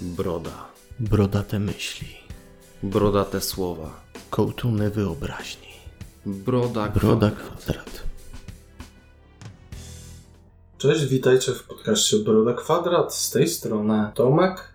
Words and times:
Broda. 0.00 0.68
Brodate 1.00 1.58
myśli. 1.58 2.08
Brodate 2.82 3.40
słowa. 3.40 4.00
Kołtuny 4.30 4.90
wyobraźni. 4.90 5.68
Broda. 6.26 6.88
Broda 6.88 7.30
kwadrat. 7.30 8.02
Cześć, 10.78 11.04
witajcie 11.04 11.52
w 11.52 11.62
podcaście 11.62 12.16
Broda 12.16 12.52
Kwadrat. 12.52 13.14
Z 13.14 13.30
tej 13.30 13.48
strony 13.48 14.10
Tomek. 14.14 14.72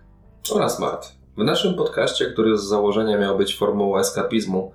oraz 0.50 0.80
Mart. 0.80 1.12
W 1.36 1.44
naszym 1.44 1.74
podcaście, 1.74 2.26
który 2.26 2.58
z 2.58 2.64
założenia 2.64 3.18
miał 3.18 3.38
być 3.38 3.56
formą 3.56 3.98
eskapizmu, 3.98 4.72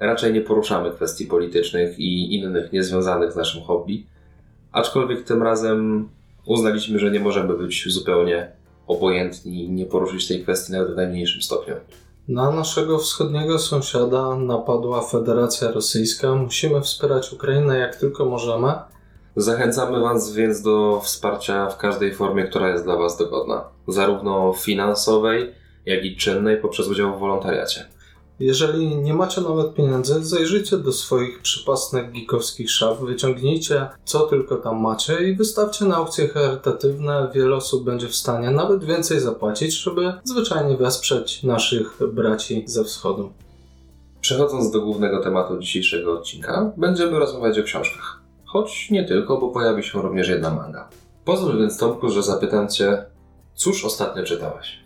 raczej 0.00 0.32
nie 0.32 0.40
poruszamy 0.40 0.90
kwestii 0.90 1.26
politycznych 1.26 1.98
i 1.98 2.34
innych 2.34 2.72
niezwiązanych 2.72 3.32
z 3.32 3.36
naszym 3.36 3.62
hobby, 3.62 4.06
aczkolwiek 4.72 5.24
tym 5.24 5.42
razem 5.42 6.08
uznaliśmy, 6.46 6.98
że 6.98 7.10
nie 7.10 7.20
możemy 7.20 7.56
być 7.56 7.92
zupełnie 7.92 8.59
obojętni 8.90 9.64
i 9.64 9.70
nie 9.70 9.86
poruszyć 9.86 10.28
tej 10.28 10.42
kwestii 10.42 10.72
nawet 10.72 10.92
w 10.92 10.96
najmniejszym 10.96 11.42
stopniu. 11.42 11.74
Na 12.28 12.50
naszego 12.50 12.98
wschodniego 12.98 13.58
sąsiada 13.58 14.36
napadła 14.36 15.02
Federacja 15.02 15.70
Rosyjska. 15.70 16.34
Musimy 16.34 16.80
wspierać 16.80 17.32
Ukrainę 17.32 17.78
jak 17.78 17.96
tylko 17.96 18.24
możemy. 18.24 18.72
Zachęcamy 19.36 20.00
Was 20.00 20.32
więc 20.32 20.62
do 20.62 21.00
wsparcia 21.04 21.70
w 21.70 21.76
każdej 21.76 22.14
formie, 22.14 22.44
która 22.44 22.68
jest 22.68 22.84
dla 22.84 22.96
Was 22.96 23.16
dogodna, 23.16 23.64
zarówno 23.88 24.52
finansowej, 24.52 25.54
jak 25.86 26.04
i 26.04 26.16
czynnej 26.16 26.56
poprzez 26.56 26.88
udział 26.88 27.16
w 27.16 27.20
wolontariacie. 27.20 27.86
Jeżeli 28.40 28.96
nie 28.96 29.14
macie 29.14 29.40
nawet 29.40 29.74
pieniędzy, 29.74 30.24
zajrzyjcie 30.24 30.78
do 30.78 30.92
swoich 30.92 31.42
przypasnych 31.42 32.12
geekowskich 32.12 32.70
szaf, 32.70 33.00
wyciągnijcie 33.00 33.88
co 34.04 34.20
tylko 34.20 34.56
tam 34.56 34.80
macie 34.80 35.28
i 35.28 35.36
wystawcie 35.36 35.84
na 35.84 35.96
aukcje 35.96 36.28
charytatywne. 36.28 37.30
Wiele 37.34 37.56
osób 37.56 37.84
będzie 37.84 38.08
w 38.08 38.14
stanie 38.14 38.50
nawet 38.50 38.84
więcej 38.84 39.20
zapłacić, 39.20 39.74
żeby 39.74 40.12
zwyczajnie 40.24 40.76
wesprzeć 40.76 41.42
naszych 41.42 41.98
braci 42.12 42.64
ze 42.66 42.84
wschodu. 42.84 43.32
Przechodząc 44.20 44.70
do 44.70 44.80
głównego 44.80 45.22
tematu 45.22 45.58
dzisiejszego 45.58 46.12
odcinka, 46.12 46.72
będziemy 46.76 47.18
rozmawiać 47.18 47.58
o 47.58 47.62
książkach. 47.62 48.20
Choć 48.44 48.90
nie 48.90 49.04
tylko, 49.04 49.38
bo 49.38 49.48
pojawi 49.48 49.82
się 49.82 50.02
również 50.02 50.28
jedna 50.28 50.50
manga. 50.50 50.88
Pozwól 51.24 51.58
więc 51.58 51.78
Tomku, 51.78 52.10
że 52.10 52.22
zapytam 52.22 52.68
Cię, 52.68 53.04
cóż 53.54 53.84
ostatnio 53.84 54.24
czytałeś? 54.24 54.80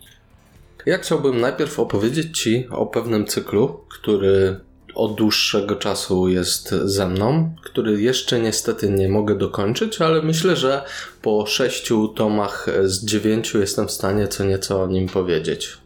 Ja 0.85 0.97
chciałbym 0.97 1.41
najpierw 1.41 1.79
opowiedzieć 1.79 2.41
Ci 2.41 2.67
o 2.71 2.85
pewnym 2.85 3.25
cyklu, 3.25 3.79
który 3.89 4.59
od 4.95 5.15
dłuższego 5.15 5.75
czasu 5.75 6.27
jest 6.27 6.69
ze 6.69 7.07
mną, 7.07 7.55
który 7.63 8.01
jeszcze 8.01 8.39
niestety 8.39 8.89
nie 8.89 9.09
mogę 9.09 9.35
dokończyć, 9.35 10.01
ale 10.01 10.21
myślę, 10.21 10.55
że 10.55 10.83
po 11.21 11.45
sześciu 11.45 12.07
tomach 12.07 12.67
z 12.83 13.05
dziewięciu 13.05 13.59
jestem 13.59 13.87
w 13.87 13.91
stanie 13.91 14.27
co 14.27 14.43
nieco 14.43 14.83
o 14.83 14.87
nim 14.87 15.09
powiedzieć. 15.09 15.77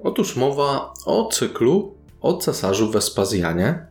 Otóż 0.00 0.36
mowa 0.36 0.92
o 1.06 1.28
cyklu 1.32 1.94
o 2.20 2.36
cesarzu 2.36 2.90
Wespazjanie, 2.90 3.86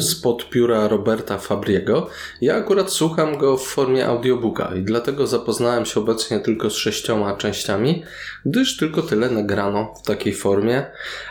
spod 0.00 0.50
pióra 0.50 0.88
Roberta 0.88 1.38
Fabriego. 1.38 2.06
Ja 2.40 2.56
akurat 2.56 2.90
słucham 2.90 3.38
go 3.38 3.56
w 3.56 3.66
formie 3.66 4.06
audiobooka 4.06 4.74
i 4.74 4.82
dlatego 4.82 5.26
zapoznałem 5.26 5.86
się 5.86 6.00
obecnie 6.00 6.40
tylko 6.40 6.70
z 6.70 6.74
sześcioma 6.74 7.36
częściami, 7.36 8.02
gdyż 8.46 8.76
tylko 8.76 9.02
tyle 9.02 9.30
nagrano 9.30 9.94
w 10.02 10.06
takiej 10.06 10.34
formie, 10.34 10.86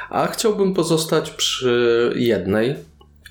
a 0.10 0.28
chciałbym 0.28 0.74
pozostać 0.74 1.32
przy 1.32 2.14
jednej, 2.16 2.76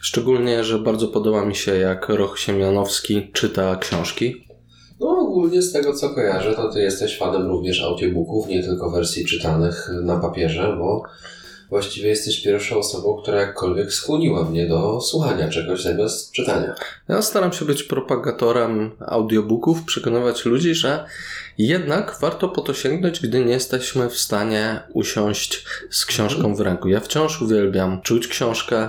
szczególnie, 0.00 0.64
że 0.64 0.78
bardzo 0.78 1.08
podoba 1.08 1.44
mi 1.44 1.54
się 1.54 1.76
jak 1.76 2.08
Roch 2.08 2.38
Siemianowski 2.38 3.30
czyta 3.32 3.76
książki. 3.76 4.46
No 5.00 5.08
ogólnie 5.08 5.62
z 5.62 5.72
tego 5.72 5.92
co 5.92 6.10
kojarzę, 6.10 6.54
to 6.54 6.68
ty 6.68 6.80
jesteś 6.80 7.18
fanem 7.18 7.46
również 7.46 7.82
audiobooków, 7.82 8.48
nie 8.48 8.62
tylko 8.62 8.90
wersji 8.90 9.26
czytanych 9.26 9.90
na 10.02 10.20
papierze, 10.20 10.76
bo 10.78 11.02
właściwie 11.72 12.08
jesteś 12.08 12.42
pierwszą 12.42 12.78
osobą, 12.78 13.18
która 13.22 13.40
jakkolwiek 13.40 13.92
skłoniła 13.92 14.44
mnie 14.44 14.68
do 14.68 15.00
słuchania 15.00 15.48
czegoś 15.48 15.82
zamiast 15.82 16.32
czytania. 16.32 16.74
Ja 17.08 17.22
staram 17.22 17.52
się 17.52 17.64
być 17.64 17.82
propagatorem 17.82 18.90
audiobooków, 19.00 19.84
przekonywać 19.84 20.44
ludzi, 20.44 20.74
że 20.74 21.04
jednak 21.58 22.16
warto 22.20 22.48
po 22.48 22.60
to 22.60 22.74
sięgnąć, 22.74 23.20
gdy 23.20 23.44
nie 23.44 23.52
jesteśmy 23.52 24.08
w 24.08 24.18
stanie 24.18 24.80
usiąść 24.92 25.64
z 25.90 26.06
książką 26.06 26.54
w 26.54 26.60
ręku. 26.60 26.88
Ja 26.88 27.00
wciąż 27.00 27.42
uwielbiam 27.42 28.02
czuć 28.02 28.28
książkę 28.28 28.88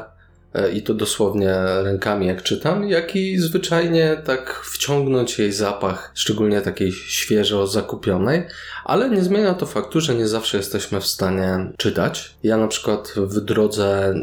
i 0.73 0.81
to 0.81 0.93
dosłownie 0.93 1.55
rękami 1.83 2.27
jak 2.27 2.43
czytam, 2.43 2.89
jak 2.89 3.15
i 3.15 3.37
zwyczajnie 3.37 4.17
tak 4.25 4.61
wciągnąć 4.63 5.39
jej 5.39 5.51
zapach, 5.51 6.11
szczególnie 6.13 6.61
takiej 6.61 6.91
świeżo 6.91 7.67
zakupionej, 7.67 8.43
ale 8.85 9.09
nie 9.09 9.23
zmienia 9.23 9.53
to 9.53 9.65
faktu, 9.65 10.01
że 10.01 10.15
nie 10.15 10.27
zawsze 10.27 10.57
jesteśmy 10.57 11.01
w 11.01 11.07
stanie 11.07 11.71
czytać. 11.77 12.35
Ja 12.43 12.57
na 12.57 12.67
przykład 12.67 13.13
w 13.17 13.39
drodze 13.39 14.15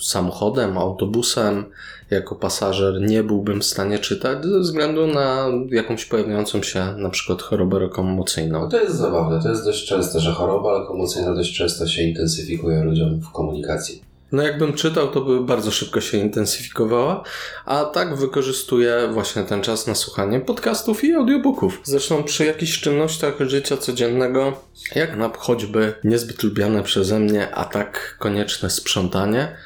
samochodem, 0.00 0.78
autobusem, 0.78 1.64
jako 2.10 2.34
pasażer 2.34 3.00
nie 3.00 3.22
byłbym 3.22 3.60
w 3.60 3.64
stanie 3.64 3.98
czytać 3.98 4.44
ze 4.44 4.60
względu 4.60 5.06
na 5.06 5.46
jakąś 5.70 6.04
pojawiającą 6.04 6.62
się 6.62 6.94
na 6.96 7.10
przykład 7.10 7.42
chorobę 7.42 7.78
lokomocyjną. 7.78 8.68
to 8.68 8.80
jest 8.80 8.96
zabawne, 8.96 9.42
to 9.42 9.48
jest 9.48 9.64
dość 9.64 9.86
częste, 9.86 10.20
że 10.20 10.32
choroba 10.32 10.72
lokomocyjna 10.72 11.34
dość 11.34 11.56
często 11.56 11.86
się 11.86 12.02
intensyfikuje 12.02 12.84
ludziom 12.84 13.20
w 13.20 13.32
komunikacji. 13.32 14.11
No 14.32 14.42
jakbym 14.42 14.72
czytał, 14.72 15.08
to 15.08 15.20
by 15.20 15.40
bardzo 15.40 15.70
szybko 15.70 16.00
się 16.00 16.18
intensyfikowała, 16.18 17.22
a 17.64 17.84
tak 17.84 18.16
wykorzystuję 18.16 19.08
właśnie 19.12 19.42
ten 19.42 19.62
czas 19.62 19.86
na 19.86 19.94
słuchanie 19.94 20.40
podcastów 20.40 21.04
i 21.04 21.14
audiobooków. 21.14 21.80
Zresztą 21.84 22.24
przy 22.24 22.44
jakichś 22.44 22.80
czynnościach 22.80 23.34
życia 23.40 23.76
codziennego, 23.76 24.60
jak 24.94 25.16
na 25.16 25.30
choćby 25.38 25.94
niezbyt 26.04 26.42
lubiane 26.42 26.82
przeze 26.82 27.18
mnie, 27.18 27.54
a 27.54 27.64
tak 27.64 28.16
konieczne 28.18 28.70
sprzątanie, 28.70 29.56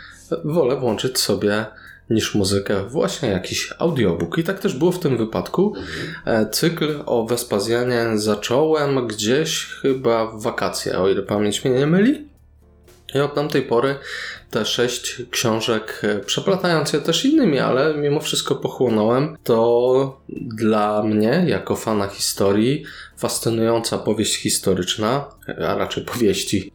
wolę 0.44 0.76
włączyć 0.76 1.18
sobie 1.18 1.66
niż 2.10 2.34
muzykę 2.34 2.84
właśnie 2.88 3.28
jakiś 3.28 3.72
audiobook. 3.78 4.38
I 4.38 4.44
tak 4.44 4.58
też 4.60 4.74
było 4.74 4.92
w 4.92 4.98
tym 4.98 5.16
wypadku. 5.16 5.74
E, 6.24 6.46
Cykl 6.50 7.02
o 7.06 7.26
Wespazjanie 7.26 8.06
zacząłem 8.14 9.06
gdzieś 9.06 9.66
chyba 9.66 10.26
w 10.26 10.42
wakacje, 10.42 10.98
o 10.98 11.08
ile 11.08 11.22
pamięć 11.22 11.64
mnie 11.64 11.74
nie 11.74 11.86
myli. 11.86 12.28
I 13.14 13.20
od 13.20 13.34
tamtej 13.34 13.62
pory 13.62 13.94
te 14.56 14.64
sześć 14.64 15.22
książek, 15.30 16.00
e, 16.02 16.18
przeplatając 16.18 16.92
je 16.92 17.00
też 17.00 17.24
innymi, 17.24 17.58
ale 17.58 17.94
mimo 17.94 18.20
wszystko 18.20 18.54
pochłonąłem, 18.54 19.36
to 19.44 20.20
dla 20.28 21.02
mnie, 21.02 21.44
jako 21.46 21.76
fana 21.76 22.06
historii, 22.08 22.84
fascynująca 23.16 23.98
powieść 23.98 24.36
historyczna, 24.36 25.24
a 25.68 25.74
raczej 25.74 26.04
powieści. 26.04 26.72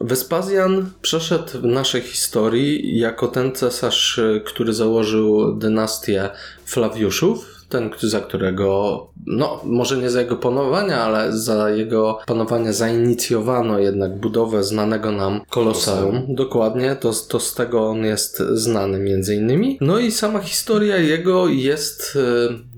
Wespazjan 0.00 0.90
przeszedł 1.02 1.60
w 1.60 1.64
naszej 1.64 2.02
historii 2.02 2.98
jako 2.98 3.28
ten 3.28 3.52
cesarz, 3.52 4.18
e, 4.18 4.40
który 4.40 4.72
założył 4.72 5.54
dynastię 5.58 6.30
Flawiuszów, 6.64 7.55
ten, 7.68 7.90
za 8.02 8.20
którego, 8.20 9.06
no 9.26 9.60
może 9.64 9.96
nie 9.96 10.10
za 10.10 10.20
jego 10.20 10.36
panowania, 10.36 11.00
ale 11.00 11.38
za 11.38 11.70
jego 11.70 12.18
panowania 12.26 12.72
zainicjowano 12.72 13.78
jednak 13.78 14.16
budowę 14.16 14.64
znanego 14.64 15.12
nam 15.12 15.40
koloseum. 15.50 16.22
Dokładnie, 16.28 16.96
to, 17.00 17.12
to 17.28 17.40
z 17.40 17.54
tego 17.54 17.88
on 17.88 18.04
jest 18.04 18.38
znany 18.38 18.98
między 18.98 19.34
innymi. 19.34 19.78
No 19.80 19.98
i 19.98 20.12
sama 20.12 20.40
historia 20.40 20.96
jego 20.96 21.48
jest 21.48 22.18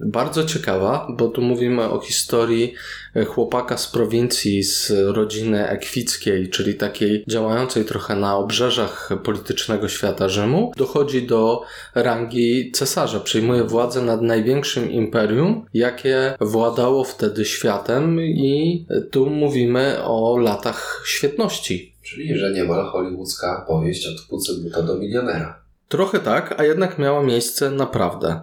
e, 0.02 0.06
bardzo 0.06 0.44
ciekawa, 0.44 1.06
bo 1.10 1.28
tu 1.28 1.42
mówimy 1.42 1.90
o 1.90 2.00
historii 2.00 2.74
chłopaka 3.26 3.76
z 3.76 3.88
prowincji, 3.88 4.62
z 4.62 4.90
rodziny 4.90 5.68
ekwickiej, 5.68 6.48
czyli 6.50 6.74
takiej 6.74 7.24
działającej 7.28 7.84
trochę 7.84 8.16
na 8.16 8.36
obrzeżach 8.36 9.10
politycznego 9.24 9.88
świata 9.88 10.28
Rzymu. 10.28 10.72
Dochodzi 10.76 11.26
do 11.26 11.62
rangi 11.94 12.72
cesarza, 12.72 13.20
przyjmuje 13.20 13.64
władzę 13.64 14.02
nad 14.02 14.22
największym 14.22 14.90
imperium, 14.90 15.66
jakie 15.74 16.34
władało 16.40 17.04
wtedy 17.04 17.44
światem 17.44 18.20
i 18.20 18.86
tu 19.10 19.26
mówimy 19.26 20.04
o 20.04 20.38
latach 20.38 21.02
świetności. 21.06 21.94
Czyli, 22.02 22.38
że 22.38 22.52
niemal 22.52 22.86
hollywoodzka 22.86 23.64
powieść 23.68 24.06
od 24.06 24.20
pucybuta 24.20 24.82
do 24.82 24.96
milionera. 24.96 25.60
Trochę 25.88 26.18
tak, 26.18 26.54
a 26.60 26.64
jednak 26.64 26.98
miała 26.98 27.22
miejsce 27.22 27.70
naprawdę. 27.70 28.40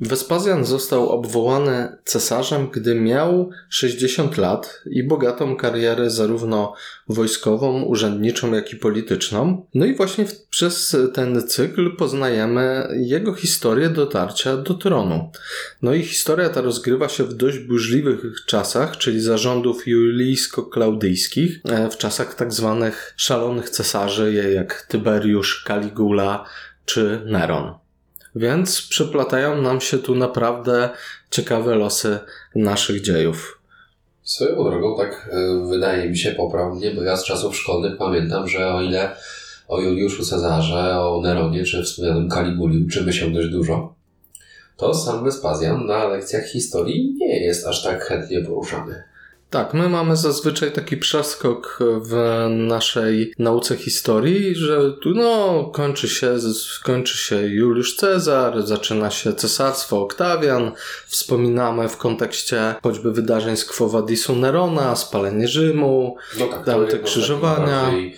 Wespazjan 0.00 0.64
został 0.64 1.08
obwołany 1.08 1.96
cesarzem, 2.04 2.68
gdy 2.70 2.94
miał 2.94 3.50
60 3.68 4.36
lat 4.36 4.82
i 4.90 5.02
bogatą 5.02 5.56
karierę 5.56 6.10
zarówno 6.10 6.74
wojskową, 7.08 7.82
urzędniczą, 7.82 8.54
jak 8.54 8.72
i 8.72 8.76
polityczną. 8.76 9.66
No 9.74 9.86
i 9.86 9.94
właśnie 9.94 10.26
w, 10.26 10.46
przez 10.46 10.96
ten 11.14 11.48
cykl 11.48 11.96
poznajemy 11.96 12.88
jego 12.96 13.34
historię 13.34 13.88
dotarcia 13.88 14.56
do 14.56 14.74
tronu. 14.74 15.30
No 15.82 15.94
i 15.94 16.02
historia 16.02 16.48
ta 16.48 16.60
rozgrywa 16.60 17.08
się 17.08 17.24
w 17.24 17.34
dość 17.34 17.58
burzliwych 17.58 18.20
czasach, 18.46 18.96
czyli 18.96 19.20
zarządów 19.20 19.86
julijsko-klaudyjskich, 19.86 21.60
e, 21.64 21.90
w 21.90 21.96
czasach 21.96 22.34
tak 22.34 22.52
zwanych 22.52 23.14
szalonych 23.16 23.70
cesarzy, 23.70 24.52
jak 24.54 24.86
Tyberiusz, 24.88 25.64
Caligula 25.66 26.44
czy 26.84 27.22
Neron. 27.26 27.89
Więc 28.36 28.88
przeplatają 28.88 29.62
nam 29.62 29.80
się 29.80 29.98
tu 29.98 30.14
naprawdę 30.14 30.90
ciekawe 31.30 31.74
losy 31.74 32.18
naszych 32.54 33.00
dziejów. 33.00 33.60
Swoją 34.22 34.64
drogą, 34.64 34.96
tak 34.96 35.30
e, 35.32 35.66
wydaje 35.68 36.10
mi 36.10 36.18
się 36.18 36.32
poprawnie, 36.32 36.90
bo 36.90 37.02
ja 37.02 37.16
z 37.16 37.24
czasów 37.24 37.56
szkolnych 37.56 37.98
pamiętam, 37.98 38.48
że 38.48 38.74
o 38.74 38.82
ile 38.82 39.16
o 39.68 39.80
Juliuszu 39.80 40.24
Cezarze, 40.24 41.00
o 41.00 41.20
Neronie 41.20 41.64
czy 41.64 41.82
wspomnianym 41.82 42.28
Kaliguli 42.28 42.84
uczymy 42.84 43.12
się 43.12 43.32
dość 43.32 43.48
dużo, 43.48 43.94
to 44.76 44.94
sam 44.94 45.24
Vespazjan 45.24 45.86
na 45.86 46.08
lekcjach 46.08 46.46
historii 46.46 47.14
nie 47.18 47.44
jest 47.44 47.66
aż 47.66 47.82
tak 47.82 48.04
chętnie 48.04 48.40
poruszany. 48.40 49.02
Tak, 49.50 49.74
my 49.74 49.88
mamy 49.88 50.16
zazwyczaj 50.16 50.72
taki 50.72 50.96
przeskok 50.96 51.78
w 51.80 52.46
naszej 52.50 53.34
nauce 53.38 53.76
historii, 53.76 54.54
że 54.54 54.92
tu 54.92 55.10
no 55.14 55.64
kończy 55.74 56.08
się, 56.08 56.36
kończy 56.82 57.18
się 57.18 57.36
Juliusz 57.36 57.96
Cezar, 57.96 58.62
zaczyna 58.66 59.10
się 59.10 59.32
cesarstwo 59.32 60.00
Oktawian, 60.02 60.72
wspominamy 61.06 61.88
w 61.88 61.96
kontekście 61.96 62.74
choćby 62.82 63.12
wydarzeń 63.12 63.56
z 63.56 63.64
Quo 63.64 63.88
Vadisu 63.88 64.36
Nerona, 64.36 64.96
spalenie 64.96 65.48
Rzymu, 65.48 66.16
No 66.38 66.46
tak, 66.46 66.64
Tam 66.64 66.74
to 66.80 66.86
te 66.86 66.92
jedno 66.92 67.08
z 67.08 67.10
krzyżowania. 67.10 67.82
bardziej 67.82 68.16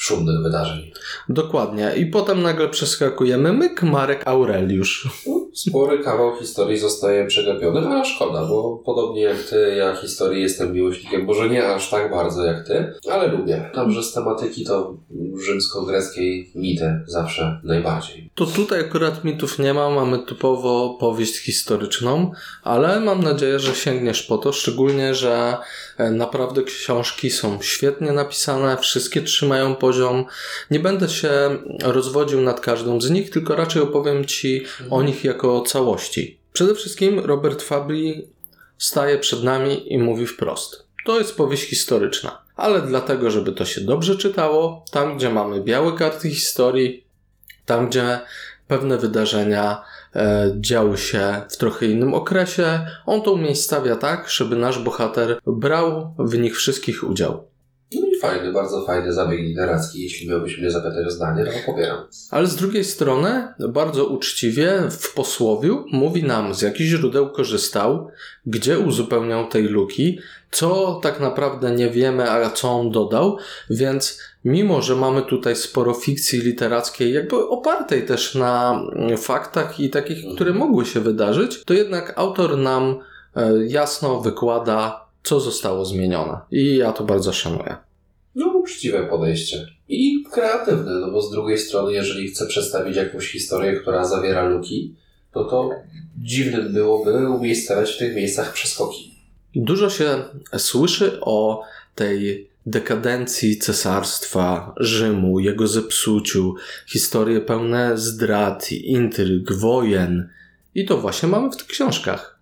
szumnych 0.00 0.42
wydarzeń. 0.42 0.90
Dokładnie. 1.28 1.92
I 1.96 2.06
potem 2.06 2.42
nagle 2.42 2.68
przeskakujemy 2.68 3.52
myk 3.52 3.82
Marek 3.82 4.28
Aureliusz. 4.28 5.08
Spory 5.54 5.98
kawał 5.98 6.36
historii 6.36 6.78
zostaje 6.78 7.26
przegapiony, 7.26 8.00
a 8.00 8.04
szkoda, 8.04 8.46
bo 8.46 8.82
podobnie 8.84 9.22
jak 9.22 9.42
ty, 9.42 9.74
ja 9.78 9.96
historii 9.96 10.42
jestem 10.42 10.72
miłośnikiem, 10.72 11.24
może 11.24 11.48
nie 11.48 11.66
aż 11.66 11.90
tak 11.90 12.10
bardzo 12.10 12.44
jak 12.44 12.66
ty, 12.66 12.94
ale 13.10 13.28
lubię. 13.28 13.70
Że 13.88 14.02
z 14.02 14.12
tematyki 14.12 14.64
to 14.64 14.96
rzymsko-greckiej 15.36 16.50
mity 16.54 17.00
zawsze 17.06 17.60
najbardziej. 17.64 18.30
To 18.34 18.46
tutaj 18.46 18.80
akurat 18.80 19.24
mitów 19.24 19.58
nie 19.58 19.74
ma, 19.74 19.90
mamy 19.90 20.18
typowo 20.18 20.96
powieść 21.00 21.38
historyczną, 21.38 22.32
ale 22.62 23.00
mam 23.00 23.22
nadzieję, 23.22 23.58
że 23.58 23.74
sięgniesz 23.74 24.22
po 24.22 24.38
to, 24.38 24.52
szczególnie, 24.52 25.14
że 25.14 25.56
naprawdę 26.10 26.62
książki 26.62 27.30
są 27.30 27.58
świetnie 27.62 28.12
napisane, 28.12 28.76
wszystkie 28.76 29.22
trzymają 29.22 29.74
poziom. 29.74 30.24
Nie 30.70 30.80
będę 30.80 31.08
się 31.08 31.58
rozwodził 31.82 32.40
nad 32.40 32.60
każdą 32.60 33.00
z 33.00 33.10
nich, 33.10 33.30
tylko 33.30 33.56
raczej 33.56 33.82
opowiem 33.82 34.24
Ci 34.24 34.64
o 34.90 35.02
nich 35.02 35.24
jako 35.24 35.60
całości. 35.60 36.38
Przede 36.52 36.74
wszystkim 36.74 37.18
Robert 37.18 37.62
Fabri 37.62 38.28
staje 38.78 39.18
przed 39.18 39.42
nami 39.42 39.92
i 39.92 39.98
mówi 39.98 40.26
wprost. 40.26 40.84
To 41.04 41.18
jest 41.18 41.36
powieść 41.36 41.64
historyczna, 41.64 42.42
ale 42.56 42.82
dlatego, 42.82 43.30
żeby 43.30 43.52
to 43.52 43.64
się 43.64 43.80
dobrze 43.80 44.16
czytało, 44.16 44.84
tam 44.90 45.16
gdzie 45.16 45.30
mamy 45.30 45.60
białe 45.60 45.92
karty 45.92 46.30
historii, 46.30 47.04
tam 47.66 47.88
gdzie 47.88 48.20
pewne 48.68 48.98
wydarzenia 48.98 49.82
e, 49.82 49.84
działy 50.60 50.98
się 50.98 51.42
w 51.50 51.56
trochę 51.56 51.86
innym 51.86 52.14
okresie, 52.14 52.86
on 53.06 53.22
to 53.22 53.32
umiejscawia 53.32 53.96
tak, 53.96 54.30
żeby 54.30 54.56
nasz 54.56 54.78
bohater 54.78 55.38
brał 55.46 56.14
w 56.18 56.38
nich 56.38 56.56
wszystkich 56.56 57.04
udział. 57.04 57.49
No 58.22 58.28
fajny, 58.28 58.52
bardzo 58.52 58.84
fajny 58.86 59.12
zabieg 59.12 59.40
literacki. 59.40 60.02
Jeśli 60.02 60.28
miałbyś 60.28 60.58
mnie 60.58 60.70
zapytać 60.70 61.06
o 61.06 61.10
zdanie, 61.10 61.44
to 61.44 61.50
popieram. 61.66 61.98
Ale 62.30 62.46
z 62.46 62.56
drugiej 62.56 62.84
strony, 62.84 63.48
bardzo 63.68 64.06
uczciwie 64.06 64.82
w 64.90 65.14
posłowiu 65.14 65.84
mówi 65.92 66.24
nam, 66.24 66.54
z 66.54 66.62
jakich 66.62 66.86
źródeł 66.86 67.30
korzystał, 67.30 68.10
gdzie 68.46 68.78
uzupełniał 68.78 69.48
tej 69.48 69.64
luki, 69.64 70.18
co 70.50 71.00
tak 71.02 71.20
naprawdę 71.20 71.70
nie 71.70 71.90
wiemy, 71.90 72.30
a 72.30 72.50
co 72.50 72.70
on 72.70 72.90
dodał, 72.90 73.36
więc 73.70 74.20
mimo, 74.44 74.82
że 74.82 74.96
mamy 74.96 75.22
tutaj 75.22 75.56
sporo 75.56 75.94
fikcji 75.94 76.40
literackiej, 76.40 77.12
jakby 77.12 77.48
opartej 77.48 78.06
też 78.06 78.34
na 78.34 78.82
mm, 78.92 79.18
faktach 79.18 79.80
i 79.80 79.90
takich, 79.90 80.34
które 80.34 80.52
mogły 80.52 80.86
się 80.86 81.00
wydarzyć, 81.00 81.64
to 81.64 81.74
jednak 81.74 82.12
autor 82.16 82.58
nam 82.58 82.98
e, 83.36 83.52
jasno 83.66 84.20
wykłada, 84.20 85.06
co 85.22 85.40
zostało 85.40 85.84
zmienione. 85.84 86.40
I 86.50 86.76
ja 86.76 86.92
to 86.92 87.04
bardzo 87.04 87.32
szanuję. 87.32 87.89
No, 88.34 88.46
uczciwe 88.46 89.06
podejście. 89.06 89.66
I 89.88 90.24
kreatywne, 90.32 90.92
no 90.94 91.10
bo 91.10 91.22
z 91.22 91.30
drugiej 91.30 91.58
strony, 91.58 91.92
jeżeli 91.92 92.28
chcę 92.28 92.46
przedstawić 92.46 92.96
jakąś 92.96 93.32
historię, 93.32 93.72
która 93.72 94.04
zawiera 94.04 94.48
luki, 94.48 94.94
no 95.34 95.44
to 95.44 95.70
dziwnym 96.18 96.72
byłoby 96.72 97.28
umiejscowiać 97.28 97.90
w 97.90 97.98
tych 97.98 98.16
miejscach 98.16 98.52
przeskoki. 98.52 99.14
Dużo 99.54 99.90
się 99.90 100.24
słyszy 100.58 101.20
o 101.20 101.62
tej 101.94 102.50
dekadencji 102.66 103.58
cesarstwa 103.58 104.74
Rzymu, 104.76 105.40
jego 105.40 105.66
zepsuciu, 105.66 106.54
historie 106.86 107.40
pełne 107.40 107.98
zdrad, 107.98 108.72
intryg, 108.72 109.52
wojen. 109.52 110.28
I 110.74 110.86
to 110.86 110.96
właśnie 110.96 111.28
mamy 111.28 111.50
w 111.50 111.56
tych 111.56 111.66
książkach. 111.66 112.40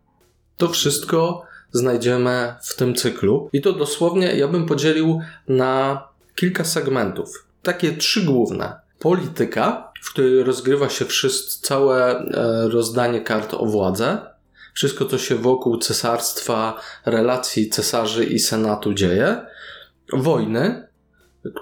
To 0.56 0.68
wszystko 0.68 1.47
znajdziemy 1.72 2.54
w 2.62 2.76
tym 2.76 2.94
cyklu. 2.94 3.50
I 3.52 3.60
to 3.60 3.72
dosłownie 3.72 4.26
ja 4.36 4.48
bym 4.48 4.66
podzielił 4.66 5.20
na 5.48 6.02
kilka 6.34 6.64
segmentów. 6.64 7.46
Takie 7.62 7.96
trzy 7.96 8.22
główne. 8.22 8.80
Polityka, 8.98 9.92
w 10.02 10.10
której 10.10 10.42
rozgrywa 10.42 10.88
się 10.88 11.04
wszystko, 11.04 11.66
całe 11.66 12.18
e, 12.18 12.68
rozdanie 12.68 13.20
kart 13.20 13.54
o 13.54 13.66
władzę. 13.66 14.18
Wszystko, 14.74 15.04
co 15.04 15.18
się 15.18 15.34
wokół 15.34 15.78
cesarstwa, 15.78 16.80
relacji 17.06 17.68
cesarzy 17.68 18.24
i 18.24 18.38
senatu 18.38 18.94
dzieje. 18.94 19.46
Wojny, 20.12 20.87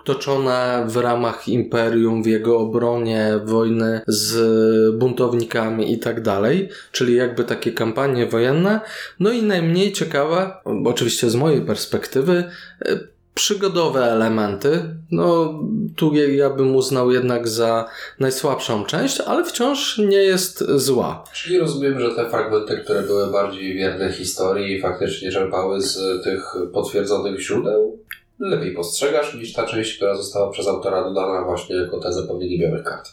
toczone 0.04 0.84
w 0.88 0.96
ramach 0.96 1.48
imperium, 1.48 2.22
w 2.22 2.26
jego 2.26 2.58
obronie, 2.58 3.40
wojny 3.44 4.00
z 4.06 4.96
buntownikami 4.96 5.92
i 5.92 5.98
tak 5.98 6.22
dalej, 6.22 6.68
czyli 6.92 7.14
jakby 7.14 7.44
takie 7.44 7.72
kampanie 7.72 8.26
wojenne. 8.26 8.80
No 9.20 9.32
i 9.32 9.42
najmniej 9.42 9.92
ciekawe, 9.92 10.50
oczywiście 10.84 11.30
z 11.30 11.34
mojej 11.34 11.60
perspektywy, 11.60 12.44
e, 12.86 12.98
przygodowe 13.36 14.04
elementy. 14.04 14.82
No, 15.10 15.54
tu 15.96 16.14
ja 16.14 16.50
bym 16.50 16.76
uznał 16.76 17.10
jednak 17.10 17.48
za 17.48 17.88
najsłabszą 18.20 18.84
część, 18.84 19.20
ale 19.20 19.44
wciąż 19.44 19.98
nie 19.98 20.16
jest 20.16 20.64
zła. 20.70 21.24
Czyli 21.32 21.58
rozumiem, 21.58 22.00
że 22.00 22.14
te 22.14 22.30
fragmenty, 22.30 22.76
które 22.76 23.02
były 23.02 23.32
bardziej 23.32 23.74
wierne 23.74 24.12
historii, 24.12 24.80
faktycznie 24.80 25.32
czerpały 25.32 25.80
z 25.80 26.24
tych 26.24 26.54
potwierdzonych 26.72 27.40
źródeł, 27.40 27.98
lepiej 28.38 28.74
postrzegasz 28.74 29.34
niż 29.34 29.52
ta 29.52 29.66
część, 29.66 29.96
która 29.96 30.16
została 30.16 30.50
przez 30.50 30.68
autora 30.68 31.04
dodana 31.04 31.44
właśnie 31.44 31.76
jako 31.76 32.00
te 32.00 32.12
zapełnienie 32.12 32.58
białych 32.58 32.82
kart. 32.82 33.08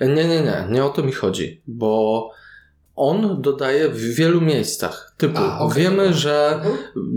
Nie, 0.00 0.24
nie, 0.24 0.40
nie, 0.42 0.66
nie 0.70 0.84
o 0.84 0.88
to 0.88 1.02
mi 1.02 1.12
chodzi, 1.12 1.60
bo 1.66 2.30
on 2.96 3.42
dodaje 3.42 3.88
w 3.88 4.00
wielu 4.00 4.40
miejscach. 4.40 5.14
Typu, 5.16 5.38
A, 5.38 5.58
okej, 5.58 5.82
wiemy, 5.82 6.12
że, 6.12 6.60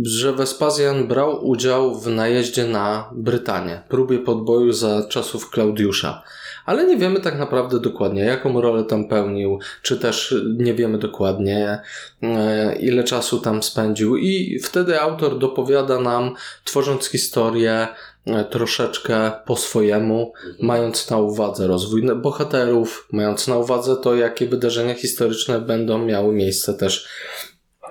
że 0.02 0.34
Vespazjan 0.34 1.08
brał 1.08 1.48
udział 1.48 2.00
w 2.00 2.08
najeździe 2.08 2.68
na 2.68 3.10
Brytanię, 3.16 3.82
próbie 3.90 4.20
podboju 4.20 4.72
za 4.72 5.08
czasów 5.10 5.50
Klaudiusza. 5.50 6.24
Ale 6.68 6.86
nie 6.86 6.98
wiemy 6.98 7.20
tak 7.20 7.40
naprawdę 7.40 7.80
dokładnie, 7.80 8.22
jaką 8.22 8.62
rolę 8.62 8.84
tam 8.84 9.08
pełnił, 9.08 9.60
czy 9.82 9.98
też 9.98 10.36
nie 10.58 10.74
wiemy 10.74 10.98
dokładnie, 10.98 11.80
e, 12.24 12.76
ile 12.76 13.04
czasu 13.04 13.40
tam 13.40 13.64
spędził. 13.64 14.18
I 14.18 14.60
wtedy 14.60 15.02
autor 15.02 15.40
dopowiada 15.40 16.00
nam, 16.00 16.36
tworząc 16.64 17.08
historię, 17.08 17.88
e, 18.26 18.46
troszeczkę 18.46 19.32
po 19.46 19.56
swojemu, 19.56 20.34
mając 20.60 21.10
na 21.10 21.18
uwadze 21.18 21.68
rozwój 21.68 22.04
bohaterów, 22.16 23.08
mając 23.12 23.48
na 23.48 23.58
uwadze 23.58 23.96
to, 23.96 24.16
jakie 24.16 24.48
wydarzenia 24.48 24.94
historyczne 24.94 25.62
będą 25.62 26.06
miały 26.06 26.34
miejsce 26.34 26.74
też 26.74 27.08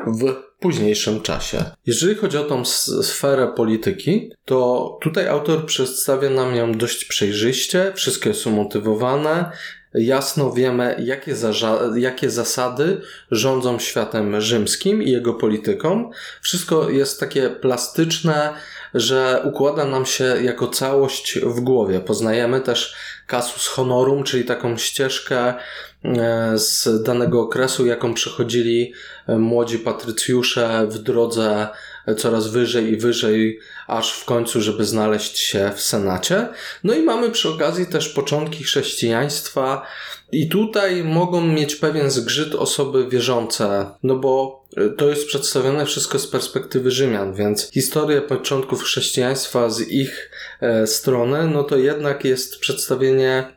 w 0.07 0.35
późniejszym 0.67 1.23
czasie. 1.23 1.65
Jeżeli 1.87 2.15
chodzi 2.15 2.39
o 2.39 2.45
tą 2.45 2.65
sferę 3.03 3.53
polityki, 3.57 4.33
to 4.45 4.99
tutaj 5.03 5.29
autor 5.29 5.67
przedstawia 5.67 6.31
nam 6.31 6.55
ją 6.55 6.73
dość 6.73 7.05
przejrzyście, 7.05 7.93
wszystko 7.95 8.29
jest 8.29 8.47
umotywowane, 8.47 9.51
jasno 9.97 10.53
wiemy, 10.53 10.97
jakie, 10.99 11.35
zarza- 11.35 11.97
jakie 11.97 12.31
zasady 12.31 13.01
rządzą 13.31 13.79
światem 13.79 14.41
rzymskim 14.41 15.03
i 15.03 15.11
jego 15.11 15.35
polityką. 15.35 16.11
Wszystko 16.43 16.91
jest 16.91 17.21
takie 17.21 17.51
plastyczne, 17.51 18.55
że 18.95 19.43
układa 19.45 19.85
nam 19.85 20.07
się 20.07 20.25
jako 20.25 20.69
całość 20.69 21.39
w 21.41 21.61
głowie. 21.61 22.01
Poznajemy 22.01 22.61
też 22.61 22.95
casus 23.27 23.67
honorum, 23.67 24.25
czyli 24.25 24.45
taką 24.45 24.77
ścieżkę 24.77 25.55
e, 26.05 26.59
z 26.59 27.03
danego 27.03 27.41
okresu, 27.41 27.87
jaką 27.87 28.15
przechodzili 28.15 28.93
e, 29.27 29.39
młodzi 29.39 29.79
patrycjusze 29.79 30.87
w 30.89 30.99
drodze 30.99 31.69
coraz 32.15 32.49
wyżej 32.49 32.93
i 32.93 32.97
wyżej, 32.97 33.59
aż 33.87 34.13
w 34.13 34.25
końcu, 34.25 34.61
żeby 34.61 34.85
znaleźć 34.85 35.39
się 35.39 35.73
w 35.77 35.81
Senacie. 35.81 36.49
No 36.85 36.95
i 36.95 37.03
mamy 37.03 37.31
przy 37.31 37.49
okazji 37.49 37.87
też 37.87 38.09
początki 38.09 38.65
chrześcijaństwa, 38.65 39.87
i 40.33 40.49
tutaj 40.49 41.05
mogą 41.05 41.41
mieć 41.41 41.77
pewien 41.77 42.11
zgrzyt 42.11 42.55
osoby 42.55 43.09
wierzące, 43.09 43.87
no 44.03 44.17
bo 44.17 44.65
y, 44.79 44.91
to 44.91 45.09
jest 45.09 45.27
przedstawione 45.27 45.87
wszystko 45.87 46.19
z 46.19 46.27
perspektywy 46.27 46.91
Rzymian, 46.91 47.35
więc 47.35 47.71
historia 47.71 48.21
początków 48.21 48.83
chrześcijaństwa 48.83 49.71
z 49.71 49.81
ich 49.81 50.31
e, 50.61 50.87
strony, 50.87 51.47
no 51.47 51.65
to 51.65 51.77
jednak 51.77 52.25
jest 52.25 52.59
przedstawienie 52.59 53.56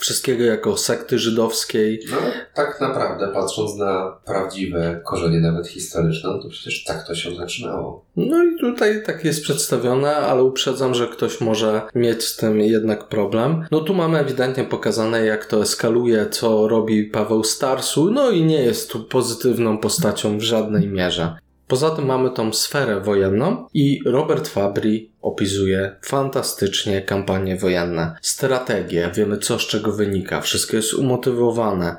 wszystkiego 0.00 0.44
jako 0.44 0.76
sekty 0.76 1.18
żydowskiej. 1.18 2.00
No, 2.10 2.16
tak 2.54 2.80
naprawdę, 2.80 3.28
patrząc 3.28 3.76
na 3.76 4.16
prawdziwe 4.26 5.00
korzenie, 5.04 5.40
nawet 5.40 5.68
historyczne, 5.68 6.30
no 6.30 6.42
to 6.42 6.48
przecież 6.48 6.84
tak 6.84 7.06
to 7.06 7.14
się 7.14 7.34
zaczynało. 7.34 8.04
No 8.16 8.44
i 8.44 8.58
tutaj 8.60 9.02
tak 9.06 9.24
jest 9.24 9.42
przedstawione, 9.42 10.16
ale 10.16 10.42
uprzedzam, 10.42 10.94
że 10.94 11.08
ktoś 11.08 11.40
może 11.40 11.82
mieć 11.94 12.24
z 12.24 12.36
tym 12.36 12.60
jednak 12.60 13.08
problem. 13.08 13.64
No 13.70 13.80
tu 13.80 13.94
mamy 13.94 14.18
ewidentnie 14.18 14.64
pokazane, 14.64 15.24
jak 15.24 15.46
to 15.46 15.62
eskaluje, 15.62 16.26
co 16.30 16.68
robi 16.68 17.04
Paweł 17.04 17.44
Starsu, 17.44 18.10
no 18.10 18.30
i 18.30 18.44
nie 18.44 18.62
jest 18.62 18.90
tu 18.90 19.04
pozytywną 19.04 19.78
postacią 19.78 20.38
w 20.38 20.42
żadnej 20.42 20.88
mierze. 20.88 21.36
Poza 21.70 21.90
tym 21.90 22.06
mamy 22.06 22.30
tą 22.30 22.52
sferę 22.52 23.00
wojenną 23.00 23.66
i 23.74 24.00
Robert 24.06 24.48
Fabry 24.48 25.06
opisuje 25.22 25.96
fantastycznie 26.02 27.02
kampanie 27.02 27.56
wojenne. 27.56 28.16
Strategie, 28.22 29.10
wiemy 29.14 29.38
co 29.38 29.58
z 29.58 29.66
czego 29.66 29.92
wynika, 29.92 30.40
wszystko 30.40 30.76
jest 30.76 30.94
umotywowane, 30.94 31.96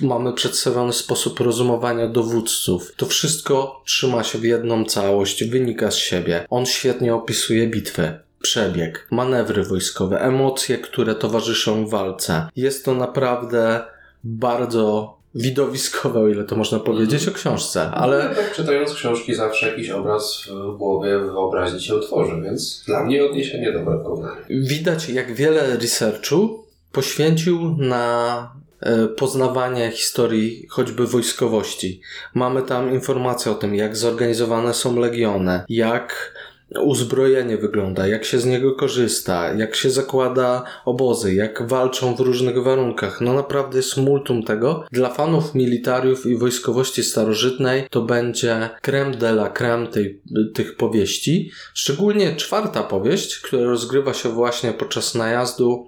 mamy 0.00 0.32
przedstawiony 0.32 0.92
sposób 0.92 1.40
rozumowania 1.40 2.08
dowódców. 2.08 2.92
To 2.96 3.06
wszystko 3.06 3.82
trzyma 3.84 4.24
się 4.24 4.38
w 4.38 4.44
jedną 4.44 4.84
całość, 4.84 5.44
wynika 5.44 5.90
z 5.90 5.96
siebie. 5.96 6.46
On 6.50 6.66
świetnie 6.66 7.14
opisuje 7.14 7.66
bitwy. 7.66 8.18
Przebieg, 8.42 9.06
manewry 9.10 9.64
wojskowe, 9.64 10.20
emocje, 10.20 10.78
które 10.78 11.14
towarzyszą 11.14 11.86
walce. 11.86 12.48
Jest 12.56 12.84
to 12.84 12.94
naprawdę 12.94 13.84
bardzo 14.24 15.17
widowiskowe, 15.38 16.20
o 16.20 16.28
ile 16.28 16.44
to 16.44 16.56
można 16.56 16.78
powiedzieć, 16.78 17.28
o 17.28 17.32
książce, 17.32 17.90
ale 17.90 18.22
Ale 18.22 18.34
tak 18.34 18.54
czytając 18.54 18.94
książki 18.94 19.34
zawsze 19.34 19.70
jakiś 19.70 19.90
obraz 19.90 20.48
w 20.74 20.76
głowie, 20.76 21.18
wyobraźni 21.18 21.80
się 21.80 22.00
tworzy, 22.00 22.40
więc 22.44 22.84
dla 22.86 23.04
mnie 23.04 23.24
odniesienie 23.24 23.72
dobre 23.72 23.98
porównanie. 23.98 24.40
widać, 24.50 25.08
jak 25.08 25.34
wiele 25.34 25.76
researchu 25.76 26.64
poświęcił 26.92 27.76
na 27.78 28.52
e, 28.80 29.06
poznawanie 29.06 29.90
historii 29.90 30.66
choćby 30.70 31.06
wojskowości. 31.06 32.00
Mamy 32.34 32.62
tam 32.62 32.92
informacje 32.92 33.52
o 33.52 33.54
tym, 33.54 33.74
jak 33.74 33.96
zorganizowane 33.96 34.74
są 34.74 34.98
legiony, 34.98 35.60
jak 35.68 36.34
uzbrojenie 36.76 37.56
wygląda, 37.56 38.06
jak 38.06 38.24
się 38.24 38.38
z 38.38 38.46
niego 38.46 38.74
korzysta, 38.74 39.52
jak 39.52 39.76
się 39.76 39.90
zakłada 39.90 40.64
obozy, 40.84 41.34
jak 41.34 41.68
walczą 41.68 42.14
w 42.14 42.20
różnych 42.20 42.62
warunkach. 42.62 43.20
No 43.20 43.32
naprawdę 43.32 43.76
jest 43.76 43.96
multum 43.96 44.42
tego. 44.42 44.84
Dla 44.92 45.10
fanów 45.10 45.54
militariów 45.54 46.26
i 46.26 46.36
wojskowości 46.36 47.02
starożytnej 47.04 47.86
to 47.90 48.02
będzie 48.02 48.70
creme 48.82 49.16
de 49.16 49.28
la 49.28 49.50
creme 49.50 49.86
tej, 49.86 50.22
tych 50.54 50.76
powieści. 50.76 51.50
Szczególnie 51.74 52.36
czwarta 52.36 52.82
powieść, 52.82 53.38
która 53.38 53.62
rozgrywa 53.62 54.14
się 54.14 54.28
właśnie 54.28 54.72
podczas 54.72 55.14
najazdu 55.14 55.86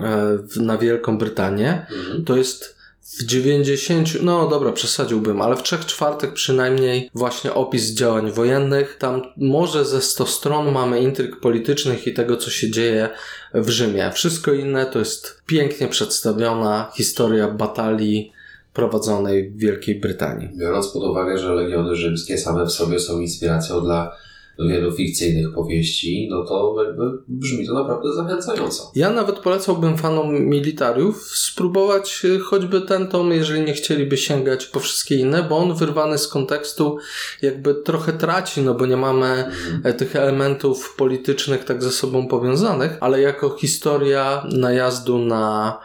e, 0.00 0.38
na 0.56 0.78
Wielką 0.78 1.18
Brytanię. 1.18 1.86
Mhm. 1.90 2.24
To 2.24 2.36
jest 2.36 2.81
w 3.02 3.24
90, 3.24 4.22
no 4.22 4.48
dobra, 4.48 4.72
przesadziłbym, 4.72 5.42
ale 5.42 5.56
w 5.56 5.62
trzech 5.62 5.86
czwartych 5.86 6.32
przynajmniej 6.32 7.10
właśnie 7.14 7.54
opis 7.54 7.94
działań 7.94 8.30
wojennych. 8.30 8.96
Tam 8.98 9.22
może 9.36 9.84
ze 9.84 10.02
100 10.02 10.26
stron 10.26 10.72
mamy 10.72 11.00
intryg 11.00 11.40
politycznych 11.40 12.06
i 12.06 12.14
tego, 12.14 12.36
co 12.36 12.50
się 12.50 12.70
dzieje 12.70 13.08
w 13.54 13.68
Rzymie. 13.68 14.10
Wszystko 14.14 14.52
inne 14.52 14.86
to 14.86 14.98
jest 14.98 15.42
pięknie 15.46 15.88
przedstawiona 15.88 16.92
historia 16.96 17.48
batalii 17.48 18.32
prowadzonej 18.72 19.50
w 19.50 19.58
Wielkiej 19.58 20.00
Brytanii. 20.00 20.48
Biorąc 20.56 20.88
pod 20.88 21.02
uwagę, 21.02 21.38
że 21.38 21.54
legiony 21.54 21.96
rzymskie 21.96 22.38
same 22.38 22.66
w 22.66 22.72
sobie 22.72 22.98
są 22.98 23.20
inspiracją 23.20 23.80
dla 23.80 24.16
wielu 24.58 24.92
fikcyjnych 24.92 25.54
powieści, 25.54 26.28
no 26.30 26.44
to 26.44 26.84
jakby 26.84 27.02
brzmi 27.28 27.66
to 27.66 27.74
naprawdę 27.74 28.14
zachęcająco. 28.14 28.92
Ja 28.94 29.10
nawet 29.10 29.38
polecałbym 29.38 29.98
fanom 29.98 30.40
militariów 30.40 31.38
spróbować 31.38 32.24
y, 32.24 32.38
choćby 32.40 32.80
ten 32.80 33.08
tom, 33.08 33.32
jeżeli 33.32 33.62
nie 33.62 33.72
chcieliby 33.72 34.16
sięgać 34.16 34.66
po 34.66 34.80
wszystkie 34.80 35.16
inne, 35.16 35.42
bo 35.42 35.58
on 35.58 35.74
wyrwany 35.74 36.18
z 36.18 36.28
kontekstu 36.28 36.98
jakby 37.42 37.74
trochę 37.74 38.12
traci, 38.12 38.62
no 38.62 38.74
bo 38.74 38.86
nie 38.86 38.96
mamy 38.96 39.44
e, 39.84 39.92
tych 39.92 40.16
elementów 40.16 40.94
politycznych 40.96 41.64
tak 41.64 41.82
ze 41.82 41.90
sobą 41.90 42.28
powiązanych, 42.28 42.96
ale 43.00 43.20
jako 43.20 43.56
historia 43.56 44.46
najazdu 44.52 45.18
na 45.18 45.78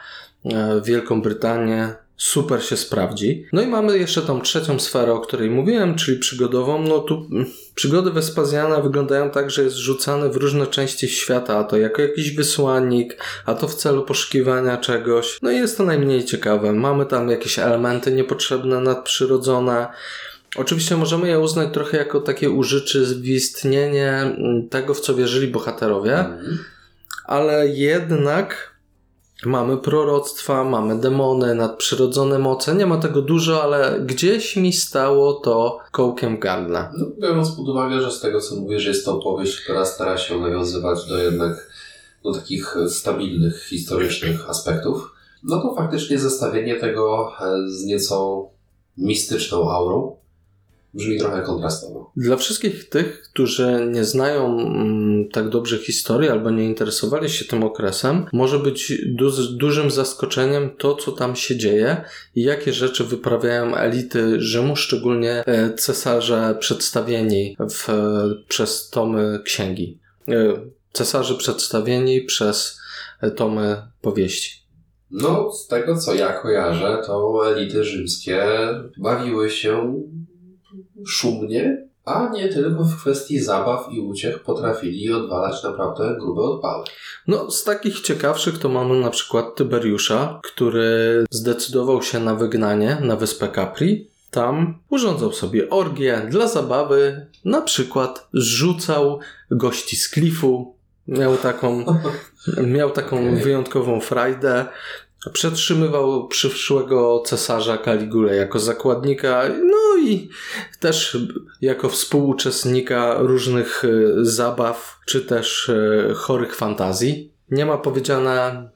e, 0.46 0.82
Wielką 0.82 1.22
Brytanię 1.22 2.07
super 2.18 2.64
się 2.64 2.78
sprawdzi. 2.78 3.46
No 3.54 3.62
i 3.62 3.68
mamy 3.68 3.98
jeszcze 3.98 4.22
tą 4.22 4.42
trzecią 4.42 4.80
sferę, 4.80 5.14
o 5.14 5.20
której 5.20 5.50
mówiłem, 5.50 5.96
czyli 5.96 6.20
przygodową. 6.20 6.82
No 6.82 7.00
tu 7.00 7.28
mm, 7.32 7.46
przygody 7.76 8.12
Wespazjana 8.12 8.82
wyglądają 8.82 9.30
tak, 9.30 9.52
że 9.52 9.64
jest 9.64 9.76
rzucany 9.76 10.30
w 10.30 10.36
różne 10.36 10.68
części 10.68 11.10
świata, 11.10 11.58
a 11.58 11.64
to 11.64 11.78
jako 11.78 12.02
jakiś 12.02 12.36
wysłannik, 12.36 13.24
a 13.46 13.54
to 13.54 13.68
w 13.68 13.76
celu 13.76 14.04
poszukiwania 14.04 14.78
czegoś. 14.78 15.38
No 15.42 15.52
i 15.52 15.56
jest 15.56 15.78
to 15.78 15.84
najmniej 15.84 16.26
ciekawe. 16.26 16.74
Mamy 16.74 17.06
tam 17.06 17.30
jakieś 17.30 17.60
elementy 17.60 18.12
niepotrzebne, 18.12 18.80
nadprzyrodzone. 18.80 19.88
Oczywiście 20.56 20.98
możemy 20.98 21.28
je 21.28 21.40
uznać 21.40 21.74
trochę 21.74 21.98
jako 21.98 22.22
takie 22.22 22.50
urzeczywistnienie 22.50 24.10
mm, 24.10 24.70
tego, 24.70 24.94
w 24.94 25.02
co 25.02 25.16
wierzyli 25.16 25.48
bohaterowie, 25.48 26.20
Mhm. 26.20 26.58
ale 27.26 27.68
jednak 27.68 28.77
mamy 29.46 29.78
proroctwa, 29.78 30.64
mamy 30.64 31.00
demony, 31.00 31.56
nadprzyrodzone 31.56 32.40
moce. 32.40 32.76
Nie 32.76 32.86
ma 32.86 32.98
tego 32.98 33.22
dużo, 33.22 33.64
ale 33.64 34.00
gdzieś 34.06 34.56
mi 34.56 34.74
stało 34.74 35.34
to 35.34 35.80
kołkiem 35.92 36.40
gardła. 36.40 36.92
No, 36.98 37.06
biorąc 37.22 37.52
pod 37.52 37.70
uwagę, 37.70 38.02
że 38.02 38.12
z 38.12 38.20
tego 38.20 38.42
co 38.42 38.56
mówisz, 38.56 38.86
jest 38.86 39.06
to 39.06 39.18
opowieść, 39.18 39.62
która 39.62 39.86
stara 39.86 40.18
się 40.18 40.40
nawiązywać 40.40 41.06
do 41.06 41.18
jednak 41.18 41.70
do 42.24 42.34
takich 42.34 42.76
stabilnych, 42.90 43.64
historycznych 43.64 44.50
aspektów, 44.50 45.12
no 45.44 45.62
to 45.62 45.76
faktycznie 45.76 46.20
zestawienie 46.20 46.76
tego 46.76 47.32
e, 47.42 47.70
z 47.70 47.86
nieco 47.86 48.48
mistyczną 48.98 49.72
aurą 49.72 50.16
brzmi 50.94 51.20
trochę 51.20 51.42
kontrastowo. 51.42 52.12
Dla 52.18 52.38
wszystkich 52.38 52.90
tych, 52.90 53.22
którzy 53.22 53.88
nie 53.92 54.04
znają 54.04 54.60
mm, 54.60 55.30
tak 55.30 55.50
dobrze 55.50 55.78
historii 55.78 56.30
albo 56.30 56.52
nie 56.52 56.66
interesowali 56.66 57.30
się 57.30 57.46
tym 57.46 57.64
okresem, 57.64 58.26
może 58.34 58.60
być 58.60 58.94
du- 59.06 59.54
dużym 59.58 59.92
zaskoczeniem 59.92 60.70
to, 60.78 60.96
co 60.96 61.12
tam 61.12 61.36
się 61.36 61.58
dzieje 61.58 62.04
i 62.36 62.44
jakie 62.44 62.74
rzeczy 62.74 63.04
wyprawiają 63.04 63.76
elity 63.76 64.42
Rzymu, 64.42 64.76
szczególnie 64.76 65.44
e, 65.46 65.74
cesarze 65.74 66.58
przedstawieni 66.60 67.58
w, 67.72 67.88
przez 68.48 68.90
tomy 68.90 69.40
księgi. 69.44 70.00
E, 70.28 70.34
Cesarze 70.92 71.36
przedstawieni 71.36 72.22
przez 72.22 72.80
e, 73.22 73.32
tomy 73.32 73.82
powieści. 74.02 74.68
No, 75.12 75.52
z 75.52 75.68
tego 75.68 75.98
co 75.98 76.14
ja 76.16 76.34
kojarzę, 76.34 77.02
to 77.06 77.42
elity 77.52 77.84
rzymskie 77.84 78.46
bawiły 78.98 79.50
się 79.50 80.04
szumnie, 81.08 81.88
a 82.06 82.30
nie 82.30 82.50
tylko 82.50 82.84
w 82.84 83.02
kwestii 83.02 83.40
zabaw 83.40 83.88
i 83.92 84.00
uciech 84.00 84.40
potrafili 84.40 85.14
odwalać 85.14 85.64
naprawdę 85.64 86.16
grube 86.20 86.42
odpały. 86.42 86.84
No, 87.28 87.52
z 87.52 87.64
takich 87.64 88.02
ciekawszych 88.02 88.60
to 88.60 88.70
mamy 88.70 89.00
na 89.00 89.10
przykład 89.10 89.56
Tyberiusza, 89.56 90.40
który 90.44 91.26
zdecydował 91.32 92.02
się 92.02 92.20
na 92.20 92.36
wygnanie 92.36 92.98
na 93.02 93.16
wyspę 93.16 93.50
Capri. 93.56 94.10
Tam 94.32 94.78
urządzał 94.90 95.34
sobie 95.34 95.70
orgię 95.70 96.28
dla 96.30 96.48
zabawy, 96.48 97.28
na 97.46 97.62
przykład 97.62 98.28
zrzucał 98.34 99.20
gości 99.52 99.96
z 99.96 100.10
klifu. 100.10 100.76
Miał 101.08 101.38
taką, 101.38 101.86
miał 102.64 102.90
taką 102.90 103.18
Okej. 103.18 103.36
wyjątkową 103.44 104.00
frajdę. 104.02 104.66
Przetrzymywał 105.34 106.28
przyszłego 106.28 107.24
cesarza 107.26 107.78
Kaligulę 107.78 108.36
jako 108.36 108.60
zakładnika, 108.60 109.44
no 109.64 109.98
i 110.04 110.30
też 110.80 111.18
jako 111.62 111.90
współuczestnika 111.90 113.16
różnych 113.20 113.86
e, 113.86 113.90
zabaw, 114.26 115.00
czy 115.06 115.22
też 115.22 115.70
e, 115.70 116.14
chorych 116.14 116.56
fantazji. 116.56 117.34
Nie 117.52 117.66
ma 117.66 117.78
powiedziane 117.78 118.70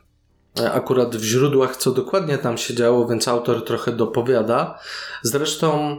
e, 0.60 0.72
akurat 0.72 1.16
w 1.16 1.24
źródłach, 1.24 1.76
co 1.76 1.92
dokładnie 1.92 2.38
tam 2.38 2.58
się 2.58 2.74
działo, 2.76 3.08
więc 3.08 3.28
autor 3.28 3.66
trochę 3.66 3.92
dopowiada. 3.92 4.80
Zresztą 5.24 5.98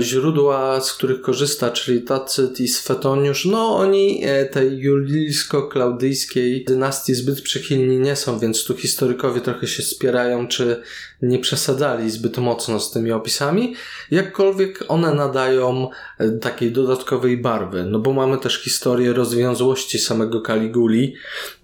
źródła, 0.00 0.80
z 0.80 0.92
których 0.92 1.20
korzysta, 1.20 1.70
czyli 1.70 2.02
Tacyt 2.02 2.60
i 2.60 2.68
Sfetoniusz, 2.68 3.44
no 3.44 3.76
oni 3.76 4.20
e, 4.24 4.44
tej 4.44 4.78
julijsko-klaudyjskiej 4.78 6.64
dynastii 6.64 7.14
zbyt 7.14 7.42
przychylni 7.42 7.98
nie 7.98 8.16
są, 8.16 8.38
więc 8.38 8.64
tu 8.64 8.76
historykowie 8.76 9.40
trochę 9.40 9.66
się 9.66 9.82
spierają, 9.82 10.48
czy 10.48 10.82
nie 11.22 11.38
przesadzali 11.38 12.10
zbyt 12.10 12.38
mocno 12.38 12.80
z 12.80 12.90
tymi 12.90 13.12
opisami. 13.12 13.74
Jakkolwiek 14.10 14.84
one 14.88 15.14
nadają 15.14 15.88
e, 16.18 16.30
takiej 16.30 16.72
dodatkowej 16.72 17.36
barwy, 17.36 17.84
no 17.84 17.98
bo 17.98 18.12
mamy 18.12 18.38
też 18.38 18.62
historię 18.62 19.12
rozwiązłości 19.12 19.98
samego 19.98 20.40
Kaliguli 20.40 21.14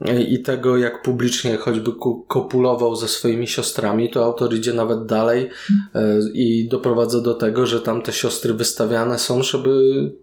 e, 0.01 0.23
i 0.23 0.43
tego, 0.43 0.77
jak 0.77 1.03
publicznie 1.03 1.57
choćby 1.57 1.91
kopulował 2.29 2.97
ze 2.97 3.09
swoimi 3.09 3.47
siostrami, 3.47 4.11
to 4.11 4.25
autor 4.25 4.55
idzie 4.55 4.73
nawet 4.73 5.07
dalej 5.07 5.51
e, 5.95 6.19
i 6.35 6.69
doprowadza 6.69 7.21
do 7.21 7.35
tego, 7.35 7.67
że 7.67 7.81
tam 7.81 8.03
te 8.03 8.13
siostry 8.13 8.55
wystawiane 8.55 9.19
są, 9.19 9.43
żeby 9.43 9.71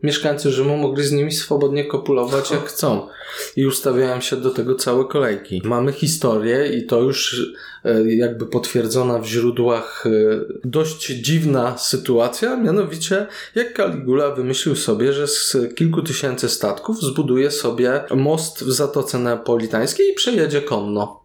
mieszkańcy 0.03 0.51
Rzymu 0.51 0.77
mogli 0.77 1.03
z 1.03 1.11
nimi 1.11 1.31
swobodnie 1.31 1.85
kopulować 1.85 2.51
jak 2.51 2.65
chcą. 2.65 3.07
I 3.55 3.65
ustawiają 3.65 4.21
się 4.21 4.35
do 4.35 4.49
tego 4.49 4.75
całe 4.75 5.05
kolejki. 5.05 5.61
Mamy 5.65 5.91
historię 5.91 6.67
i 6.67 6.85
to 6.85 7.01
już 7.01 7.51
jakby 8.05 8.45
potwierdzona 8.45 9.19
w 9.19 9.25
źródłach 9.25 10.05
e, 10.05 10.09
dość 10.65 11.07
dziwna 11.07 11.77
sytuacja, 11.77 12.57
mianowicie 12.57 13.27
jak 13.55 13.77
Caligula 13.77 14.31
wymyślił 14.35 14.75
sobie, 14.75 15.13
że 15.13 15.27
z 15.27 15.57
kilku 15.75 16.01
tysięcy 16.01 16.49
statków 16.49 17.01
zbuduje 17.01 17.51
sobie 17.51 18.03
most 18.15 18.63
w 18.63 18.71
Zatoce 18.71 19.19
Neapolitańskiej 19.19 20.11
i 20.11 20.13
przejedzie 20.13 20.61
konno. 20.61 21.23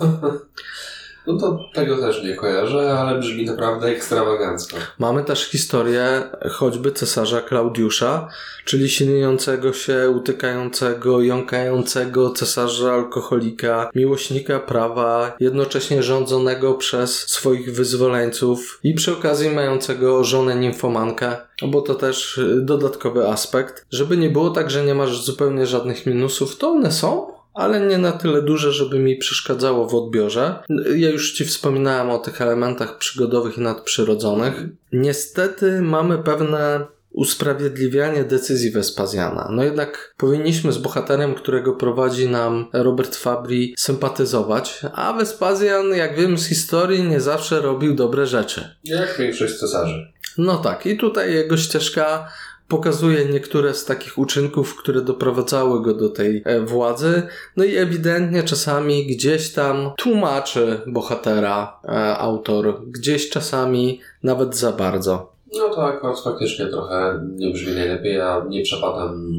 No 1.26 1.38
to 1.38 1.68
tego 1.74 1.96
też 1.96 2.22
nie 2.24 2.34
kojarzę, 2.34 2.98
ale 2.98 3.18
brzmi 3.20 3.44
naprawdę 3.44 3.86
ekstrawagancko. 3.86 4.76
Mamy 4.98 5.24
też 5.24 5.44
historię 5.50 6.22
choćby 6.50 6.92
cesarza 6.92 7.40
Klaudiusza, 7.40 8.28
czyli 8.64 8.88
silniejącego 8.88 9.72
się, 9.72 10.10
utykającego, 10.10 11.20
jąkającego 11.22 12.30
cesarza 12.30 12.92
alkoholika, 12.92 13.90
miłośnika 13.94 14.60
prawa, 14.60 15.36
jednocześnie 15.40 16.02
rządzonego 16.02 16.74
przez 16.74 17.28
swoich 17.28 17.74
wyzwoleńców 17.74 18.80
i 18.84 18.94
przy 18.94 19.12
okazji 19.12 19.50
mającego 19.50 20.24
żonę 20.24 20.56
nimfomankę, 20.56 21.36
bo 21.68 21.82
to 21.82 21.94
też 21.94 22.38
y, 22.38 22.60
dodatkowy 22.62 23.28
aspekt. 23.28 23.86
Żeby 23.90 24.16
nie 24.16 24.30
było 24.30 24.50
tak, 24.50 24.70
że 24.70 24.84
nie 24.84 24.94
masz 24.94 25.24
zupełnie 25.24 25.66
żadnych 25.66 26.06
minusów, 26.06 26.56
to 26.56 26.70
one 26.70 26.92
są, 26.92 27.39
ale 27.60 27.80
nie 27.80 27.98
na 27.98 28.12
tyle 28.12 28.42
duże, 28.42 28.72
żeby 28.72 28.98
mi 28.98 29.16
przeszkadzało 29.16 29.88
w 29.88 29.94
odbiorze. 29.94 30.62
Ja 30.96 31.10
już 31.10 31.32
Ci 31.32 31.44
wspominałem 31.44 32.10
o 32.10 32.18
tych 32.18 32.40
elementach 32.40 32.98
przygodowych 32.98 33.58
i 33.58 33.60
nadprzyrodzonych. 33.60 34.54
Niestety 34.92 35.82
mamy 35.82 36.18
pewne 36.18 36.86
usprawiedliwianie 37.10 38.24
decyzji 38.24 38.70
Vespazjana. 38.70 39.48
No 39.52 39.64
jednak 39.64 40.14
powinniśmy 40.16 40.72
z 40.72 40.78
bohaterem, 40.78 41.34
którego 41.34 41.72
prowadzi 41.72 42.28
nam 42.28 42.66
Robert 42.72 43.16
Fabri, 43.16 43.74
sympatyzować, 43.78 44.80
a 44.94 45.12
Vespazjan, 45.12 45.88
jak 45.88 46.16
wiem 46.16 46.38
z 46.38 46.46
historii, 46.46 47.02
nie 47.02 47.20
zawsze 47.20 47.60
robił 47.60 47.94
dobre 47.94 48.26
rzeczy. 48.26 48.76
Jak 48.84 49.18
większość 49.18 49.58
cesarzy. 49.58 50.12
No 50.38 50.56
tak, 50.56 50.86
i 50.86 50.96
tutaj 50.96 51.34
jego 51.34 51.56
ścieżka 51.56 52.28
pokazuje 52.70 53.24
niektóre 53.24 53.74
z 53.74 53.84
takich 53.84 54.18
uczynków, 54.18 54.76
które 54.76 55.00
doprowadzały 55.00 55.82
go 55.82 55.94
do 55.94 56.08
tej 56.08 56.42
e, 56.44 56.60
władzy. 56.60 57.22
No 57.56 57.64
i 57.64 57.76
ewidentnie 57.76 58.42
czasami 58.42 59.06
gdzieś 59.06 59.52
tam 59.52 59.90
tłumaczy 59.96 60.80
bohatera 60.86 61.80
e, 61.84 62.18
autor, 62.18 62.82
gdzieś 62.86 63.30
czasami 63.30 64.00
nawet 64.22 64.56
za 64.56 64.72
bardzo. 64.72 65.32
No 65.52 65.84
akurat 65.84 66.20
faktycznie 66.20 66.66
trochę 66.66 67.26
nie 67.36 67.50
brzmi 67.50 67.74
najlepiej. 67.74 68.14
Ja 68.14 68.44
nie 68.48 68.62
przepadam 68.62 69.32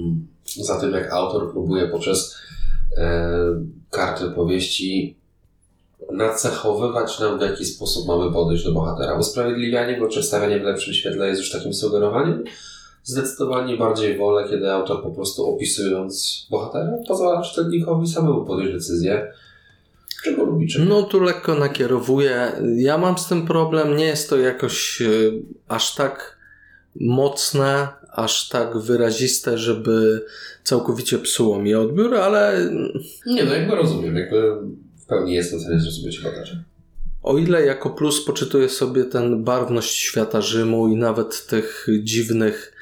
za 0.62 0.80
tym, 0.80 0.92
jak 0.92 1.12
autor 1.12 1.52
próbuje 1.52 1.88
poprzez 1.88 2.38
e, 2.98 3.30
karty 3.90 4.30
powieści 4.30 5.18
nacechowywać 6.12 7.20
nam, 7.20 7.40
w 7.40 7.42
jaki 7.42 7.66
sposób 7.66 8.08
mamy 8.08 8.34
podejść 8.34 8.64
do 8.64 8.72
bohatera. 8.72 9.18
Usprawiedliwianie 9.20 10.00
go 10.00 10.08
czy 10.08 10.24
stawianie 10.24 10.60
w 10.60 10.64
lepszym 10.64 10.94
świetle 10.94 11.28
jest 11.28 11.42
już 11.42 11.52
takim 11.52 11.74
sugerowaniem. 11.74 12.44
Zdecydowanie 13.03 13.77
bardziej 13.77 14.17
wolę, 14.17 14.50
kiedy 14.50 14.72
autor 14.72 15.03
po 15.03 15.12
prostu 15.12 15.55
opisując 15.55 16.48
bohatera 16.51 16.91
pozwala 17.08 17.41
czytelnikowi 17.41 18.08
samemu 18.08 18.46
podjąć 18.46 18.74
decyzję, 18.74 19.34
czy 20.24 20.36
go 20.36 20.43
lubi, 20.43 20.67
czy 20.67 20.79
nie. 20.79 20.86
No 20.86 21.03
tu 21.03 21.20
lekko 21.20 21.55
nakierowuje. 21.55 22.51
Ja 22.75 22.98
mam 22.98 23.17
z 23.17 23.27
tym 23.27 23.48
problem. 23.48 23.96
Nie 23.98 24.05
jest 24.05 24.29
to 24.29 24.38
jakoś 24.38 25.01
e, 25.01 25.05
aż 25.67 25.96
tak 25.96 26.38
mocne, 26.96 27.88
aż 28.12 28.50
tak 28.50 28.77
wyraziste, 28.77 29.58
żeby 29.58 30.25
całkowicie 30.63 31.20
psuło 31.20 31.60
mi 31.60 31.75
odbiór, 31.75 32.15
ale 32.15 32.70
Nie, 33.25 33.43
no 33.43 33.53
jakby 33.53 33.75
rozumiem, 33.75 34.17
jakby 34.17 34.41
w 34.98 35.05
pełni 35.05 35.34
jestem 35.34 35.60
w 35.60 35.62
stanie 35.62 35.79
zrozumieć 35.79 36.20
bohatera. 36.20 36.63
O 37.24 37.38
ile 37.38 37.66
jako 37.66 37.90
plus 37.90 38.25
poczytuję 38.25 38.70
sobie 38.70 39.04
ten 39.04 39.44
barwność 39.44 40.00
świata 40.00 40.42
Rzymu 40.42 40.88
i 40.88 40.96
nawet 40.96 41.48
tych 41.48 41.88
dziwnych 42.04 42.74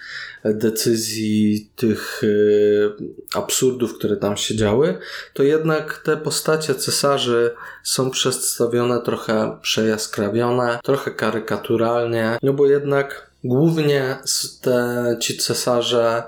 decyzji, 0.45 1.69
tych 1.75 2.21
e, 2.23 3.37
absurdów, 3.39 3.97
które 3.97 4.17
tam 4.17 4.37
się 4.37 4.55
działy, 4.55 4.97
to 5.33 5.43
jednak 5.43 6.01
te 6.05 6.17
postacie 6.17 6.75
cesarzy 6.75 7.51
są 7.83 8.11
przedstawione 8.11 9.01
trochę 9.01 9.57
przejaskrawione, 9.61 10.79
trochę 10.83 11.11
karykaturalnie, 11.11 12.37
no 12.43 12.53
bo 12.53 12.65
jednak 12.65 13.31
głównie 13.43 14.17
te, 14.61 15.17
ci 15.21 15.37
cesarze 15.37 16.23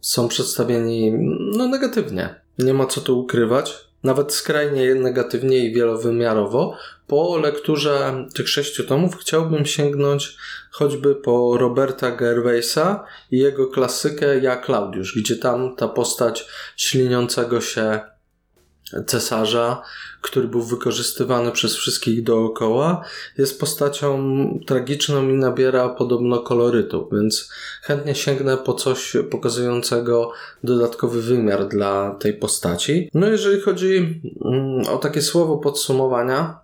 są 0.00 0.28
przedstawieni 0.28 1.12
no, 1.56 1.68
negatywnie. 1.68 2.42
Nie 2.58 2.74
ma 2.74 2.86
co 2.86 3.00
tu 3.00 3.20
ukrywać. 3.20 3.91
Nawet 4.02 4.32
skrajnie 4.32 4.94
negatywnie 4.94 5.58
i 5.58 5.74
wielowymiarowo. 5.74 6.76
Po 7.06 7.38
lekturze 7.38 8.26
tych 8.34 8.48
sześciu 8.48 8.84
tomów 8.84 9.16
chciałbym 9.16 9.66
sięgnąć 9.66 10.36
choćby 10.70 11.14
po 11.14 11.56
Roberta 11.58 12.10
Gervaisa 12.10 13.04
i 13.30 13.38
jego 13.38 13.66
klasykę 13.66 14.38
Ja 14.38 14.56
Klaudiusz, 14.56 15.18
gdzie 15.18 15.36
tam 15.36 15.76
ta 15.76 15.88
postać 15.88 16.48
śliniącego 16.76 17.60
się 17.60 18.00
cesarza, 19.06 19.82
który 20.22 20.48
był 20.48 20.62
wykorzystywany 20.62 21.52
przez 21.52 21.76
wszystkich 21.76 22.22
dookoła, 22.22 23.04
jest 23.38 23.60
postacią 23.60 24.18
tragiczną 24.66 25.28
i 25.28 25.32
nabiera 25.32 25.88
podobno 25.88 26.38
kolorytu, 26.38 27.08
więc 27.12 27.50
chętnie 27.82 28.14
sięgnę 28.14 28.56
po 28.56 28.74
coś 28.74 29.16
pokazującego 29.30 30.32
dodatkowy 30.64 31.22
wymiar 31.22 31.68
dla 31.68 32.16
tej 32.20 32.34
postaci. 32.34 33.10
No 33.14 33.28
jeżeli 33.28 33.60
chodzi 33.60 34.20
mm, 34.44 34.88
o 34.88 34.98
takie 34.98 35.22
słowo 35.22 35.58
podsumowania, 35.58 36.62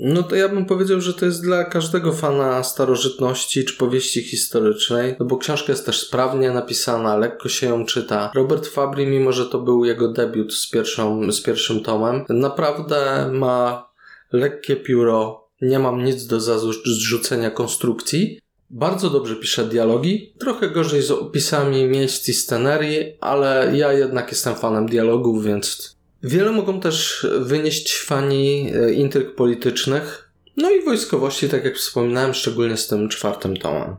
no 0.00 0.22
to 0.22 0.36
ja 0.36 0.48
bym 0.48 0.66
powiedział, 0.66 1.00
że 1.00 1.14
to 1.14 1.24
jest 1.24 1.42
dla 1.42 1.64
każdego 1.64 2.12
fana 2.12 2.62
starożytności 2.62 3.64
czy 3.64 3.76
powieści 3.76 4.22
historycznej, 4.22 5.16
no 5.20 5.26
bo 5.26 5.36
książka 5.36 5.72
jest 5.72 5.86
też 5.86 6.00
sprawnie 6.00 6.50
napisana, 6.50 7.16
lekko 7.16 7.48
się 7.48 7.66
ją 7.66 7.86
czyta. 7.86 8.30
Robert 8.34 8.66
Fabry, 8.66 9.06
mimo 9.06 9.32
że 9.32 9.46
to 9.46 9.58
był 9.58 9.84
jego 9.84 10.08
debiut 10.08 10.54
z, 10.54 10.70
pierwszą, 10.70 11.32
z 11.32 11.42
pierwszym 11.42 11.82
tomem, 11.82 12.24
naprawdę 12.28 13.28
ma 13.32 13.88
lekkie 14.32 14.76
pióro, 14.76 15.48
nie 15.60 15.78
mam 15.78 16.04
nic 16.04 16.26
do 16.26 16.40
zarzucenia 16.40 17.50
konstrukcji. 17.50 18.40
Bardzo 18.70 19.10
dobrze 19.10 19.36
pisze 19.36 19.64
dialogi, 19.64 20.34
trochę 20.38 20.70
gorzej 20.70 21.02
z 21.02 21.10
opisami 21.10 21.84
miejsc 21.84 22.28
i 22.28 22.34
scenerii, 22.34 23.16
ale 23.20 23.72
ja 23.76 23.92
jednak 23.92 24.30
jestem 24.30 24.54
fanem 24.54 24.86
dialogów, 24.86 25.44
więc 25.44 25.95
Wiele 26.26 26.52
mogą 26.52 26.80
też 26.80 27.26
wynieść 27.40 27.98
fani 27.98 28.72
e, 28.74 28.92
intryg 28.92 29.34
politycznych, 29.34 30.30
no 30.56 30.70
i 30.70 30.84
wojskowości, 30.84 31.48
tak 31.48 31.64
jak 31.64 31.76
wspominałem, 31.76 32.34
szczególnie 32.34 32.76
z 32.76 32.88
tym 32.88 33.08
czwartym 33.08 33.56
tomem. 33.56 33.96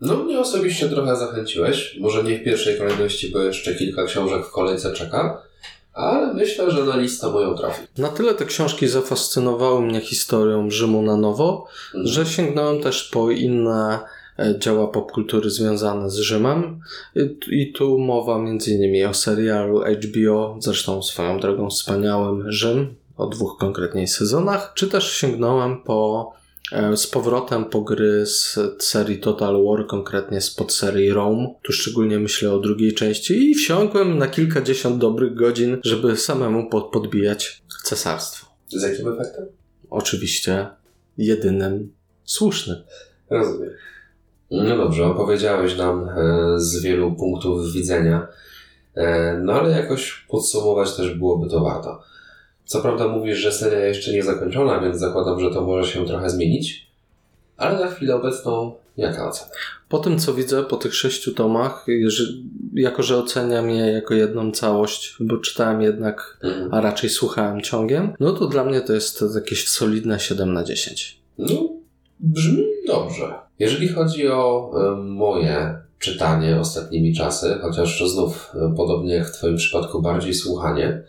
No 0.00 0.16
mnie 0.16 0.40
osobiście 0.40 0.88
trochę 0.88 1.16
zachęciłeś. 1.16 1.96
Może 2.00 2.22
nie 2.22 2.38
w 2.38 2.44
pierwszej 2.44 2.78
kolejności, 2.78 3.30
bo 3.30 3.38
jeszcze 3.38 3.74
kilka 3.74 4.04
książek 4.04 4.46
w 4.46 4.50
kolejce 4.50 4.92
czeka, 4.92 5.42
ale 5.92 6.34
myślę, 6.34 6.70
że 6.70 6.84
na 6.84 6.96
listę 6.96 7.30
moją 7.30 7.54
trafi. 7.54 7.82
Na 7.98 8.08
tyle 8.08 8.34
te 8.34 8.44
książki 8.44 8.88
zafascynowały 8.88 9.82
mnie 9.82 10.00
historią 10.00 10.70
Rzymu 10.70 11.02
na 11.02 11.16
nowo, 11.16 11.66
że 11.94 12.26
sięgnąłem 12.26 12.82
też 12.82 13.04
po 13.04 13.30
inne 13.30 14.00
dzieła 14.58 14.86
popkultury 14.86 15.50
związane 15.50 16.10
z 16.10 16.16
Rzymem. 16.16 16.80
I, 17.50 17.72
tu 17.72 17.98
mowa 17.98 18.36
m.in. 18.38 19.06
o 19.06 19.14
serialu 19.14 19.80
HBO, 19.80 20.58
zresztą 20.60 21.02
swoją 21.02 21.40
drogą 21.40 21.70
wspaniałym 21.70 22.52
Rzym, 22.52 22.94
o 23.16 23.26
dwóch 23.26 23.56
konkretnie 23.58 24.08
sezonach, 24.08 24.72
czy 24.74 24.88
też 24.88 25.12
sięgnąłem 25.12 25.82
po 25.82 26.32
e, 26.72 26.96
z 26.96 27.06
powrotem 27.06 27.64
po 27.64 27.80
gry 27.80 28.26
z 28.26 28.58
serii 28.78 29.18
Total 29.18 29.64
War, 29.64 29.86
konkretnie 29.86 30.40
z 30.40 30.50
podserii 30.50 31.10
Rome. 31.10 31.48
Tu 31.62 31.72
szczególnie 31.72 32.18
myślę 32.18 32.52
o 32.52 32.58
drugiej 32.58 32.94
części 32.94 33.50
i 33.50 33.54
wsiąkłem 33.54 34.18
na 34.18 34.28
kilkadziesiąt 34.28 34.98
dobrych 34.98 35.34
godzin, 35.34 35.78
żeby 35.84 36.16
samemu 36.16 36.70
pod, 36.70 36.90
podbijać 36.90 37.62
cesarstwo. 37.84 38.46
Z 38.68 38.82
jakim 38.82 39.08
efektem? 39.08 39.46
Oczywiście 39.90 40.66
jedynym 41.18 41.92
słusznym. 42.24 42.76
Rozumiem. 43.30 43.70
No 44.50 44.76
dobrze, 44.76 45.06
opowiedziałeś 45.06 45.76
nam 45.76 46.08
e, 46.08 46.14
z 46.56 46.82
wielu 46.82 47.12
punktów 47.12 47.72
widzenia, 47.72 48.26
e, 48.94 49.38
no 49.44 49.52
ale 49.52 49.70
jakoś 49.70 50.26
podsumować 50.28 50.96
też 50.96 51.14
byłoby 51.14 51.48
to 51.50 51.60
warto. 51.60 52.02
Co 52.64 52.80
prawda 52.82 53.08
mówisz, 53.08 53.38
że 53.38 53.52
seria 53.52 53.78
jeszcze 53.86 54.12
nie 54.12 54.22
zakończona, 54.22 54.80
więc 54.80 54.98
zakładam, 54.98 55.40
że 55.40 55.50
to 55.50 55.60
może 55.60 55.88
się 55.92 56.06
trochę 56.06 56.30
zmienić, 56.30 56.86
ale 57.56 57.80
na 57.80 57.86
chwilę 57.90 58.16
obecną 58.16 58.72
jaka 58.96 59.28
ocena? 59.28 59.50
Po 59.88 59.98
tym, 59.98 60.18
co 60.18 60.34
widzę 60.34 60.62
po 60.64 60.76
tych 60.76 60.94
sześciu 60.94 61.34
tomach, 61.34 61.86
jako 62.74 63.02
że 63.02 63.16
oceniam 63.18 63.70
je 63.70 63.86
jako 63.86 64.14
jedną 64.14 64.52
całość, 64.52 65.16
bo 65.20 65.36
czytałem 65.36 65.82
jednak, 65.82 66.38
Mhm. 66.42 66.74
a 66.74 66.80
raczej 66.80 67.10
słuchałem 67.10 67.60
ciągiem, 67.60 68.12
no 68.20 68.32
to 68.32 68.46
dla 68.46 68.64
mnie 68.64 68.80
to 68.80 68.92
jest 68.92 69.24
jakieś 69.34 69.68
solidne 69.68 70.20
7 70.20 70.52
na 70.52 70.64
10. 70.64 71.20
No, 71.38 71.68
brzmi 72.20 72.64
dobrze. 72.86 73.34
Jeżeli 73.60 73.88
chodzi 73.88 74.28
o 74.28 74.70
e, 74.74 74.96
moje 74.96 75.78
czytanie 75.98 76.60
ostatnimi 76.60 77.14
czasy, 77.14 77.58
chociaż 77.62 78.10
znów 78.10 78.52
e, 78.54 78.74
podobnie 78.76 79.14
jak 79.14 79.26
w 79.26 79.32
Twoim 79.32 79.56
przypadku 79.56 80.02
bardziej 80.02 80.34
słuchanie, 80.34 81.02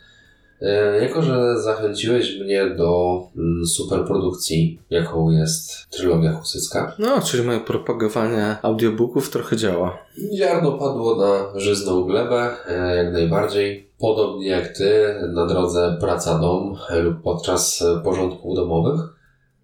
e, 0.61 1.01
jako 1.01 1.21
że 1.21 1.61
zachęciłeś 1.61 2.39
mnie 2.39 2.69
do 2.69 3.21
mm, 3.37 3.65
superprodukcji, 3.65 4.79
jaką 4.89 5.29
jest 5.29 5.89
trylogia 5.89 6.31
husycka, 6.33 6.95
No, 6.99 7.21
czyli 7.21 7.43
moje 7.43 7.59
propagowanie 7.59 8.57
audiobooków 8.61 9.29
trochę 9.29 9.57
działa. 9.57 9.97
ziarno 10.37 10.71
padło 10.71 11.15
na 11.15 11.59
żyzną 11.59 12.03
glebę, 12.03 12.49
jak 12.95 13.13
najbardziej. 13.13 13.91
Podobnie 13.99 14.47
jak 14.47 14.67
Ty, 14.77 15.15
na 15.33 15.45
drodze 15.45 15.97
praca-dom 15.99 16.75
lub 17.03 17.21
podczas 17.23 17.83
porządków 18.03 18.55
domowych, 18.55 19.01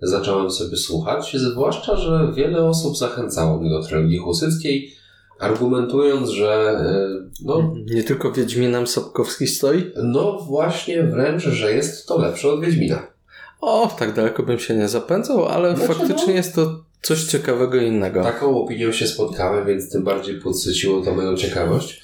zacząłem 0.01 0.51
sobie 0.51 0.77
słuchać, 0.77 1.35
zwłaszcza, 1.37 1.95
że 1.95 2.31
wiele 2.35 2.65
osób 2.65 2.97
zachęcało 2.97 3.59
mnie 3.59 3.69
do 3.69 3.83
trylogii 3.83 4.17
husyckiej, 4.17 4.93
argumentując, 5.39 6.29
że 6.29 6.69
e, 6.79 7.07
no, 7.45 7.73
Nie 7.85 8.03
tylko 8.03 8.31
Wiedźminem 8.31 8.87
Sapkowski 8.87 9.47
stoi? 9.47 9.91
no 10.03 10.39
właśnie 10.39 11.03
wręcz, 11.03 11.43
że 11.43 11.73
jest 11.73 12.07
to 12.07 12.17
lepsze 12.17 12.49
od 12.49 12.61
Wiedźmina. 12.61 13.07
O, 13.61 13.95
tak 13.99 14.13
daleko 14.13 14.43
bym 14.43 14.59
się 14.59 14.75
nie 14.75 14.87
zapędzał, 14.87 15.45
ale 15.45 15.75
Znaczy, 15.77 15.93
faktycznie 15.93 16.27
no- 16.27 16.33
jest 16.33 16.55
to 16.55 16.79
coś 17.01 17.23
ciekawego 17.23 17.77
innego. 17.77 18.23
Taką 18.23 18.63
opinią 18.63 18.91
się 18.91 19.07
spotkałem, 19.07 19.65
więc 19.67 19.91
tym 19.91 20.03
bardziej 20.03 20.35
podsyciło 20.41 21.01
to 21.01 21.15
moją 21.15 21.35
ciekawość. 21.37 22.01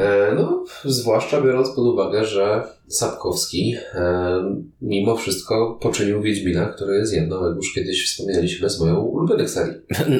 E, 0.00 0.34
No, 0.34 0.64
zwłaszcza 0.84 1.40
biorąc 1.40 1.68
pod 1.68 1.78
uwagę, 1.84 2.24
że 2.24 2.62
Sapkowski 2.88 3.74
e, 3.94 4.60
mimo 4.82 5.16
wszystko 5.16 5.78
poczynił 5.80 6.22
Wiedźmina, 6.22 6.66
który 6.66 6.96
jest 6.96 7.14
jedną, 7.14 7.46
jak 7.46 7.56
już 7.56 7.74
kiedyś 7.74 8.06
wspomnieliśmy, 8.10 8.70
z 8.70 8.80
moją 8.80 9.00
ulubionych 9.00 9.50
serii. 9.50 9.74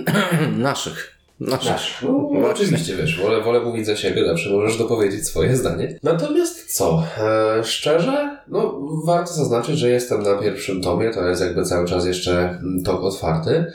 Naszych. 0.59 1.21
Naszych. 1.41 1.71
Nasz. 1.71 2.03
No, 2.03 2.13
Właśnie. 2.13 2.49
oczywiście, 2.51 2.97
wiesz, 2.97 3.21
wolę, 3.23 3.43
wolę 3.43 3.61
mówić 3.61 3.87
za 3.87 3.97
siebie, 3.97 4.27
zawsze 4.27 4.51
możesz 4.51 4.79
dopowiedzieć 4.79 5.27
swoje 5.27 5.57
zdanie. 5.57 5.99
Natomiast 6.03 6.77
co? 6.77 7.03
E, 7.19 7.65
szczerze, 7.65 8.39
no, 8.49 8.81
warto 9.05 9.33
zaznaczyć, 9.33 9.79
że 9.79 9.91
jestem 9.91 10.23
na 10.23 10.35
pierwszym 10.35 10.83
tomie, 10.83 11.11
to 11.11 11.29
jest 11.29 11.43
jakby 11.43 11.63
cały 11.65 11.87
czas 11.89 12.07
jeszcze 12.07 12.51
mm, 12.51 12.83
tok 12.85 13.03
otwarty. 13.03 13.73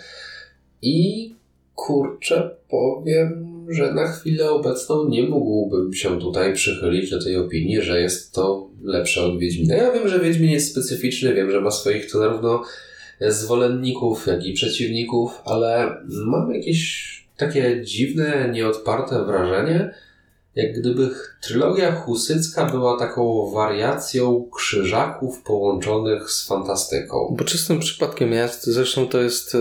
I 0.81 1.35
kurczę, 1.75 2.55
powiem, 2.69 3.54
że 3.69 3.93
na 3.93 4.07
chwilę 4.07 4.51
obecną 4.51 5.09
nie 5.09 5.23
mógłbym 5.23 5.93
się 5.93 6.19
tutaj 6.19 6.53
przychylić 6.53 7.09
do 7.09 7.23
tej 7.23 7.37
opinii, 7.37 7.81
że 7.81 8.01
jest 8.01 8.33
to 8.33 8.69
lepsze 8.83 9.23
od 9.23 9.39
Wiedźmina. 9.39 9.75
Ja 9.75 9.91
wiem, 9.91 10.07
że 10.07 10.19
Wiedźmin 10.19 10.49
jest 10.49 10.71
specyficzny, 10.71 11.33
wiem, 11.33 11.51
że 11.51 11.61
ma 11.61 11.71
swoich 11.71 12.11
to 12.11 12.19
zarówno 12.19 12.63
zwolenników, 13.21 14.27
jak 14.27 14.45
i 14.45 14.53
przeciwników, 14.53 15.41
ale 15.45 15.97
mam 16.25 16.53
jakieś 16.53 17.15
takie 17.37 17.81
dziwne, 17.83 18.49
nieodparte 18.53 19.25
wrażenie, 19.25 19.93
jak 20.55 20.79
gdyby 20.79 21.09
trylogia 21.41 21.95
husycka 21.95 22.65
była 22.65 22.99
taką 22.99 23.51
wariacją 23.51 24.49
krzyżaków 24.55 25.41
połączonych 25.41 26.31
z 26.31 26.47
fantastyką. 26.47 27.35
Bo 27.37 27.43
czystym 27.43 27.79
przypadkiem 27.79 28.31
jest, 28.31 28.65
zresztą 28.65 29.07
to 29.07 29.21
jest 29.21 29.55
e, 29.55 29.59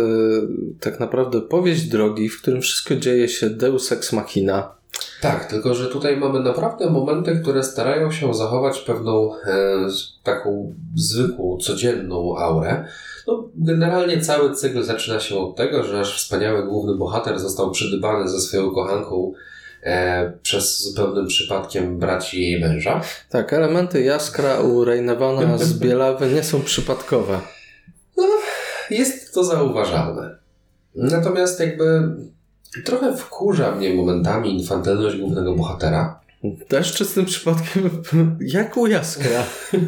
tak 0.80 1.00
naprawdę 1.00 1.40
powieść 1.40 1.82
drogi, 1.82 2.28
w 2.28 2.42
którym 2.42 2.62
wszystko 2.62 2.96
dzieje 2.96 3.28
się 3.28 3.50
deus 3.50 3.92
ex 3.92 4.12
machina. 4.12 4.74
Tak, 5.20 5.44
tylko 5.44 5.74
że 5.74 5.88
tutaj 5.88 6.16
mamy 6.16 6.40
naprawdę 6.40 6.90
momenty, 6.90 7.40
które 7.42 7.64
starają 7.64 8.10
się 8.10 8.34
zachować 8.34 8.80
pewną 8.80 9.36
e, 9.36 9.40
taką 10.22 10.74
zwykłą, 10.96 11.58
codzienną 11.58 12.38
aurę. 12.38 12.84
No, 13.26 13.48
generalnie 13.54 14.20
cały 14.20 14.54
cykl 14.54 14.82
zaczyna 14.82 15.20
się 15.20 15.38
od 15.38 15.56
tego, 15.56 15.84
że 15.84 15.92
nasz 15.92 16.16
wspaniały 16.22 16.66
główny 16.66 16.94
bohater 16.94 17.38
został 17.38 17.70
przydybany 17.70 18.28
ze 18.28 18.40
swoją 18.40 18.70
kochanką 18.70 19.32
przez 20.42 20.82
zupełnym 20.82 21.26
przypadkiem 21.26 21.98
braci 21.98 22.42
jej 22.42 22.60
męża. 22.60 23.00
Tak, 23.30 23.52
elementy 23.52 24.02
jaskra 24.02 24.60
u 24.60 24.84
Rejnewana 24.84 25.58
z 25.58 25.78
Bielawy 25.78 26.30
nie 26.30 26.42
są 26.42 26.62
przypadkowe. 26.62 27.40
Jest 28.90 29.34
to 29.34 29.44
zauważalne. 29.44 30.38
Natomiast 30.94 31.60
jakby 31.60 32.16
trochę 32.84 33.16
wkurza 33.16 33.74
mnie 33.74 33.94
momentami 33.94 34.60
infantylność 34.60 35.16
głównego 35.16 35.54
bohatera. 35.54 36.20
Też 36.68 36.92
czystym 36.92 37.24
przypadkiem 37.24 38.02
jak 38.40 38.76
u 38.76 38.86
jaskra. 38.86 39.42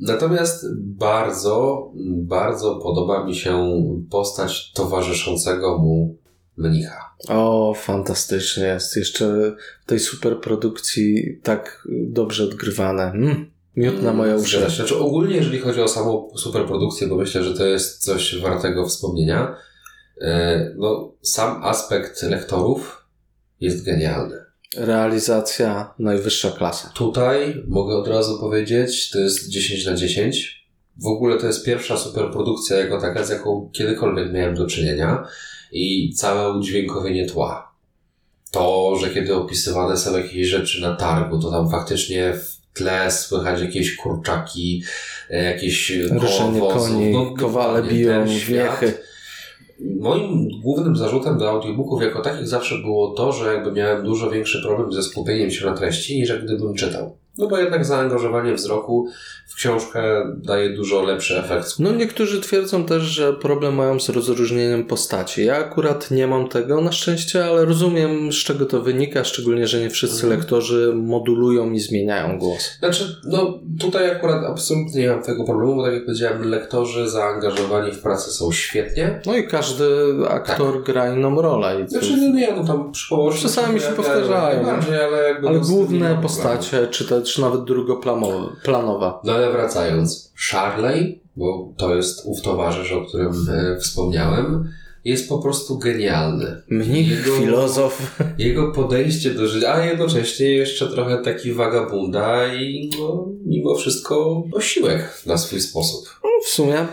Natomiast 0.00 0.66
bardzo, 0.76 1.90
bardzo 2.06 2.76
podoba 2.76 3.24
mi 3.24 3.34
się 3.34 3.82
postać 4.10 4.72
towarzyszącego 4.72 5.78
mu 5.78 6.16
mnicha. 6.56 7.09
O, 7.28 7.74
fantastycznie 7.74 8.64
jest. 8.64 8.96
Jeszcze 8.96 9.56
w 9.82 9.86
tej 9.86 10.00
superprodukcji 10.00 11.38
tak 11.42 11.88
dobrze 11.88 12.44
odgrywane. 12.44 13.02
Mm, 13.02 13.50
miód 13.76 14.02
na 14.02 14.12
moją 14.12 14.38
Zgadza 14.38 14.66
uszy. 14.66 14.70
się. 14.70 14.76
Znaczy, 14.76 14.98
ogólnie, 14.98 15.36
jeżeli 15.36 15.58
chodzi 15.58 15.80
o 15.80 15.88
samą 15.88 16.30
superprodukcję, 16.36 17.06
bo 17.06 17.16
myślę, 17.16 17.42
że 17.42 17.54
to 17.54 17.66
jest 17.66 18.02
coś 18.02 18.40
wartego 18.40 18.86
wspomnienia, 18.86 19.56
e, 20.20 20.74
no, 20.76 21.12
sam 21.22 21.64
aspekt 21.64 22.22
lektorów 22.22 23.06
jest 23.60 23.84
genialny. 23.84 24.36
Realizacja 24.76 25.94
najwyższa 25.98 26.50
klasa. 26.50 26.90
Tutaj 26.94 27.64
mogę 27.68 27.96
od 27.96 28.08
razu 28.08 28.38
powiedzieć, 28.38 29.10
to 29.10 29.18
jest 29.18 29.48
10 29.48 29.86
na 29.86 29.94
10. 29.94 30.66
W 30.96 31.06
ogóle 31.06 31.38
to 31.38 31.46
jest 31.46 31.64
pierwsza 31.64 31.96
superprodukcja 31.96 32.78
jako 32.78 33.00
taka, 33.00 33.24
z 33.24 33.30
jaką 33.30 33.70
kiedykolwiek 33.72 34.32
miałem 34.32 34.54
do 34.54 34.66
czynienia 34.66 35.24
i 35.72 36.12
całe 36.14 36.58
udźwiękowienie 36.58 37.26
tła. 37.26 37.72
To, 38.50 38.96
że 39.00 39.10
kiedy 39.10 39.34
opisywane 39.34 39.96
są 39.96 40.18
jakieś 40.18 40.46
rzeczy 40.46 40.80
na 40.80 40.96
targu, 40.96 41.38
to 41.38 41.50
tam 41.50 41.70
faktycznie 41.70 42.32
w 42.32 42.60
tle 42.74 43.10
słychać 43.10 43.60
jakieś 43.60 43.96
kurczaki, 43.96 44.82
e, 45.30 45.44
jakieś 45.44 45.92
kołowozów. 46.08 46.90
koni, 46.90 47.12
No, 47.12 47.34
kowale 47.38 47.82
biją, 47.82 48.24
wiechy. 48.46 48.94
Moim 50.00 50.48
głównym 50.60 50.96
zarzutem 50.96 51.38
do 51.38 51.50
audiobooków 51.50 52.02
jako 52.02 52.20
takich 52.22 52.48
zawsze 52.48 52.78
było 52.78 53.10
to, 53.14 53.32
że 53.32 53.54
jakby 53.54 53.72
miałem 53.72 54.04
dużo 54.04 54.30
większy 54.30 54.62
problem 54.62 54.92
ze 54.92 55.02
skupieniem 55.02 55.50
się 55.50 55.66
na 55.66 55.74
treści 55.76 56.16
niż 56.16 56.28
jak 56.28 56.44
gdybym 56.44 56.74
czytał. 56.74 57.16
No 57.38 57.46
bo 57.46 57.58
jednak 57.58 57.84
zaangażowanie 57.84 58.54
wzroku 58.54 59.08
w 59.48 59.54
książkę 59.54 60.02
daje 60.36 60.70
dużo 60.70 61.02
lepszy 61.02 61.38
efekt. 61.38 61.78
No 61.78 61.92
niektórzy 61.92 62.40
twierdzą 62.40 62.84
też, 62.84 63.02
że 63.02 63.32
problem 63.32 63.74
mają 63.74 64.00
z 64.00 64.08
rozróżnieniem 64.08 64.84
postaci. 64.84 65.44
Ja 65.44 65.56
akurat 65.56 66.10
nie 66.10 66.26
mam 66.26 66.48
tego 66.48 66.80
na 66.80 66.92
szczęście, 66.92 67.44
ale 67.44 67.64
rozumiem 67.64 68.32
z 68.32 68.36
czego 68.36 68.66
to 68.66 68.80
wynika, 68.82 69.24
szczególnie, 69.24 69.66
że 69.66 69.80
nie 69.80 69.90
wszyscy 69.90 70.22
Mhm. 70.22 70.40
lektorzy 70.40 70.92
modulują 70.94 71.72
i 71.72 71.80
zmieniają 71.80 72.38
głos. 72.38 72.70
Znaczy, 72.78 73.16
no 73.24 73.60
tutaj 73.80 74.10
akurat 74.10 74.44
absolutnie 74.44 75.00
nie 75.00 75.10
mam 75.10 75.22
tego 75.22 75.44
problemu, 75.44 75.76
bo 75.76 75.84
tak 75.84 75.94
jak 75.94 76.04
powiedziałem, 76.04 76.42
lektorzy 76.50 77.08
zaangażowani 77.10 77.92
w 77.92 77.98
pracę 78.02 78.30
są 78.30 78.52
świetnie. 78.52 79.20
No 79.26 79.36
i 79.36 79.46
każdy 79.46 79.84
aktor 80.28 80.82
gra 80.84 81.14
inną 81.14 81.42
rolę. 81.42 81.80
I. 81.80 81.88
Znaczy, 81.88 82.16
no 82.16 82.34
nie, 82.36 82.52
no 82.56 82.64
tam 82.64 82.92
przy 82.92 83.08
położeniu 83.08 83.42
Czasami 83.42 83.80
się 83.80 83.86
powtarzają. 83.86 84.60
Ale 84.68 84.78
Ale 85.46 85.58
nie 85.58 85.60
główne 85.60 86.18
postacie, 86.22 86.86
czy 86.86 87.04
też 87.20 87.38
nawet 87.38 87.64
drugoplanowa. 87.64 89.20
No 89.24 89.32
ale 89.32 89.52
wracając, 89.52 90.32
Charley, 90.50 91.20
bo 91.36 91.72
to 91.76 91.94
jest 91.94 92.22
ów 92.26 92.42
towarzysz, 92.42 92.92
o 92.92 93.04
którym 93.04 93.32
e, 93.50 93.76
wspomniałem, 93.80 94.72
jest 95.04 95.28
po 95.28 95.38
prostu 95.38 95.78
genialny. 95.78 96.62
Mnich, 96.68 97.10
Jego- 97.10 97.36
filozof. 97.38 98.20
Jego 98.38 98.72
podejście 98.72 99.30
do 99.30 99.46
życia, 99.48 99.74
a 99.74 99.86
jednocześnie 99.86 100.46
jeszcze 100.46 100.86
trochę 100.86 101.18
taki 101.18 101.52
wagabunda 101.52 102.54
i 102.54 102.90
no, 103.00 103.28
mimo 103.46 103.74
wszystko 103.74 104.44
osiłek 104.52 105.22
na 105.26 105.38
swój 105.38 105.60
sposób. 105.60 106.04
No, 106.24 106.30
w 106.44 106.48
sumie 106.48 106.86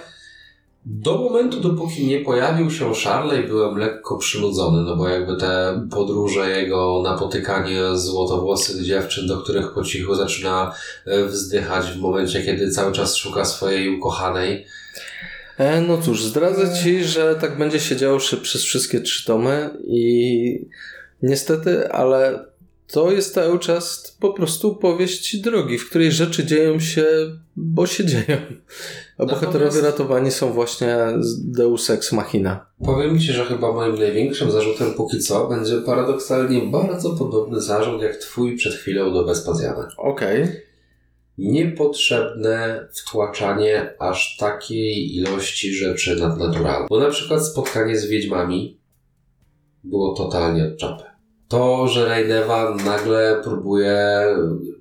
Do 0.89 1.17
momentu, 1.17 1.59
dopóki 1.59 2.07
nie 2.07 2.19
pojawił 2.19 2.71
się 2.71 2.93
Charley, 2.93 3.47
byłem 3.47 3.77
lekko 3.77 4.17
przynudzony, 4.17 4.81
no 4.81 4.95
bo 4.95 5.09
jakby 5.09 5.37
te 5.37 5.81
podróże 5.91 6.49
jego, 6.49 7.01
napotykanie 7.03 7.81
złotowłosych 7.93 8.83
dziewczyn, 8.83 9.27
do 9.27 9.37
których 9.37 9.73
po 9.73 9.83
cichu 9.83 10.15
zaczyna 10.15 10.73
e, 11.05 11.25
wzdychać 11.25 11.85
w 11.85 11.99
momencie, 11.99 12.43
kiedy 12.43 12.71
cały 12.71 12.93
czas 12.93 13.15
szuka 13.15 13.45
swojej 13.45 13.97
ukochanej. 13.97 14.65
E, 15.57 15.81
no 15.81 15.97
cóż, 15.97 16.23
zdradzę 16.23 16.83
ci, 16.83 17.03
że 17.03 17.35
tak 17.35 17.57
będzie 17.57 17.79
się 17.79 17.95
działo 17.95 18.19
przez 18.41 18.63
wszystkie 18.63 19.01
trzy 19.01 19.25
tomy 19.25 19.69
i 19.87 20.65
niestety, 21.23 21.91
ale 21.91 22.45
to 22.87 23.11
jest 23.11 23.33
cały 23.33 23.59
czas 23.59 24.15
po 24.19 24.33
prostu 24.33 24.75
powieść 24.75 25.37
drogi, 25.37 25.77
w 25.77 25.89
której 25.89 26.11
rzeczy 26.11 26.45
dzieją 26.45 26.79
się, 26.79 27.05
bo 27.55 27.87
się 27.87 28.05
dzieją. 28.05 28.37
A 29.17 29.25
bohaterowie 29.25 29.65
Natomiast- 29.65 29.83
ratowani 29.83 30.31
są 30.31 30.51
właśnie 30.53 30.97
z 31.19 31.51
Deus 31.51 31.89
Ex 31.89 32.11
Machina. 32.11 32.65
Powiem 32.85 33.19
Ci, 33.19 33.33
że 33.33 33.45
chyba 33.45 33.71
moim 33.71 33.95
największym 33.99 34.51
zarzutem 34.51 34.93
póki 34.93 35.19
co 35.19 35.47
będzie 35.47 35.81
paradoksalnie 35.81 36.61
bardzo 36.61 37.09
podobny 37.09 37.61
zarzut 37.61 38.01
jak 38.01 38.15
Twój 38.15 38.55
przed 38.55 38.73
chwilą 38.73 39.13
do 39.13 39.25
Vespasiana. 39.25 39.87
Okej. 39.97 40.67
niepotrzebne 41.37 42.87
wtłaczanie 42.93 43.93
aż 43.99 44.37
takiej 44.37 45.15
ilości 45.15 45.73
rzeczy 45.73 46.15
nadnaturalnych. 46.15 46.89
Bo 46.89 46.99
na 46.99 47.09
przykład 47.09 47.45
spotkanie 47.45 47.97
z 47.97 48.05
wiedźmami 48.05 48.79
było 49.83 50.13
totalnie 50.15 50.65
od 50.65 50.77
czapy. 50.77 51.03
To, 51.47 51.87
że 51.87 52.05
Rejnewa 52.05 52.75
nagle 52.85 53.41
próbuje 53.43 54.21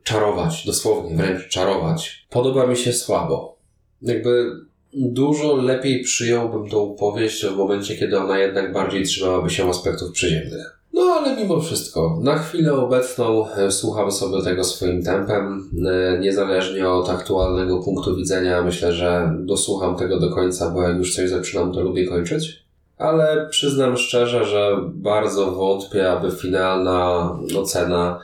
czarować, 0.02 0.66
dosłownie 0.66 1.16
wręcz 1.16 1.48
czarować, 1.48 2.26
podoba 2.30 2.66
mi 2.66 2.76
się 2.76 2.92
słabo. 2.92 3.55
Jakby 4.02 4.50
dużo 4.94 5.56
lepiej 5.56 6.02
przyjąłbym 6.02 6.70
tą 6.70 6.96
powieść 6.98 7.46
w 7.46 7.56
momencie, 7.56 7.96
kiedy 7.96 8.18
ona 8.18 8.38
jednak 8.38 8.72
bardziej 8.72 9.04
trzymałaby 9.04 9.50
się 9.50 9.68
aspektów 9.68 10.12
przyziemnych. 10.12 10.76
No 10.92 11.02
ale 11.02 11.36
mimo 11.36 11.60
wszystko, 11.60 12.18
na 12.22 12.38
chwilę 12.38 12.74
obecną 12.74 13.50
e, 13.50 13.70
słucham 13.70 14.12
sobie 14.12 14.42
tego 14.42 14.64
swoim 14.64 15.02
tempem. 15.02 15.70
E, 15.86 16.18
Niezależnie 16.18 16.88
od 16.88 17.10
aktualnego 17.10 17.78
punktu 17.78 18.16
widzenia, 18.16 18.62
myślę, 18.62 18.92
że 18.92 19.34
dosłucham 19.38 19.96
tego 19.96 20.20
do 20.20 20.30
końca, 20.30 20.70
bo 20.70 20.82
jak 20.82 20.96
już 20.96 21.14
coś 21.14 21.30
zaczynam, 21.30 21.72
to 21.72 21.80
lubię 21.80 22.06
kończyć. 22.06 22.66
Ale 22.98 23.46
przyznam 23.50 23.96
szczerze, 23.96 24.44
że 24.44 24.76
bardzo 24.94 25.50
wątpię, 25.52 26.12
aby 26.12 26.30
finalna 26.30 27.30
ocena 27.58 28.20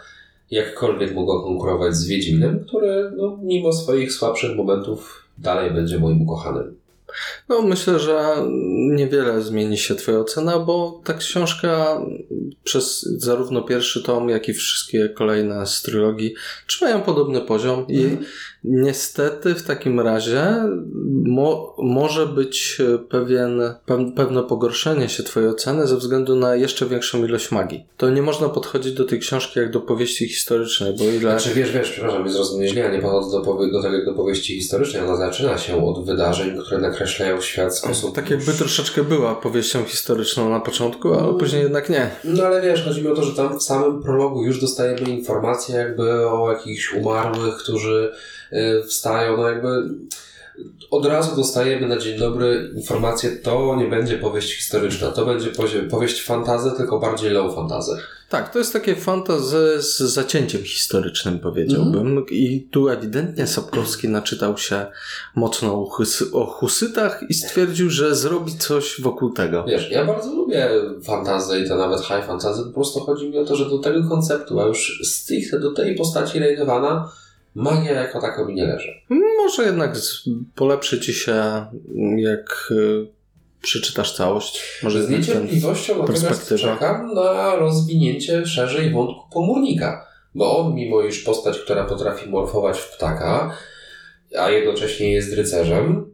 jakkolwiek 0.51 1.15
mogła 1.15 1.43
konkurować 1.43 1.95
z 1.95 2.09
Wiedźminem, 2.09 2.65
który 2.65 3.13
no, 3.17 3.39
mimo 3.43 3.73
swoich 3.73 4.13
słabszych 4.13 4.57
momentów 4.57 5.22
dalej 5.43 5.71
będzie 5.71 5.99
moim 5.99 6.23
ukochanym. 6.23 6.83
No, 7.49 7.63
myślę, 7.63 7.99
że 7.99 8.37
niewiele 8.91 9.43
zmieni 9.43 9.79
się 9.79 9.95
Twoja 9.95 10.19
ocena, 10.19 10.59
bo 10.59 11.01
ta 11.05 11.15
książka 11.15 12.01
przez 12.65 13.03
zarówno 13.03 13.63
pierwszy 13.63 14.03
tom, 14.03 14.29
jak 14.29 14.49
i 14.49 14.55
wszystkie 14.55 15.09
kolejne 15.09 15.67
z 15.67 15.83
trylogii 15.83 16.35
trzymają 16.67 17.01
podobny 17.01 17.41
poziom 17.41 17.87
i 17.89 18.19
niestety 18.65 19.55
w 19.55 19.63
takim 19.63 20.01
razie 20.01 20.65
mo 21.25 21.77
może 21.79 22.27
być 22.27 22.83
pewien, 23.09 23.63
pe 23.87 24.13
pewne 24.17 24.43
pogorszenie 24.43 25.09
się 25.09 25.23
Twojej 25.23 25.49
oceny 25.49 25.87
ze 25.87 25.97
względu 25.97 26.37
na 26.37 26.57
jeszcze 26.57 26.87
większą 26.87 27.25
ilość 27.25 27.51
magii. 27.51 27.87
To 27.97 28.11
nie 28.11 28.23
można 28.23 28.49
podchodzić 28.49 28.93
do 28.93 29.05
tej 29.05 29.19
książki 29.19 29.59
jak 29.59 29.71
do 29.71 29.81
powieści 29.81 30.29
historycznej, 30.29 30.95
bo 30.99 31.05
ile... 31.05 31.19
Znaczy 31.21 31.55
wiesz, 31.55 31.73
wiesz, 31.73 31.91
przepraszam, 31.91 32.25
nie 32.25 32.33
zrozumie 32.33 32.69
źle, 32.69 32.93
nie 32.93 32.99
podchodzę 32.99 33.39
do, 33.39 33.45
powie- 33.45 33.73
do 33.73 33.83
tego 33.83 33.95
jak 33.95 34.05
do 34.05 34.15
powieści 34.15 34.55
historycznej, 34.55 35.03
ona 35.03 35.17
zaczyna 35.17 35.59
się 35.59 35.87
od 35.87 36.07
wydarzeń, 36.07 36.59
które 36.59 36.81
nakreślają 36.81 37.41
świat 37.41 37.73
w 37.73 37.79
sposób... 37.79 38.15
Tak 38.15 38.31
jakby 38.31 38.53
troszeczkę 38.53 39.03
była 39.03 39.35
powieścią 39.35 39.85
historyczną 39.85 40.51
na 40.51 40.61
początku, 40.61 41.15
ale 41.15 41.35
później 41.39 41.63
jednak 41.63 41.91
nie. 41.91 42.11
No 42.25 42.45
ale 42.45 42.63
wiesz, 42.63 42.85
chodzi 42.85 43.03
mi 43.03 43.09
o 43.09 43.15
to, 43.15 43.23
że 43.23 43.33
tam 43.33 43.59
w 43.59 43.63
samym 43.63 44.03
prologu 44.03 44.45
już 44.45 44.61
dostajemy 44.61 45.11
informacje 45.11 45.77
jakby 45.77 46.29
o 46.29 46.53
jakichś 46.53 46.95
umarłych, 46.95 47.55
którzy 47.55 48.13
wstają, 48.87 49.37
no 49.37 49.49
jakby 49.49 49.69
od 50.91 51.07
razu 51.07 51.37
dostajemy 51.37 51.89
na 51.89 51.97
dzień 51.97 52.19
dobry 52.19 52.71
informację, 52.77 53.31
to 53.31 53.77
nie 53.77 53.87
będzie 53.87 54.19
powieść 54.19 54.57
historyczna, 54.57 55.11
to 55.11 55.27
będzie 55.27 55.51
powieść 55.91 56.23
fantazy, 56.23 56.73
tylko 56.77 56.99
bardziej 56.99 57.31
low 57.31 57.55
fantazy. 57.55 57.93
Tak, 58.29 58.53
to 58.53 58.59
jest 58.59 58.73
takie 58.73 58.97
fantazy 58.97 59.83
z 59.83 59.99
zacięciem 59.99 60.63
historycznym, 60.63 61.39
powiedziałbym. 61.39 62.27
I 62.31 62.69
tu 62.71 62.89
ewidentnie 62.89 63.47
Sapkowski 63.47 64.09
naczytał 64.09 64.59
się 64.59 64.87
mocno 65.35 65.83
o, 65.83 65.85
husy, 65.85 66.25
o 66.33 66.47
husytach 66.47 67.21
i 67.29 67.35
stwierdził, 67.35 67.91
że 67.91 68.15
zrobi 68.15 68.59
coś 68.59 69.01
wokół 69.01 69.33
tego. 69.33 69.65
Wiesz, 69.65 69.91
ja 69.91 70.05
bardzo 70.05 70.35
lubię 70.35 70.71
fantazy 71.05 71.61
i 71.61 71.69
to 71.69 71.77
nawet 71.77 72.01
high 72.01 72.27
fantasy, 72.27 72.63
po 72.63 72.73
prostu 72.73 73.01
chodzi 73.01 73.31
mi 73.31 73.39
o 73.39 73.45
to, 73.45 73.57
że 73.57 73.65
do 73.65 73.79
tego 73.79 74.09
konceptu, 74.09 74.61
a 74.61 74.67
już 74.67 75.01
stricte 75.05 75.61
do 75.61 75.73
tej 75.73 75.95
postaci 75.95 76.39
Rejnewana, 76.39 77.11
magia 77.55 77.93
jako 77.93 78.21
taka 78.21 78.45
mi 78.45 78.55
nie 78.55 78.65
leży. 78.65 78.95
Może 79.37 79.63
jednak 79.63 79.97
polepszy 80.55 81.01
ci 81.01 81.15
się, 81.15 81.35
jak 82.17 82.69
y, 82.71 83.07
przeczytasz 83.63 84.17
całość. 84.17 84.81
Może 84.83 85.03
Z 85.03 85.11
niecierpliwością 85.11 85.99
natomiast 85.99 86.55
czekam 86.59 87.15
na 87.15 87.57
rozwinięcie 87.57 88.47
szerzej 88.47 88.91
wątku 88.91 89.31
pomórnika. 89.33 90.07
Bo 90.35 90.59
on, 90.59 90.75
mimo 90.75 91.03
iż 91.03 91.23
postać, 91.23 91.59
która 91.59 91.85
potrafi 91.85 92.31
morfować 92.31 92.79
w 92.79 92.97
ptaka, 92.97 93.57
a 94.39 94.51
jednocześnie 94.51 95.13
jest 95.13 95.35
rycerzem, 95.35 96.12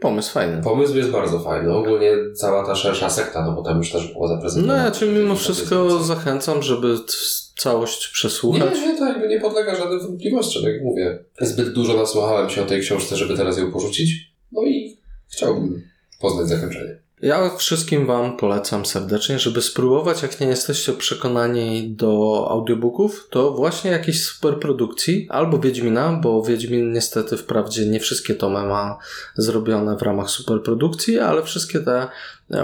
Pomysł 0.00 0.32
fajny. 0.32 0.62
pomysł 0.62 0.96
jest 0.96 1.10
bardzo 1.10 1.40
fajny. 1.40 1.72
Ogólnie 1.74 2.12
cała 2.34 2.66
ta 2.66 2.74
szersza 2.74 3.10
sekta, 3.10 3.44
no 3.46 3.52
bo 3.52 3.62
tam 3.62 3.78
już 3.78 3.92
też 3.92 4.12
było 4.12 4.28
No 4.28 4.34
zaprezentowane. 4.34 4.84
ja 4.84 4.90
cię 4.90 5.06
mimo 5.06 5.34
wszystko 5.36 6.02
zachęcam, 6.02 6.62
żeby 6.62 6.94
całość 7.58 8.08
przesłuchać. 8.08 8.74
Nie, 8.74 8.86
nie, 8.86 8.98
to 8.98 9.06
jakby 9.08 9.28
nie 9.28 9.40
podlega 9.40 9.74
żadnym 9.76 10.00
wątpliwościom, 10.00 10.62
jak 10.62 10.82
mówię. 10.82 11.24
Zbyt 11.40 11.72
dużo 11.72 11.96
nasłuchałem 11.96 12.50
się 12.50 12.62
o 12.62 12.66
tej 12.66 12.80
książce, 12.80 13.16
żeby 13.16 13.36
teraz 13.36 13.58
ją 13.58 13.72
porzucić. 13.72 14.10
No 14.52 14.62
i 14.62 14.96
chciałbym 15.28 15.82
poznać 16.20 16.48
zakończenie. 16.48 16.99
Ja 17.22 17.56
wszystkim 17.56 18.06
Wam 18.06 18.36
polecam 18.36 18.86
serdecznie, 18.86 19.38
żeby 19.38 19.62
spróbować, 19.62 20.22
jak 20.22 20.40
nie 20.40 20.46
jesteście 20.46 20.92
przekonani 20.92 21.90
do 21.90 22.46
audiobooków, 22.50 23.26
to 23.30 23.50
właśnie 23.50 23.90
jakiejś 23.90 24.24
superprodukcji 24.24 25.26
albo 25.30 25.58
Wiedźmina, 25.58 26.12
bo 26.12 26.42
Wiedźmin 26.42 26.92
niestety 26.92 27.36
wprawdzie 27.36 27.86
nie 27.86 28.00
wszystkie 28.00 28.34
tomy 28.34 28.62
ma 28.62 28.98
zrobione 29.34 29.96
w 29.96 30.02
ramach 30.02 30.30
superprodukcji, 30.30 31.18
ale 31.18 31.42
wszystkie 31.42 31.80
te 31.80 32.08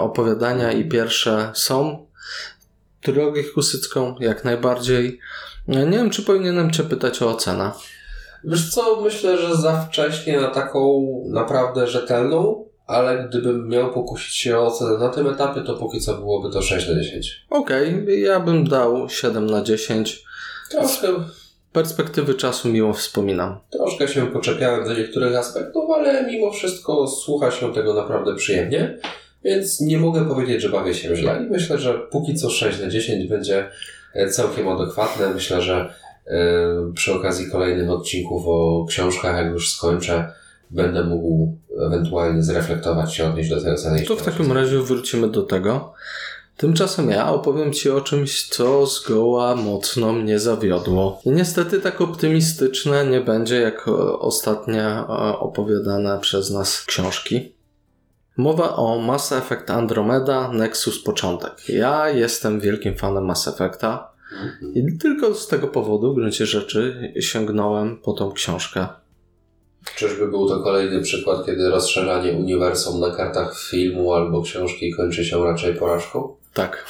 opowiadania 0.00 0.72
i 0.72 0.88
pierwsze 0.88 1.50
są. 1.54 2.06
Trylogię 3.00 3.44
husycką 3.44 4.14
jak 4.20 4.44
najbardziej. 4.44 5.20
Nie 5.68 5.86
wiem, 5.86 6.10
czy 6.10 6.22
powinienem 6.22 6.70
Cię 6.70 6.82
pytać 6.82 7.22
o 7.22 7.30
ocenę. 7.30 7.72
Wiesz 8.44 8.70
co, 8.70 9.00
myślę, 9.00 9.38
że 9.38 9.56
za 9.56 9.80
wcześnie 9.80 10.40
na 10.40 10.48
taką 10.48 11.06
naprawdę 11.28 11.86
rzetelną, 11.86 12.65
ale 12.86 13.28
gdybym 13.28 13.68
miał 13.68 13.92
pokusić 13.92 14.34
się 14.34 14.58
o 14.58 14.66
ocenę 14.66 14.98
na 14.98 15.08
tym 15.08 15.26
etapie, 15.28 15.60
to 15.60 15.74
póki 15.74 16.00
co 16.00 16.14
byłoby 16.14 16.50
to 16.52 16.62
6 16.62 16.88
na 16.88 16.94
10. 16.94 17.46
Okej, 17.50 18.06
ja 18.22 18.40
bym 18.40 18.68
dał 18.68 19.08
7 19.08 19.46
na 19.46 19.62
10. 19.62 20.24
Troszkę, 20.70 21.08
Perspektywy 21.72 22.34
czasu 22.34 22.68
miło 22.68 22.92
wspominam. 22.92 23.58
troszkę 23.70 24.08
się 24.08 24.26
poczepiałem 24.26 24.84
do 24.84 24.94
niektórych 24.94 25.36
aspektów, 25.36 25.90
ale 25.90 26.26
mimo 26.26 26.50
wszystko 26.52 27.06
słucha 27.06 27.50
się 27.50 27.74
tego 27.74 27.94
naprawdę 27.94 28.34
przyjemnie, 28.34 28.98
więc 29.44 29.80
nie 29.80 29.98
mogę 29.98 30.28
powiedzieć, 30.28 30.62
że 30.62 30.68
bawię 30.68 30.94
się 30.94 31.16
źle 31.16 31.42
i 31.46 31.50
myślę, 31.50 31.78
że 31.78 31.94
póki 31.94 32.34
co 32.34 32.50
6 32.50 32.80
na 32.80 32.88
10 32.88 33.28
będzie 33.28 33.70
e, 34.14 34.28
całkiem 34.28 34.68
adekwatne. 34.68 35.34
Myślę, 35.34 35.62
że 35.62 35.94
e, 36.26 36.92
przy 36.94 37.14
okazji 37.14 37.50
kolejnych 37.50 37.90
odcinków 37.90 38.42
o 38.46 38.86
książkach, 38.88 39.36
jak 39.36 39.52
już 39.52 39.72
skończę, 39.72 40.32
będę 40.70 41.04
mógł 41.04 41.56
ewentualnie 41.86 42.42
zreflektować 42.42 43.14
się, 43.14 43.26
odnieść 43.26 43.50
do 43.50 43.60
tej 43.60 43.72
oceny. 43.72 44.02
To 44.02 44.16
w 44.16 44.22
takim 44.22 44.52
razie 44.52 44.78
wrócimy 44.78 45.28
do 45.28 45.42
tego. 45.42 45.94
Tymczasem 46.56 47.10
ja 47.10 47.32
opowiem 47.32 47.72
Ci 47.72 47.90
o 47.90 48.00
czymś, 48.00 48.48
co 48.48 48.86
zgoła 48.86 49.56
mocno 49.56 50.12
mnie 50.12 50.38
zawiodło. 50.38 51.20
I 51.24 51.30
niestety 51.30 51.80
tak 51.80 52.00
optymistyczne 52.00 53.06
nie 53.06 53.20
będzie 53.20 53.60
jak 53.60 53.88
ostatnie 54.18 54.82
e, 54.82 55.06
opowiadane 55.38 56.20
przez 56.20 56.50
nas 56.50 56.84
książki. 56.84 57.52
Mowa 58.36 58.76
o 58.76 58.98
Mass 58.98 59.32
Effect 59.32 59.70
Andromeda 59.70 60.52
Nexus 60.52 61.02
Początek. 61.02 61.68
Ja 61.68 62.10
jestem 62.10 62.60
wielkim 62.60 62.94
fanem 62.94 63.24
Mass 63.24 63.48
Effecta 63.48 64.12
i 64.74 64.98
tylko 64.98 65.34
z 65.34 65.48
tego 65.48 65.68
powodu, 65.68 66.12
w 66.12 66.14
gruncie 66.14 66.46
rzeczy, 66.46 67.12
sięgnąłem 67.20 67.96
po 67.96 68.12
tą 68.12 68.32
książkę. 68.32 68.86
Czyżby 69.96 70.28
był 70.28 70.48
to 70.48 70.60
kolejny 70.60 71.02
przykład, 71.02 71.46
kiedy 71.46 71.68
rozszerzanie 71.70 72.32
uniwersum 72.32 73.00
na 73.00 73.10
kartach 73.10 73.58
filmu 73.58 74.12
albo 74.14 74.42
książki 74.42 74.92
kończy 74.92 75.24
się 75.24 75.44
raczej 75.44 75.74
porażką? 75.74 76.36
Tak. 76.54 76.86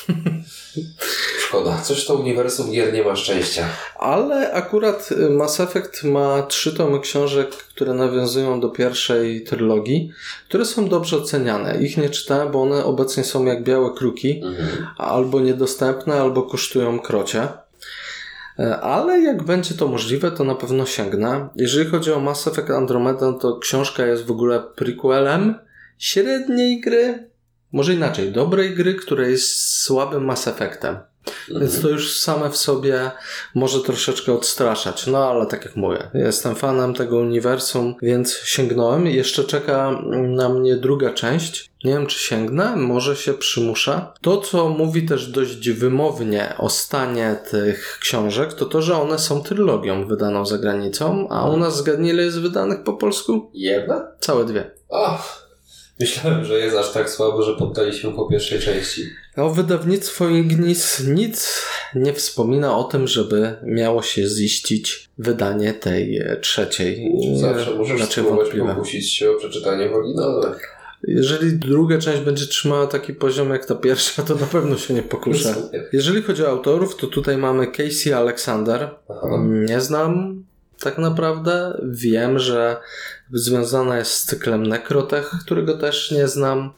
Szkoda, 1.49 1.81
coś 1.83 2.05
to 2.07 2.15
uniwersum 2.15 2.73
gier 2.73 2.93
nie 2.93 3.05
ma 3.05 3.17
szczęścia. 3.17 3.69
Ale 3.99 4.53
akurat 4.53 5.09
Mass 5.31 5.61
Effect 5.61 6.05
ma 6.05 6.43
trzy 6.43 6.75
tomy 6.77 7.01
książek, 7.01 7.51
które 7.51 7.95
nawiązują 7.95 8.61
do 8.61 8.69
pierwszej 8.69 9.45
trylogii, 9.45 10.11
które 10.49 10.65
są 10.65 10.89
dobrze 10.89 11.17
oceniane. 11.17 11.79
Ich 11.83 11.97
nie 11.97 12.11
czytałem, 12.11 12.51
bo 12.51 12.63
one 12.63 12.85
obecnie 12.85 13.25
są 13.25 13.45
jak 13.45 13.63
białe 13.65 13.91
kruki, 13.97 14.41
Mhm. 14.45 14.87
albo 14.99 15.41
niedostępne, 15.41 16.21
albo 16.21 16.43
kosztują 16.43 16.99
krocie. 17.01 17.49
E, 18.59 18.81
Ale 18.81 19.21
jak 19.21 19.43
będzie 19.43 19.75
to 19.75 19.89
możliwe, 19.89 20.31
to 20.31 20.45
na 20.45 20.55
pewno 20.55 20.87
sięgnę. 20.87 21.49
Jeżeli 21.57 21.91
chodzi 21.91 22.13
o 22.13 22.21
Mass 22.21 22.47
Effect 22.47 22.71
Andromeda, 22.71 23.33
to 23.33 23.59
książka 23.59 24.07
jest 24.07 24.25
w 24.25 24.31
ogóle 24.31 24.63
prequelem 24.77 25.55
średniej 25.99 26.81
gry, 26.81 27.31
może 27.73 27.95
inaczej, 27.95 28.33
dobrej 28.33 28.75
gry, 28.75 28.95
która 28.95 29.27
jest 29.27 29.81
słabym 29.83 30.25
Mass 30.25 30.49
Effectem. 30.49 30.97
Więc 31.49 31.83
to 31.83 31.89
już 31.89 32.21
same 32.21 32.51
w 32.51 32.57
sobie 32.57 33.11
może 33.55 33.81
troszeczkę 33.81 34.33
odstraszać. 34.33 35.07
No 35.07 35.31
ale 35.31 35.47
tak 35.47 35.65
jak 35.65 35.77
mówię, 35.77 36.11
jestem 36.15 36.55
fanem 36.55 36.95
tego 36.95 37.17
uniwersum, 37.17 37.95
więc 38.03 38.37
sięgnąłem. 38.45 39.07
Jeszcze 39.07 39.45
czeka 39.45 40.03
na 40.13 40.49
mnie 40.49 40.77
druga 40.77 41.11
część. 41.11 41.71
Nie 41.85 41.93
wiem, 41.93 42.07
czy 42.07 42.19
sięgnę, 42.19 42.77
może 42.77 43.17
się 43.17 43.35
przymuszę. 43.35 44.07
To, 44.21 44.37
co 44.37 44.69
mówi 44.69 45.07
też 45.09 45.27
dość 45.27 45.71
wymownie 45.71 46.55
o 46.59 46.69
stanie 46.69 47.37
tych 47.51 47.99
książek, 48.01 48.53
to 48.53 48.67
to, 48.67 48.83
że 48.83 49.01
one 49.01 49.19
są 49.19 49.43
trylogią 49.43 50.09
wydaną 50.09 50.47
za 50.47 50.59
granicą, 50.59 51.29
a 51.31 51.49
u 51.49 51.57
nas 51.57 51.77
zgadnij, 51.77 52.13
ile 52.13 52.23
jest 52.23 52.41
wydanych 52.41 52.83
po 52.83 52.93
polsku? 52.93 53.51
Jedna? 53.55 54.09
Całe 54.21 54.45
dwie. 54.45 54.71
O, 54.89 55.19
myślałem, 56.01 56.45
że 56.45 56.59
jest 56.59 56.77
aż 56.77 56.93
tak 56.93 57.11
słabo, 57.11 57.43
że 57.43 57.57
poddali 57.57 57.95
się 57.95 58.17
po 58.17 58.29
pierwszej 58.29 58.61
części. 58.61 59.03
O 59.37 59.51
wydawnictwo 59.51 60.29
Ignis 60.29 61.05
nic 61.07 61.63
nie 61.95 62.13
wspomina 62.13 62.79
o 62.79 62.85
tym, 62.85 63.09
żeby 63.09 63.57
miało 63.63 64.03
się 64.03 64.27
ziścić 64.29 65.09
wydanie 65.19 65.75
tej 65.75 66.19
e, 66.19 66.37
trzeciej. 66.37 67.13
Zawsze 67.35 67.75
możesz 67.75 68.03
spróbować 68.03 68.39
wątpliwe. 68.39 68.75
pokusić 68.75 69.13
się 69.13 69.31
o 69.31 69.35
przeczytanie 69.35 69.89
w 69.89 69.95
oryginale. 69.95 70.55
Jeżeli 71.03 71.53
druga 71.53 71.99
część 71.99 72.21
będzie 72.21 72.47
trzymała 72.47 72.87
taki 72.87 73.15
poziom 73.15 73.51
jak 73.51 73.67
ta 73.67 73.75
pierwsza, 73.75 74.23
to 74.23 74.35
na 74.35 74.47
pewno 74.47 74.77
się 74.77 74.95
nie 74.95 75.03
pokuszę. 75.03 75.55
Jeżeli 75.93 76.23
chodzi 76.23 76.45
o 76.45 76.49
autorów, 76.49 76.97
to 76.97 77.07
tutaj 77.07 77.37
mamy 77.37 77.67
Casey 77.67 78.13
Alexander. 78.13 78.91
Aha. 79.09 79.39
Nie 79.49 79.81
znam 79.81 80.43
tak 80.81 80.99
naprawdę. 80.99 81.81
Wiem, 81.85 82.39
że 82.39 82.77
związana 83.33 83.99
jest 83.99 84.13
z 84.13 84.27
cyklem 84.27 84.67
Necrotech, 84.67 85.31
którego 85.45 85.79
też 85.79 86.11
nie 86.11 86.29
znam. 86.29 86.73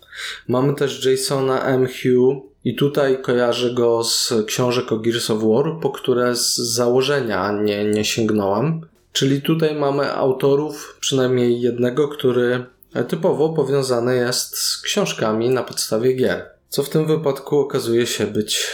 Mamy 0.49 0.75
też 0.75 1.05
Jasona 1.05 1.65
M. 1.65 1.87
Hugh 1.87 2.48
i 2.65 2.75
tutaj 2.75 3.23
kojarzę 3.23 3.71
go 3.71 4.05
z 4.05 4.33
książek 4.47 4.93
o 4.93 4.99
Gears 4.99 5.31
of 5.31 5.43
War, 5.43 5.65
po 5.83 5.91
które 5.91 6.37
z 6.37 6.57
założenia 6.57 7.53
nie, 7.53 7.85
nie 7.85 8.05
sięgnąłem. 8.05 8.81
Czyli 9.13 9.43
tutaj 9.43 9.75
mamy 9.75 10.13
autorów, 10.13 10.97
przynajmniej 11.01 11.61
jednego, 11.61 12.09
który 12.09 12.67
typowo 13.09 13.49
powiązany 13.49 14.17
jest 14.17 14.59
z 14.59 14.83
książkami 14.83 15.51
na 15.51 15.63
podstawie 15.63 16.13
gier. 16.13 16.51
Co 16.69 16.83
w 16.83 16.89
tym 16.89 17.07
wypadku 17.07 17.59
okazuje 17.59 18.07
się 18.07 18.27
być 18.27 18.67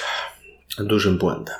dużym 0.78 1.18
błędem. 1.18 1.54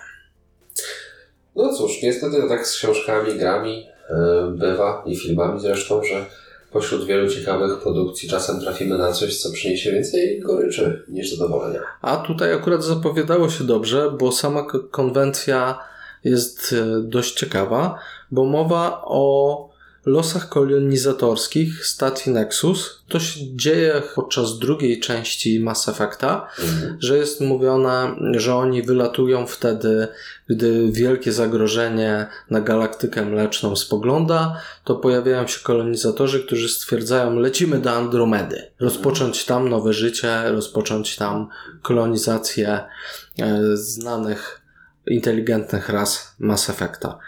No 1.57 1.75
cóż, 1.75 2.03
niestety 2.03 2.49
tak 2.49 2.67
z 2.67 2.77
książkami, 2.77 3.39
grami 3.39 3.87
e, 4.11 4.15
bywa 4.59 5.03
i 5.07 5.17
filmami 5.17 5.61
zresztą, 5.61 6.05
że 6.05 6.27
pośród 6.75 7.05
wielu 7.05 7.31
ciekawych 7.31 7.79
produkcji 7.79 8.29
czasem 8.29 8.61
trafimy 8.61 8.99
na 8.99 9.13
coś, 9.13 9.39
co 9.39 9.53
przyniesie 9.53 9.93
więcej 9.93 10.41
goryczy 10.41 11.05
niż 11.09 11.37
zadowolenia. 11.37 11.81
A 12.03 12.17
tutaj 12.17 12.53
akurat 12.53 12.85
zapowiadało 12.85 13.49
się 13.49 13.65
dobrze, 13.65 14.11
bo 14.19 14.33
sama 14.33 14.67
konwencja 14.91 15.79
jest 16.25 16.73
e, 16.73 17.01
dość 17.03 17.35
ciekawa, 17.35 17.99
bo 18.31 18.45
mowa 18.45 19.03
o 19.05 19.74
losach 20.07 20.49
kolonizatorskich 20.49 21.87
stacji 21.87 22.33
Nexus. 22.33 23.05
To 23.09 23.21
się 23.21 23.41
dzieje 23.57 24.03
podczas 24.15 24.59
drugiej 24.59 25.01
części 25.01 25.61
Mass 25.61 25.89
Effecta, 25.89 26.49
Mhm. 26.63 26.97
że 27.01 27.19
jest 27.19 27.41
mówione, 27.41 28.17
że 28.33 28.55
oni 28.55 28.83
wylatują 28.83 29.47
wtedy, 29.47 30.09
gdy 30.49 30.93
wielkie 30.93 31.33
zagrożenie 31.33 32.27
na 32.51 32.61
galaktykę 32.61 33.25
mleczną 33.25 33.77
spogląda, 33.77 34.61
to 34.85 34.95
pojawiają 34.95 35.47
się 35.47 35.61
kolonizatorzy, 35.63 36.41
którzy 36.47 36.69
stwierdzają, 36.69 37.39
lecimy 37.39 37.79
do 37.79 37.91
Andromedy, 37.91 38.71
rozpocząć 38.81 39.45
tam 39.45 39.69
nowe 39.69 39.93
życie, 39.93 40.43
rozpocząć 40.51 41.17
tam 41.17 41.49
kolonizację 41.83 42.69
e, 43.41 43.61
znanych 43.77 44.61
inteligentnych 45.07 45.89
ras 45.89 46.35
Mass 46.39 46.71
Effecta. 46.71 47.19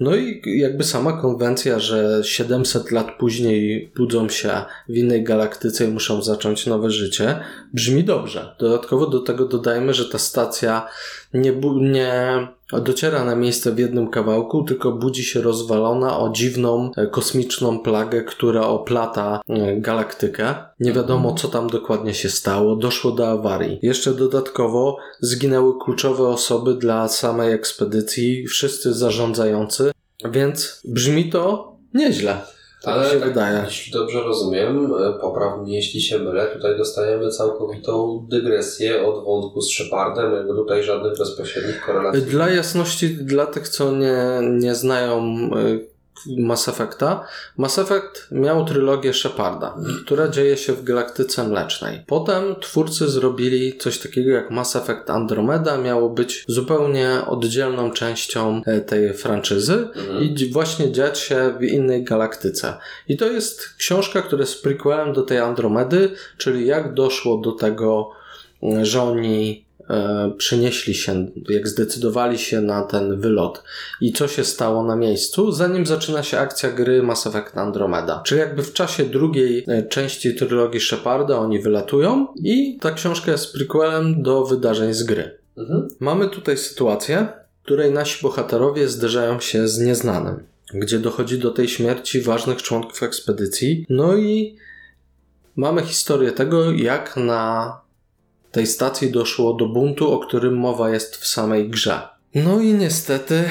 No 0.00 0.16
i 0.16 0.42
jakby 0.44 0.84
sama 0.84 1.12
konwencja, 1.12 1.78
że 1.78 2.20
700 2.24 2.90
lat 2.90 3.06
później 3.18 3.92
budzą 3.96 4.28
się 4.28 4.50
w 4.88 4.96
innej 4.96 5.24
galaktyce 5.24 5.84
i 5.84 5.88
muszą 5.88 6.22
zacząć 6.22 6.66
nowe 6.66 6.90
życie, 6.90 7.40
brzmi 7.72 8.04
dobrze. 8.04 8.54
Dodatkowo 8.58 9.06
do 9.06 9.20
tego 9.20 9.44
dodajmy, 9.44 9.94
że 9.94 10.04
ta 10.04 10.18
stacja 10.18 10.88
nie, 11.34 11.52
nie 11.80 12.48
dociera 12.72 13.24
na 13.24 13.36
miejsce 13.36 13.72
w 13.72 13.78
jednym 13.78 14.08
kawałku, 14.08 14.64
tylko 14.64 14.92
budzi 14.92 15.24
się 15.24 15.42
rozwalona 15.42 16.18
o 16.18 16.30
dziwną 16.30 16.90
e, 16.96 17.06
kosmiczną 17.06 17.78
plagę, 17.78 18.22
która 18.22 18.66
oplata 18.66 19.40
e, 19.48 19.76
galaktykę. 19.76 20.54
Nie 20.80 20.92
wiadomo, 20.92 21.34
co 21.34 21.48
tam 21.48 21.70
dokładnie 21.70 22.14
się 22.14 22.30
stało. 22.30 22.76
Doszło 22.76 23.12
do 23.12 23.28
awarii. 23.28 23.78
Jeszcze 23.82 24.14
dodatkowo 24.14 24.96
zginęły 25.20 25.72
kluczowe 25.84 26.28
osoby 26.28 26.74
dla 26.74 27.08
samej 27.08 27.52
ekspedycji, 27.52 28.46
wszyscy 28.46 28.94
zarządzający, 28.94 29.85
więc 30.24 30.80
brzmi 30.84 31.30
to 31.30 31.72
nieźle. 31.94 32.40
Tak 32.82 32.94
Ale 32.94 33.10
się 33.10 33.20
tak, 33.20 33.28
wydaje. 33.28 33.62
jeśli 33.64 33.92
dobrze 33.92 34.20
rozumiem, 34.22 34.92
e, 34.94 35.12
popraw 35.20 35.60
mnie 35.60 35.76
jeśli 35.76 36.00
się 36.00 36.18
mylę, 36.18 36.46
tutaj 36.46 36.76
dostajemy 36.76 37.30
całkowitą 37.30 38.26
dygresję 38.30 39.06
od 39.06 39.24
wątku 39.24 39.60
z 39.60 39.70
Shepardem, 39.70 40.32
jakby 40.34 40.54
tutaj 40.54 40.82
żadnych 40.82 41.18
bezpośrednich 41.18 41.84
korelacji. 41.86 42.22
Dla 42.22 42.50
jasności, 42.50 43.08
dla 43.08 43.46
tych, 43.46 43.68
co 43.68 43.92
nie, 43.92 44.40
nie 44.42 44.74
znają 44.74 45.20
y, 45.56 45.95
Mass 46.38 46.68
Effecta, 46.68 47.24
Mass 47.56 47.78
Effect 47.78 48.28
miał 48.30 48.64
trylogię 48.64 49.12
Sheparda, 49.12 49.74
która 50.04 50.28
dzieje 50.28 50.56
się 50.56 50.72
w 50.72 50.84
galaktyce 50.84 51.44
mlecznej. 51.48 52.04
Potem 52.06 52.56
twórcy 52.60 53.08
zrobili 53.10 53.78
coś 53.78 53.98
takiego 53.98 54.30
jak 54.30 54.50
Mass 54.50 54.76
Effect 54.76 55.10
Andromeda, 55.10 55.78
miało 55.78 56.10
być 56.10 56.44
zupełnie 56.48 57.10
oddzielną 57.26 57.90
częścią 57.90 58.62
e, 58.66 58.80
tej 58.80 59.14
franczyzy 59.14 59.88
Mhm. 59.96 60.24
i 60.24 60.50
właśnie 60.52 60.92
dziać 60.92 61.18
się 61.18 61.54
w 61.60 61.64
innej 61.64 62.04
galaktyce. 62.04 62.74
I 63.08 63.16
to 63.16 63.26
jest 63.26 63.68
książka, 63.78 64.22
która 64.22 64.40
jest 64.40 64.62
prequelem 64.62 65.12
do 65.12 65.22
tej 65.22 65.38
Andromedy, 65.38 66.10
czyli 66.38 66.66
jak 66.66 66.94
doszło 66.94 67.38
do 67.38 67.52
tego, 67.52 68.10
że 68.82 69.02
oni 69.02 69.65
przenieśli 70.38 70.94
się, 70.94 71.26
jak 71.48 71.68
zdecydowali 71.68 72.38
się 72.38 72.60
na 72.60 72.82
ten 72.82 73.20
wylot 73.20 73.62
i 74.00 74.12
co 74.12 74.28
się 74.28 74.44
stało 74.44 74.82
na 74.82 74.96
miejscu, 74.96 75.52
zanim 75.52 75.86
zaczyna 75.86 76.22
się 76.22 76.38
akcja 76.38 76.72
gry 76.72 77.02
Mass 77.02 77.26
Effect 77.26 77.58
Andromeda. 77.58 78.22
Czyli 78.24 78.40
jakby 78.40 78.62
w 78.62 78.72
czasie 78.72 79.04
drugiej 79.04 79.64
e, 79.68 79.82
części 79.82 80.34
trylogii 80.34 80.80
Sheparda 80.80 81.38
oni 81.38 81.58
wylatują 81.58 82.26
i 82.36 82.78
ta 82.80 82.90
książka 82.90 83.32
jest 83.32 83.52
prequelem 83.52 84.22
do 84.22 84.44
wydarzeń 84.44 84.94
z 84.94 85.02
gry. 85.02 85.38
Mhm. 85.56 85.88
Mamy 86.00 86.28
tutaj 86.28 86.56
sytuację, 86.56 87.28
w 87.60 87.64
której 87.64 87.92
nasi 87.92 88.22
bohaterowie 88.22 88.88
zderzają 88.88 89.40
się 89.40 89.68
z 89.68 89.78
nieznanym, 89.78 90.42
gdzie 90.74 90.98
dochodzi 90.98 91.38
do 91.38 91.50
tej 91.50 91.68
śmierci 91.68 92.20
ważnych 92.20 92.62
członków 92.62 93.02
ekspedycji. 93.02 93.86
No 93.88 94.16
i 94.16 94.56
mamy 95.56 95.82
historię 95.82 96.32
tego, 96.32 96.70
jak 96.70 97.16
na 97.16 97.72
tej 98.56 98.66
stacji 98.66 99.10
doszło 99.10 99.54
do 99.54 99.66
buntu, 99.66 100.12
o 100.12 100.18
którym 100.18 100.56
mowa 100.56 100.90
jest 100.90 101.16
w 101.16 101.26
samej 101.26 101.70
grze. 101.70 102.00
No 102.34 102.60
i 102.60 102.74
niestety, 102.74 103.44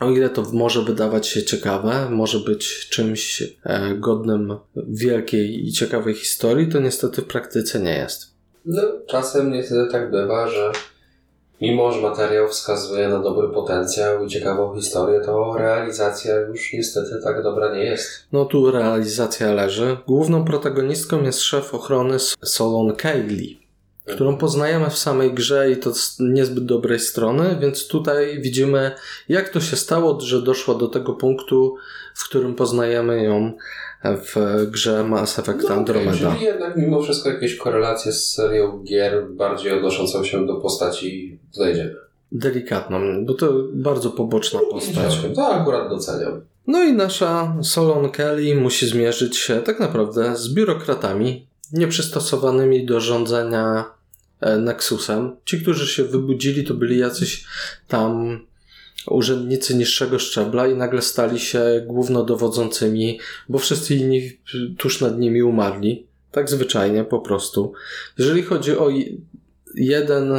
o 0.00 0.10
ile 0.10 0.30
to 0.30 0.42
może 0.52 0.82
wydawać 0.82 1.28
się 1.28 1.42
ciekawe, 1.42 2.10
może 2.10 2.38
być 2.38 2.88
czymś 2.88 3.42
e, 3.42 3.94
godnym 3.94 4.56
wielkiej 4.76 5.66
i 5.66 5.72
ciekawej 5.72 6.14
historii, 6.14 6.68
to 6.68 6.80
niestety 6.80 7.22
w 7.22 7.24
praktyce 7.24 7.80
nie 7.80 7.96
jest. 7.96 8.34
No, 8.64 8.82
czasem 9.06 9.52
niestety 9.52 9.92
tak 9.92 10.10
bywa, 10.10 10.48
że 10.48 10.72
mimo, 11.60 11.92
że 11.92 12.00
materiał 12.00 12.48
wskazuje 12.48 13.08
na 13.08 13.18
dobry 13.18 13.48
potencjał 13.48 14.24
i 14.24 14.28
ciekawą 14.28 14.74
historię, 14.74 15.20
to 15.20 15.54
realizacja 15.58 16.36
już 16.36 16.72
niestety 16.72 17.10
tak 17.24 17.42
dobra 17.42 17.74
nie 17.74 17.84
jest. 17.84 18.26
No 18.32 18.44
tu 18.44 18.70
realizacja 18.70 19.52
leży. 19.52 19.96
Główną 20.06 20.44
protagonistką 20.44 21.22
jest 21.22 21.40
szef 21.40 21.74
ochrony 21.74 22.18
Solon 22.44 22.96
Cayley, 22.96 23.58
którą 24.06 24.36
poznajemy 24.36 24.90
w 24.90 24.98
samej 24.98 25.34
grze 25.34 25.70
i 25.70 25.76
to 25.76 25.94
z 25.94 26.16
niezbyt 26.20 26.64
dobrej 26.64 27.00
strony, 27.00 27.56
więc 27.60 27.88
tutaj 27.88 28.40
widzimy 28.40 28.92
jak 29.28 29.48
to 29.48 29.60
się 29.60 29.76
stało, 29.76 30.20
że 30.20 30.42
doszło 30.42 30.74
do 30.74 30.88
tego 30.88 31.12
punktu, 31.12 31.76
w 32.14 32.28
którym 32.28 32.54
poznajemy 32.54 33.24
ją 33.24 33.52
w 34.14 34.36
grze 34.70 35.04
Mass 35.04 35.38
Effect 35.38 35.62
No, 35.68 35.74
Andromeda. 35.74 36.32
czyli 36.32 36.44
jednak 36.44 36.76
mimo 36.76 37.02
wszystko 37.02 37.28
jakieś 37.28 37.56
korelacje 37.56 38.12
z 38.12 38.30
serią 38.32 38.82
gier 38.84 39.26
bardziej 39.30 39.72
odnoszącą 39.72 40.24
się 40.24 40.46
do 40.46 40.54
postaci 40.54 41.38
znajdziemy. 41.52 41.96
Delikatną, 42.32 43.24
bo 43.26 43.34
to 43.34 43.52
bardzo 43.72 44.10
poboczna 44.10 44.60
postać. 44.70 45.20
To 45.34 45.46
akurat 45.54 45.88
doceniam. 45.90 46.40
No 46.66 46.84
i 46.84 46.92
nasza 46.92 47.56
Solon 47.62 48.10
Kelly 48.10 48.54
musi 48.54 48.86
zmierzyć 48.86 49.36
się 49.36 49.60
tak 49.60 49.80
naprawdę 49.80 50.36
z 50.36 50.54
biurokratami 50.54 51.46
nieprzystosowanymi 51.72 52.86
do 52.86 53.00
rządzenia 53.00 53.84
e, 54.40 54.56
Nexusem. 54.56 55.36
Ci, 55.44 55.60
którzy 55.62 55.86
się 55.86 56.04
wybudzili, 56.04 56.64
to 56.64 56.74
byli 56.74 56.98
jacyś 56.98 57.44
tam 57.88 58.40
urzędnicy 59.10 59.74
niższego 59.74 60.18
szczebla 60.18 60.66
i 60.66 60.74
nagle 60.74 61.02
stali 61.02 61.40
się 61.40 61.64
głównodowodzącymi, 61.86 63.20
bo 63.48 63.58
wszyscy 63.58 63.94
inni 63.94 64.30
tuż 64.78 65.00
nad 65.00 65.18
nimi 65.18 65.42
umarli. 65.42 66.06
Tak 66.32 66.50
zwyczajnie, 66.50 67.04
po 67.04 67.18
prostu. 67.18 67.72
Jeżeli 68.18 68.42
chodzi 68.42 68.78
o 68.78 68.88
jeden 69.74 70.32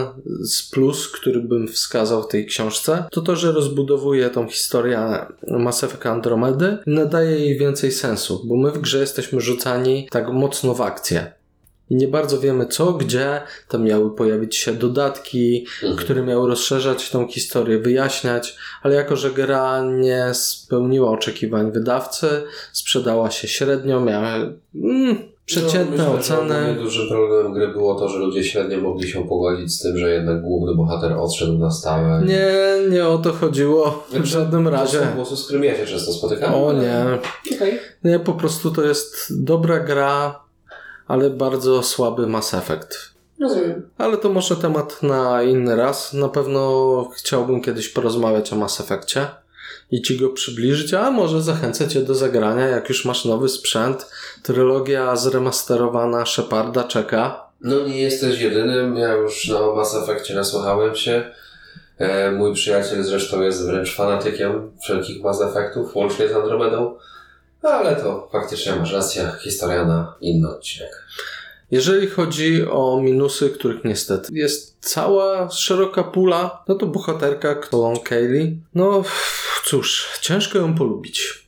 z 0.44 0.70
plus, 0.70 1.12
który 1.12 1.42
bym 1.42 1.68
wskazał 1.68 2.24
w 2.24 2.28
tej 2.28 2.46
książce, 2.46 3.04
to 3.12 3.22
to, 3.22 3.36
że 3.36 3.52
rozbudowuje 3.52 4.30
tą 4.30 4.48
historię 4.48 5.26
Mass 5.48 5.84
Effect 5.84 6.06
Andromedy 6.06 6.78
nadaje 6.86 7.40
jej 7.40 7.58
więcej 7.58 7.92
sensu, 7.92 8.42
bo 8.46 8.56
my 8.58 8.72
w 8.72 8.78
grze 8.78 9.00
jesteśmy 9.00 9.42
rzucani 9.42 10.08
tak 10.12 10.30
mocno 10.30 10.74
w 10.74 10.82
akcję. 10.82 11.37
I 11.90 11.96
nie 11.96 12.08
bardzo 12.08 12.40
wiemy 12.40 12.66
co, 12.66 12.94
gdzie, 12.94 13.42
tam 13.70 13.84
miały 13.84 14.16
pojawić 14.16 14.56
się 14.56 14.74
dodatki, 14.74 15.66
Mhm. 15.84 15.96
które 16.00 16.22
miały 16.24 16.48
rozszerzać 16.50 17.10
tą 17.10 17.28
historię, 17.28 17.80
wyjaśniać, 17.80 18.56
ale 18.84 18.96
jako, 18.96 19.16
że 19.16 19.32
gra 19.32 19.82
nie 19.84 20.30
spełniła 20.34 21.12
oczekiwań 21.12 21.72
wydawcy, 21.72 22.28
sprzedała 22.74 23.32
się 23.32 23.48
średnio, 23.48 24.02
miała... 24.02 24.34
Mm, 24.76 25.18
Przeciętne 25.46 25.98
no, 25.98 26.14
oceny. 26.14 26.76
Dużym 26.76 27.08
problemem 27.10 27.54
gry 27.54 27.68
było 27.68 27.96
to, 27.96 28.10
że 28.10 28.20
ludzie 28.20 28.44
średnio 28.44 28.82
mogli 28.82 29.10
się 29.10 29.28
pogodzić 29.28 29.74
z 29.74 29.82
tym, 29.82 29.98
że 29.98 30.10
jednak 30.14 30.42
główny 30.42 30.76
bohater 30.76 31.14
odszedł 31.14 31.58
na 31.58 31.72
stałe. 31.72 32.22
Nie, 32.26 32.52
nie 32.90 33.08
o 33.08 33.18
to 33.18 33.34
chodziło 33.34 34.08
w 34.14 34.26
żadnym 34.26 34.64
To 34.64 34.70
razie. 34.70 35.00
są 35.00 35.06
głosy, 35.16 35.38
z 35.38 35.44
którymi 35.44 35.68
ja 35.68 35.76
się 35.76 35.86
często 35.86 36.14
spotykam. 36.14 36.54
O 36.56 36.70
ale- 36.70 36.80
nie. 36.82 37.06
Okej. 37.56 37.80
Nie, 38.04 38.20
po 38.20 38.34
prostu 38.34 38.72
to 38.72 38.84
jest 38.84 39.44
dobra 39.44 39.80
gra, 39.80 40.40
ale 41.08 41.30
bardzo 41.30 41.84
słaby 41.84 42.28
Mass 42.28 42.54
Effect. 42.54 43.18
Rozumiem. 43.42 43.90
Ale 43.98 44.18
to 44.18 44.30
może 44.30 44.56
temat 44.56 45.04
na 45.04 45.44
inny 45.44 45.76
raz. 45.76 46.14
Na 46.14 46.30
pewno 46.30 47.12
chciałbym 47.16 47.62
kiedyś 47.62 47.90
porozmawiać 47.90 48.54
o 48.54 48.56
Mass 48.56 48.82
Effectie 48.82 49.28
i 49.92 50.02
ci 50.02 50.20
go 50.20 50.30
przybliżyć, 50.30 50.94
a 50.94 51.12
może 51.12 51.42
zachęcę 51.42 51.88
cię 51.88 52.02
do 52.02 52.16
zagrania, 52.16 52.68
jak 52.68 52.90
już 52.90 53.06
masz 53.06 53.26
nowy 53.26 53.50
sprzęt. 53.50 54.12
Trylogia 54.44 55.16
zremasterowana 55.16 56.26
Sheparda 56.26 56.84
czeka. 56.84 57.48
No 57.62 57.88
nie 57.88 58.02
jesteś 58.02 58.42
jedynym, 58.42 58.98
ja 58.98 59.14
już 59.14 59.48
na 59.48 59.60
Mass 59.76 59.96
Effectie 59.96 60.34
nasłuchałem 60.34 60.96
się. 60.96 61.32
E, 61.98 62.32
mój 62.32 62.54
przyjaciel 62.54 63.04
zresztą 63.04 63.42
jest 63.42 63.66
wręcz 63.66 63.96
fanatykiem 63.96 64.72
wszelkich 64.84 65.24
Mass 65.24 65.42
Effectów, 65.42 65.96
łącznie 65.96 66.28
z 66.28 66.32
Andromedą. 66.32 66.98
Ale 67.62 67.96
to 67.96 68.30
faktycznie 68.32 68.76
masz 68.76 68.94
rację, 68.94 69.32
historia 69.44 69.86
na 69.86 70.16
inny 70.22 70.50
odcinek. 70.50 71.08
Jeżeli 71.72 72.08
chodzi 72.08 72.68
o 72.68 73.02
minusy, 73.02 73.50
których 73.50 73.84
niestety 73.84 74.34
jest 74.34 74.78
cała 74.80 75.50
szeroka 75.50 76.04
pula, 76.04 76.64
no 76.68 76.76
to 76.76 76.86
bohaterka 76.86 77.56
Colin 77.56 78.04
Kaylee, 78.04 78.62
no 78.76 79.04
cóż, 79.66 80.10
ciężko 80.22 80.58
ją 80.58 80.76
polubić. 80.76 81.48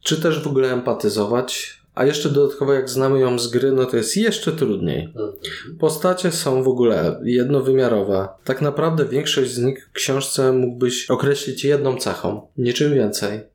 Czy 0.00 0.22
też 0.22 0.42
w 0.42 0.46
ogóle 0.46 0.72
empatyzować? 0.72 1.80
A 1.94 2.04
jeszcze 2.04 2.30
dodatkowo 2.30 2.72
jak 2.72 2.90
znamy 2.90 3.20
ją 3.20 3.38
z 3.38 3.48
gry, 3.48 3.72
no 3.72 3.84
to 3.84 3.96
jest 3.96 4.16
jeszcze 4.16 4.52
trudniej. 4.52 5.04
Mhm. 5.04 5.32
Postacie 5.78 6.32
są 6.32 6.62
w 6.62 6.68
ogóle 6.68 7.20
jednowymiarowe. 7.24 8.28
Tak 8.44 8.62
naprawdę 8.62 9.04
większość 9.04 9.50
z 9.50 9.58
nich 9.58 9.88
w 9.88 9.92
książce 9.92 10.52
mógłbyś 10.52 11.10
określić 11.10 11.64
jedną 11.64 11.96
cechą, 11.96 12.48
niczym 12.58 12.94
więcej. 12.94 13.49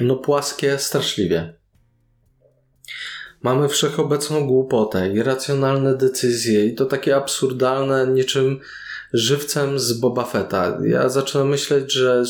No 0.00 0.16
płaskie 0.16 0.78
straszliwie. 0.78 1.58
Mamy 3.42 3.68
wszechobecną 3.68 4.46
głupotę, 4.46 5.12
irracjonalne 5.12 5.94
decyzje 5.94 6.66
i 6.66 6.74
to 6.74 6.86
takie 6.86 7.16
absurdalne, 7.16 8.06
niczym 8.06 8.60
żywcem 9.12 9.78
z 9.78 9.92
Boba 9.92 10.24
Fetta. 10.24 10.78
Ja 10.84 11.08
zaczynam 11.08 11.48
myśleć, 11.48 11.92
że 11.92 12.22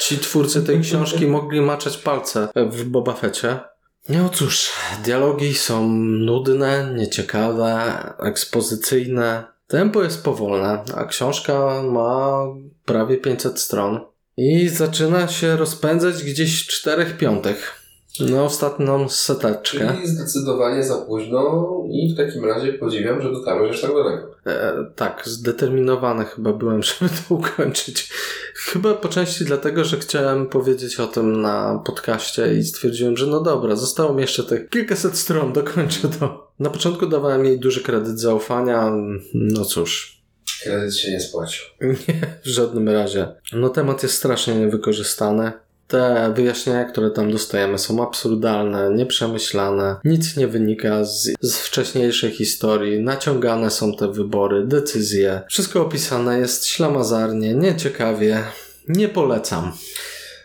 ci 0.00 0.18
twórcy 0.18 0.62
tej 0.62 0.80
książki 0.80 1.26
mogli 1.36 1.60
maczać 1.60 1.96
palce 1.96 2.48
w 2.70 2.84
Boba 2.84 3.12
Fetcie. 3.12 3.60
No 4.08 4.28
cóż, 4.28 4.70
dialogi 5.04 5.54
są 5.54 5.88
nudne, 5.98 6.94
nieciekawe, 6.96 8.02
ekspozycyjne. 8.20 9.44
Tempo 9.66 10.02
jest 10.02 10.24
powolne, 10.24 10.84
a 10.94 11.04
książka 11.04 11.82
ma 11.82 12.44
prawie 12.84 13.16
500 13.16 13.60
stron. 13.60 14.00
I 14.36 14.68
zaczyna 14.68 15.28
się 15.28 15.56
rozpędzać 15.56 16.24
gdzieś 16.24 16.64
w 16.64 16.66
czterech 16.66 17.16
piątych. 17.16 17.86
No, 18.20 18.44
ostatnią 18.44 19.08
seteczkę. 19.08 19.92
Czyli 19.94 20.06
zdecydowanie 20.06 20.84
za 20.84 20.96
późno 20.96 21.72
i 21.90 22.14
w 22.14 22.16
takim 22.16 22.44
razie 22.44 22.72
podziwiam, 22.72 23.22
że 23.22 23.32
dotarłeś 23.32 23.70
aż 23.70 23.80
tak 23.80 23.90
daleko. 23.90 24.36
E, 24.46 24.74
tak, 24.96 25.22
zdeterminowany 25.24 26.24
chyba 26.24 26.52
byłem, 26.52 26.82
żeby 27.00 27.10
to 27.10 27.34
ukończyć. 27.34 28.12
Chyba 28.54 28.94
po 28.94 29.08
części 29.08 29.44
dlatego, 29.44 29.84
że 29.84 29.96
chciałem 29.96 30.46
powiedzieć 30.46 31.00
o 31.00 31.06
tym 31.06 31.42
na 31.42 31.82
podcaście 31.86 32.54
i 32.54 32.64
stwierdziłem, 32.64 33.16
że 33.16 33.26
no 33.26 33.40
dobra, 33.40 33.76
zostało 33.76 34.14
mi 34.14 34.20
jeszcze 34.20 34.44
te 34.44 34.60
kilkaset 34.60 35.18
stron, 35.18 35.52
dokończę 35.52 36.08
to. 36.08 36.50
Na 36.58 36.70
początku 36.70 37.06
dawałem 37.06 37.44
jej 37.44 37.58
duży 37.58 37.82
kredyt 37.82 38.20
zaufania, 38.20 38.92
no 39.34 39.64
cóż, 39.64 40.15
Kredyt 40.62 40.96
się 40.96 41.10
nie 41.10 41.20
spłacił. 41.20 41.64
nie, 42.08 42.20
w 42.44 42.46
żadnym 42.48 42.88
razie. 42.88 43.28
No 43.52 43.68
temat 43.68 44.02
jest 44.02 44.14
strasznie 44.14 44.54
niewykorzystany. 44.54 45.52
Te 45.88 46.32
wyjaśnienia, 46.36 46.84
które 46.84 47.10
tam 47.10 47.32
dostajemy, 47.32 47.78
są 47.78 48.02
absurdalne, 48.02 48.90
nieprzemyślane, 48.90 49.96
nic 50.04 50.36
nie 50.36 50.48
wynika 50.48 51.04
z, 51.04 51.30
z 51.40 51.58
wcześniejszej 51.58 52.30
historii, 52.30 53.00
naciągane 53.00 53.70
są 53.70 53.96
te 53.96 54.12
wybory, 54.12 54.66
decyzje. 54.66 55.42
Wszystko 55.48 55.82
opisane 55.82 56.38
jest 56.38 56.66
ślamazarnie, 56.66 57.54
nieciekawie. 57.54 58.42
Nie 58.88 59.08
polecam. 59.08 59.72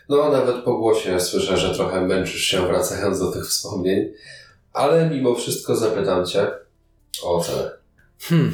No, 0.10 0.32
nawet 0.32 0.56
po 0.56 0.78
głosie 0.78 1.20
słyszę, 1.20 1.58
że 1.58 1.76
trochę 1.76 2.02
męczysz 2.02 2.42
się 2.42 2.68
wracając 2.68 3.20
do 3.20 3.32
tych 3.32 3.48
wspomnień, 3.48 4.14
ale 4.74 5.10
mimo 5.10 5.36
wszystko 5.36 5.76
zapytam 5.76 6.26
Cię 6.26 6.48
o 7.24 7.36
ocenę. 7.36 7.72
Hmm. 8.20 8.54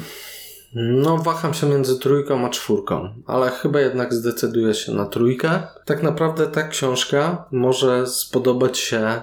No, 0.74 1.18
waham 1.18 1.54
się 1.54 1.66
między 1.68 1.98
trójką 1.98 2.46
a 2.46 2.48
czwórką, 2.48 3.08
ale 3.26 3.50
chyba 3.50 3.80
jednak 3.80 4.14
zdecyduję 4.14 4.74
się 4.74 4.92
na 4.92 5.06
trójkę. 5.06 5.62
Tak 5.84 6.02
naprawdę 6.02 6.46
ta 6.46 6.68
książka 6.68 7.44
może 7.50 8.06
spodobać 8.06 8.78
się, 8.78 9.22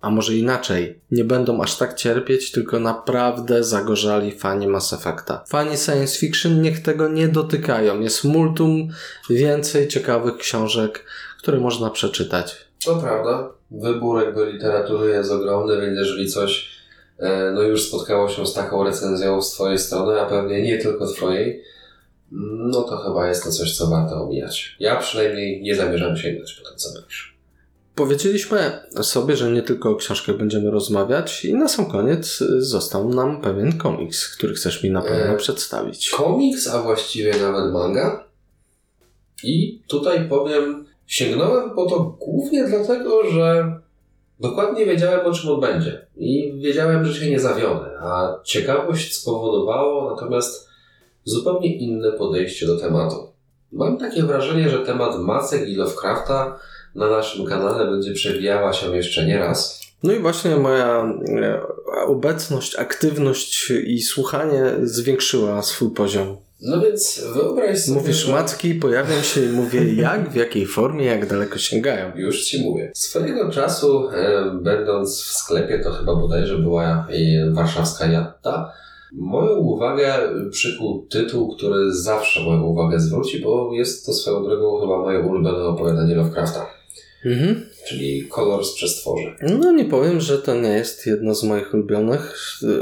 a 0.00 0.10
może 0.10 0.34
inaczej. 0.34 1.00
Nie 1.10 1.24
będą 1.24 1.62
aż 1.62 1.76
tak 1.76 1.94
cierpieć, 1.94 2.52
tylko 2.52 2.80
naprawdę 2.80 3.64
zagorzali 3.64 4.38
fani 4.38 4.66
Mass 4.66 4.92
Effecta. 4.92 5.44
Fani 5.48 5.76
science 5.76 6.18
fiction 6.18 6.62
niech 6.62 6.82
tego 6.82 7.08
nie 7.08 7.28
dotykają. 7.28 8.00
Jest 8.00 8.24
multum 8.24 8.88
więcej 9.30 9.88
ciekawych 9.88 10.36
książek, 10.36 11.04
które 11.38 11.60
można 11.60 11.90
przeczytać. 11.90 12.56
To 12.84 12.96
prawda, 12.96 13.48
wybór 13.70 14.24
jakby 14.24 14.52
literatury 14.52 15.10
jest 15.10 15.30
ogromny, 15.30 15.80
więc 15.80 15.98
jeżeli 15.98 16.28
coś 16.28 16.71
no 17.54 17.62
już 17.62 17.88
spotkało 17.88 18.28
się 18.28 18.46
z 18.46 18.54
taką 18.54 18.84
recenzją 18.84 19.42
z 19.42 19.52
Twojej 19.52 19.78
strony, 19.78 20.20
a 20.20 20.26
pewnie 20.26 20.62
nie 20.62 20.78
tylko 20.78 21.06
Twojej, 21.06 21.62
no 22.70 22.82
to 22.82 22.96
chyba 22.96 23.28
jest 23.28 23.44
to 23.44 23.50
coś, 23.50 23.76
co 23.76 23.86
warto 23.86 24.24
omijać. 24.24 24.76
Ja 24.80 24.96
przynajmniej 24.96 25.62
nie 25.62 25.76
zamierzam 25.76 26.16
sięgnąć 26.16 26.52
po 26.52 26.70
to, 26.70 26.76
co 26.76 26.88
mówisz. 27.00 27.32
Powiedzieliśmy 27.94 28.80
sobie, 29.02 29.36
że 29.36 29.50
nie 29.50 29.62
tylko 29.62 29.90
o 29.90 29.96
książkach 29.96 30.36
będziemy 30.36 30.70
rozmawiać 30.70 31.44
i 31.44 31.54
na 31.54 31.68
sam 31.68 31.86
koniec 31.86 32.38
został 32.58 33.08
nam 33.08 33.40
pewien 33.40 33.78
komiks, 33.78 34.36
który 34.36 34.54
chcesz 34.54 34.82
mi 34.82 34.90
na 34.90 35.02
pewno 35.02 35.34
E, 35.34 35.36
przedstawić. 35.36 36.10
Komiks, 36.10 36.68
a 36.68 36.82
właściwie 36.82 37.36
nawet 37.36 37.72
manga. 37.72 38.24
I 39.44 39.82
tutaj 39.88 40.28
powiem, 40.28 40.86
sięgnąłem 41.06 41.70
po 41.70 41.86
to 41.86 42.16
głównie 42.20 42.64
dlatego, 42.64 43.30
że 43.30 43.76
dokładnie 44.42 44.86
wiedziałem, 44.86 45.26
o 45.26 45.32
czym 45.32 45.50
on 45.50 45.60
będzie. 45.60 46.06
I 46.16 46.52
wiedziałem, 46.58 47.04
że 47.04 47.20
się 47.20 47.30
nie 47.30 47.40
zawiodę. 47.40 47.90
A 48.00 48.40
ciekawość 48.44 49.14
spowodowało 49.16 50.10
natomiast 50.10 50.68
zupełnie 51.24 51.76
inne 51.76 52.12
podejście 52.12 52.66
do 52.66 52.78
tematu. 52.78 53.16
Mam 53.72 53.98
takie 53.98 54.22
wrażenie, 54.22 54.68
że 54.68 54.78
temat 54.78 55.18
macek 55.18 55.68
i 55.68 55.74
Lovecrafta 55.74 56.58
na 56.94 57.10
naszym 57.10 57.46
kanale 57.46 57.90
będzie 57.90 58.12
przewijała 58.12 58.72
się 58.72 58.96
jeszcze 58.96 59.26
nie 59.26 59.38
raz. 59.38 59.82
No 60.02 60.12
i 60.12 60.18
właśnie 60.18 60.56
moja 60.56 61.14
e, 61.42 61.62
obecność, 62.06 62.76
aktywność 62.76 63.70
i 63.70 64.00
słuchanie 64.00 64.64
zwiększyła 64.82 65.62
swój 65.62 65.90
poziom. 65.90 66.36
No 66.62 66.80
więc 66.80 67.24
wyobraź 67.34 67.78
sobie, 67.78 68.00
Mówisz 68.00 68.26
że... 68.26 68.32
matki, 68.32 68.74
pojawiam 68.74 69.22
się 69.22 69.44
i 69.44 69.48
mówię 69.48 69.94
jak, 69.94 70.30
w 70.30 70.34
jakiej 70.34 70.66
formie, 70.66 71.04
jak 71.04 71.26
daleko 71.26 71.58
sięgają. 71.58 72.12
Już 72.16 72.44
ci 72.44 72.62
mówię. 72.62 72.90
Swojego 72.94 73.50
czasu, 73.50 74.08
e, 74.08 74.50
będąc 74.62 75.22
w 75.22 75.32
sklepie, 75.32 75.78
to 75.78 75.90
chyba 75.92 76.14
bodajże 76.14 76.58
była 76.58 77.06
e, 77.10 77.50
warszawska 77.50 78.06
Jatta, 78.06 78.72
moją 79.12 79.56
uwagę 79.56 80.14
przykuł 80.50 81.06
tytuł, 81.10 81.56
który 81.56 81.94
zawsze 81.94 82.40
moją 82.40 82.62
uwagę 82.62 83.00
zwróci, 83.00 83.40
bo 83.40 83.70
jest 83.74 84.06
to 84.06 84.12
swoją 84.12 84.44
drogą 84.44 84.80
chyba 84.80 84.98
moje 84.98 85.20
ulubione 85.20 85.64
opowiadanie 85.64 86.14
Lovecrafta, 86.14 86.66
Mhm. 87.24 87.66
Czyli 87.88 88.28
Kolor 88.28 88.64
z 88.64 88.72
przestworzy. 88.72 89.34
No 89.42 89.72
nie 89.72 89.84
powiem, 89.84 90.20
że 90.20 90.38
to 90.38 90.54
nie 90.54 90.68
jest 90.68 91.06
jedno 91.06 91.34
z 91.34 91.44
moich 91.44 91.74
ulubionych, 91.74 92.36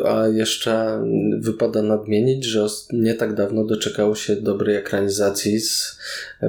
a 0.04 0.28
jeszcze 0.28 1.04
wypada 1.38 1.82
nadmienić, 1.82 2.44
że 2.44 2.66
nie 2.92 3.14
tak 3.14 3.34
dawno 3.34 3.64
doczekało 3.64 4.14
się 4.14 4.36
dobrej 4.36 4.76
ekranizacji 4.76 5.60
z 5.60 5.98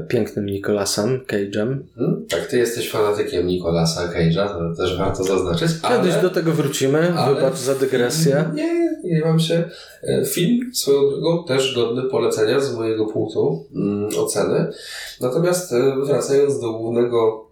pięknym 0.07 0.45
Nicolasem 0.45 1.19
Cage'em. 1.27 1.77
Hmm? 1.95 2.25
Tak, 2.29 2.45
ty 2.47 2.57
jesteś 2.57 2.89
fanatykiem 2.89 3.47
Nicolasa 3.47 4.07
Cage'a, 4.07 4.47
to 4.47 4.83
też 4.83 4.97
warto 4.97 5.23
zaznaczyć. 5.23 5.67
Kiedyś 5.81 6.13
ale... 6.13 6.21
do 6.21 6.29
tego 6.29 6.51
wrócimy, 6.51 7.13
ale 7.13 7.35
wybacz 7.35 7.57
za 7.57 7.75
dygresję. 7.75 8.51
Nie, 8.53 8.91
nie 9.03 9.21
mam 9.25 9.39
się. 9.39 9.63
E, 10.03 10.25
Film 10.25 10.71
swoją 10.73 11.09
drogą 11.09 11.43
też 11.43 11.75
godny 11.75 12.03
polecenia 12.03 12.59
z 12.59 12.75
mojego 12.75 13.05
punktu 13.05 13.65
mm, 13.75 14.09
oceny. 14.17 14.71
Natomiast 15.21 15.73
e, 15.73 15.95
wracając 16.05 16.59
do 16.59 16.73
głównego 16.73 17.50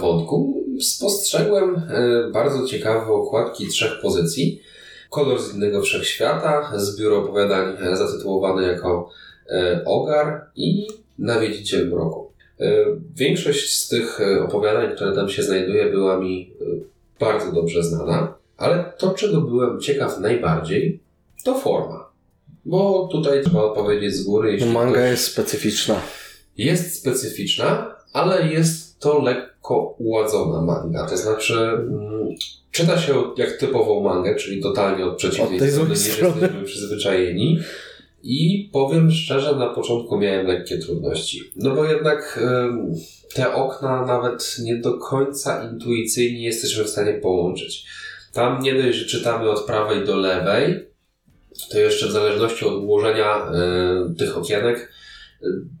wątku, 0.00 0.64
spostrzegłem 0.80 1.74
e, 1.74 2.30
bardzo 2.32 2.66
ciekawe 2.66 3.06
okładki 3.12 3.68
trzech 3.68 4.00
pozycji. 4.02 4.62
Kolor 5.10 5.42
z 5.42 5.54
innego 5.54 5.82
wszechświata, 5.82 6.72
zbiór 6.76 7.12
opowiadań 7.12 7.76
e, 7.80 7.96
zatytułowany 7.96 8.62
jako 8.66 9.10
e, 9.50 9.82
Ogar 9.86 10.46
i 10.56 10.86
Nawiedziciel 11.18 11.88
Mroku. 11.88 12.32
E, 12.60 12.84
Większość 13.14 13.76
z 13.78 13.88
tych 13.88 14.20
e, 14.20 14.42
opowiadań, 14.42 14.94
które 14.94 15.12
tam 15.12 15.28
się 15.28 15.42
znajduje, 15.42 15.90
była 15.90 16.18
mi 16.18 16.52
e, 16.60 16.64
bardzo 17.20 17.52
dobrze 17.52 17.82
znana. 17.82 18.34
Ale 18.56 18.92
to, 18.98 19.10
czego 19.14 19.40
byłem 19.40 19.80
ciekaw 19.80 20.18
najbardziej, 20.20 21.00
to 21.44 21.54
forma. 21.54 22.08
Bo 22.64 23.08
tutaj 23.12 23.42
trzeba 23.44 23.62
odpowiedzieć 23.62 24.14
z 24.14 24.22
góry, 24.24 24.58
Manga 24.72 25.06
jest 25.06 25.24
specyficzna. 25.24 26.00
jest 26.56 27.00
specyficzna, 27.00 27.96
ale 28.12 28.48
jest 28.48 28.91
to 29.02 29.22
lekko 29.22 29.94
uładzona 29.98 30.60
manga. 30.60 31.06
To 31.06 31.16
znaczy, 31.16 31.54
mm, 31.54 32.28
czyta 32.70 32.98
się 32.98 33.14
jak 33.36 33.52
typową 33.52 34.02
mangę, 34.02 34.34
czyli 34.34 34.62
totalnie 34.62 35.06
od 35.06 35.16
przeciwnej 35.16 35.60
Od 35.62 35.68
strony, 35.68 35.90
niż 35.90 35.98
strony. 35.98 36.40
jesteśmy 36.40 36.64
przyzwyczajeni. 36.64 37.58
I 38.22 38.70
powiem 38.72 39.10
szczerze, 39.10 39.56
na 39.56 39.66
początku 39.66 40.18
miałem 40.18 40.46
lekkie 40.46 40.78
trudności. 40.78 41.40
No 41.56 41.74
bo 41.74 41.84
jednak 41.84 42.40
te 43.34 43.54
okna 43.54 44.06
nawet 44.06 44.56
nie 44.62 44.76
do 44.76 44.98
końca 44.98 45.70
intuicyjnie 45.72 46.44
jesteśmy 46.44 46.84
w 46.84 46.88
stanie 46.88 47.12
połączyć. 47.12 47.86
Tam 48.32 48.62
nie 48.62 48.74
dość, 48.82 48.98
że 48.98 49.06
czytamy 49.06 49.50
od 49.50 49.64
prawej 49.64 50.04
do 50.06 50.16
lewej, 50.16 50.86
to 51.70 51.78
jeszcze 51.78 52.06
w 52.06 52.10
zależności 52.10 52.64
od 52.64 52.74
ułożenia 52.74 53.36
e, 53.36 54.14
tych 54.18 54.38
okienek 54.38 54.92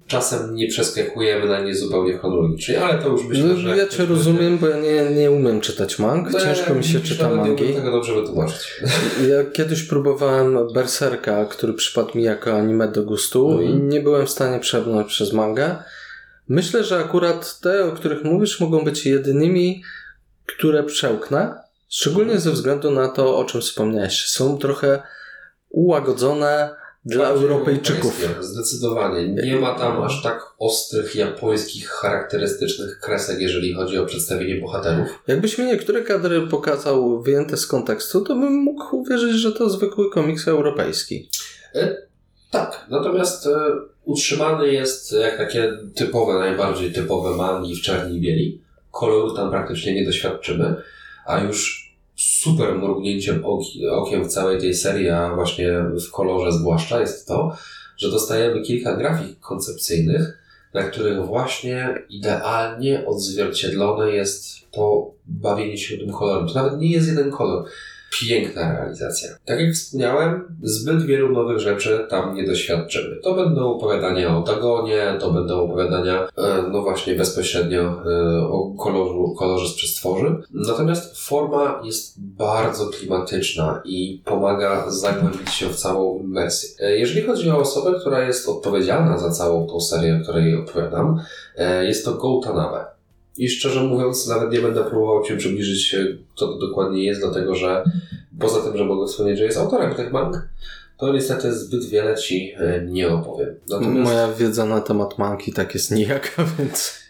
czasem 0.06 0.54
nie 0.54 0.68
przeskakujemy 0.68 1.46
na 1.48 1.60
nie 1.60 1.74
zupełnie 1.74 2.18
chronologicznie, 2.18 2.84
ale 2.84 3.02
to 3.02 3.08
już 3.08 3.24
myślę, 3.24 3.44
No, 3.44 3.56
że... 3.56 3.76
ja 3.76 3.88
cię 3.88 4.06
rozumiem, 4.06 4.58
bo 4.58 4.68
ja 4.68 4.76
nie, 4.80 5.10
nie 5.10 5.30
umiem 5.30 5.60
czytać 5.60 5.98
mang. 5.98 6.32
No, 6.32 6.40
Ciężko 6.40 6.74
mi 6.74 6.84
się 6.84 7.00
czyta 7.00 7.28
Nie 7.30 7.34
mangi. 7.36 7.62
umiem 7.64 7.76
tego 7.76 7.90
dobrze 7.90 8.14
wytłumaczyć. 8.14 8.80
Ja 9.30 9.44
kiedyś 9.52 9.82
próbowałem 9.82 10.58
Berserka, 10.74 11.44
który 11.44 11.72
przypadł 11.74 12.18
mi 12.18 12.24
jako 12.24 12.52
anime 12.58 12.88
do 12.88 13.02
gustu 13.02 13.50
Mhm. 13.50 13.70
i 13.70 13.82
nie 13.82 14.00
byłem 14.00 14.26
w 14.26 14.30
stanie 14.30 14.60
przebrnąć 14.60 15.08
przez 15.08 15.32
mangę. 15.32 15.76
Myślę, 16.48 16.84
że 16.84 16.98
akurat 16.98 17.60
te, 17.60 17.84
o 17.84 17.92
których 17.92 18.24
mówisz, 18.24 18.60
mogą 18.60 18.84
być 18.84 19.06
jedynymi, 19.06 19.82
które 20.46 20.82
przełknę. 20.82 21.54
Szczególnie 21.88 22.38
ze 22.38 22.50
względu 22.50 22.90
na 22.90 23.08
to, 23.08 23.38
o 23.38 23.44
czym 23.44 23.60
wspomniałeś. 23.60 24.24
Są 24.28 24.58
trochę 24.58 25.02
ułagodzone 25.70 26.70
dla 27.04 27.28
Europejczyków. 27.28 28.26
Zdecydowanie. 28.40 29.28
Nie 29.28 29.56
ma 29.56 29.74
tam 29.74 30.02
aż 30.02 30.22
tak 30.22 30.42
ostrych 30.58 31.14
japońskich, 31.14 31.88
charakterystycznych 31.88 32.98
kresek, 33.00 33.40
jeżeli 33.40 33.74
chodzi 33.74 33.98
o 33.98 34.06
przedstawienie 34.06 34.60
bohaterów. 34.60 35.08
Jakbyś 35.26 35.58
mi 35.58 35.64
niektóre 35.64 36.02
kadry 36.02 36.46
pokazał 36.46 37.22
wyjęte 37.22 37.56
z 37.56 37.66
kontekstu, 37.66 38.20
to 38.20 38.34
bym 38.34 38.52
mógł 38.52 38.96
uwierzyć, 38.96 39.32
że 39.32 39.52
to 39.52 39.70
zwykły 39.70 40.10
komiks 40.10 40.48
europejski. 40.48 41.28
Tak, 42.50 42.86
natomiast 42.90 43.46
e, 43.46 43.50
utrzymany 44.04 44.72
jest 44.72 45.12
jak 45.12 45.36
takie 45.36 45.72
typowe, 45.94 46.38
najbardziej 46.38 46.92
typowe 46.92 47.36
mangi 47.36 47.76
w 47.76 47.82
czerni 47.82 48.16
i 48.16 48.20
bieli. 48.20 48.62
Koloru 48.90 49.36
tam 49.36 49.50
praktycznie 49.50 49.94
nie 49.94 50.04
doświadczymy, 50.04 50.74
a 51.26 51.40
już 51.40 51.81
super 52.22 52.74
mrugnięciem 52.74 53.44
oki, 53.44 53.86
okiem 53.86 54.24
w 54.24 54.28
całej 54.28 54.60
tej 54.60 54.74
serii, 54.74 55.08
a 55.08 55.34
właśnie 55.34 55.72
w 56.08 56.10
kolorze 56.10 56.52
zwłaszcza 56.52 57.00
jest 57.00 57.28
to, 57.28 57.56
że 57.96 58.10
dostajemy 58.10 58.62
kilka 58.62 58.96
grafik 58.96 59.40
koncepcyjnych, 59.40 60.38
na 60.74 60.82
których 60.82 61.26
właśnie 61.26 62.02
idealnie 62.10 63.06
odzwierciedlone 63.06 64.10
jest 64.10 64.70
to 64.70 65.10
bawienie 65.26 65.78
się 65.78 65.98
tym 65.98 66.12
kolorem. 66.12 66.48
To 66.48 66.54
nawet 66.54 66.80
nie 66.80 66.90
jest 66.90 67.08
jeden 67.08 67.30
kolor. 67.30 67.64
Piękna 68.20 68.72
realizacja. 68.72 69.28
Tak 69.44 69.60
jak 69.60 69.74
wspomniałem, 69.74 70.56
zbyt 70.62 71.02
wielu 71.02 71.32
nowych 71.32 71.58
rzeczy 71.58 72.06
tam 72.10 72.34
nie 72.34 72.46
doświadczymy. 72.46 73.16
To 73.22 73.34
będą 73.34 73.70
opowiadania 73.70 74.38
o 74.38 74.42
Dagonie, 74.42 75.16
to 75.20 75.30
będą 75.30 75.60
opowiadania, 75.64 76.28
e, 76.38 76.62
no 76.72 76.82
właśnie, 76.82 77.14
bezpośrednio 77.14 77.80
e, 77.80 78.48
o 78.48 78.74
kolorzu, 78.78 79.34
kolorze 79.38 79.68
z 79.68 79.74
przestworzy. 79.74 80.36
Natomiast 80.54 81.26
forma 81.26 81.80
jest 81.84 82.20
bardzo 82.20 82.86
klimatyczna 82.86 83.82
i 83.84 84.22
pomaga 84.24 84.90
zagłębić 84.90 85.50
się 85.50 85.66
w 85.66 85.76
całą 85.76 86.20
imersję. 86.22 86.86
E, 86.86 86.98
Jeżeli 86.98 87.22
chodzi 87.26 87.50
o 87.50 87.58
osobę, 87.58 88.00
która 88.00 88.20
jest 88.26 88.48
odpowiedzialna 88.48 89.18
za 89.18 89.30
całą 89.30 89.66
tą 89.66 89.80
serię, 89.80 90.18
o 90.20 90.22
której 90.22 90.56
opowiadam, 90.56 91.20
jest 91.82 92.04
to 92.04 92.12
Go 92.14 92.40
Tanabe. 92.44 92.84
I 93.36 93.48
szczerze 93.48 93.82
mówiąc, 93.82 94.28
nawet 94.28 94.52
nie 94.52 94.60
będę 94.60 94.84
próbował 94.84 95.24
Cię 95.24 95.36
przybliżyć, 95.36 95.94
e, 95.94 96.06
kto 96.34 96.46
to 96.46 96.58
dokładnie 96.58 97.04
jest, 97.04 97.20
dlatego 97.20 97.54
że 97.54 97.84
poza 98.40 98.60
tym, 98.60 98.76
że 98.76 98.84
mogę 98.84 99.06
wspomnieć, 99.06 99.38
że 99.38 99.44
jest 99.44 99.58
autorem 99.58 99.94
tych 99.94 100.12
mang, 100.12 100.48
to 100.98 101.12
niestety 101.12 101.54
zbyt 101.54 101.84
wiele 101.84 102.14
Ci 102.14 102.52
e, 102.56 102.86
nie 102.86 103.08
opowiem. 103.08 103.54
Natomiast 103.68 103.94
moja... 103.94 104.04
Moja 104.04 104.28
wiedza 104.32 104.64
na 104.64 104.80
temat 104.80 105.18
manki 105.18 105.52
tak 105.52 105.74
jest 105.74 105.90
nijaka, 105.90 106.44
więc... 106.58 107.02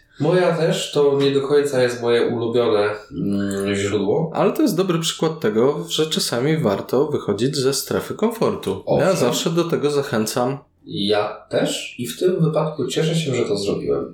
też 0.57 0.91
to 0.91 1.19
nie 1.19 1.31
do 1.31 1.41
końca 1.41 1.83
jest 1.83 2.01
moje 2.01 2.27
ulubione 2.27 2.89
mm, 3.11 3.75
źródło. 3.75 4.31
Ale 4.33 4.51
to 4.51 4.61
jest 4.61 4.77
dobry 4.77 4.99
przykład 4.99 5.39
tego, 5.39 5.85
że 5.89 6.05
czasami 6.05 6.57
warto 6.57 7.07
wychodzić 7.07 7.55
ze 7.55 7.73
strefy 7.73 8.13
komfortu. 8.13 8.83
Owszem. 8.85 9.09
Ja 9.09 9.15
zawsze 9.15 9.49
do 9.49 9.63
tego 9.63 9.91
zachęcam. 9.91 10.57
Ja 10.85 11.45
też 11.49 11.95
i 11.99 12.07
w 12.07 12.19
tym 12.19 12.43
wypadku 12.43 12.87
cieszę 12.87 13.15
się, 13.15 13.35
że 13.35 13.45
to 13.45 13.57
zrobiłem. 13.57 14.13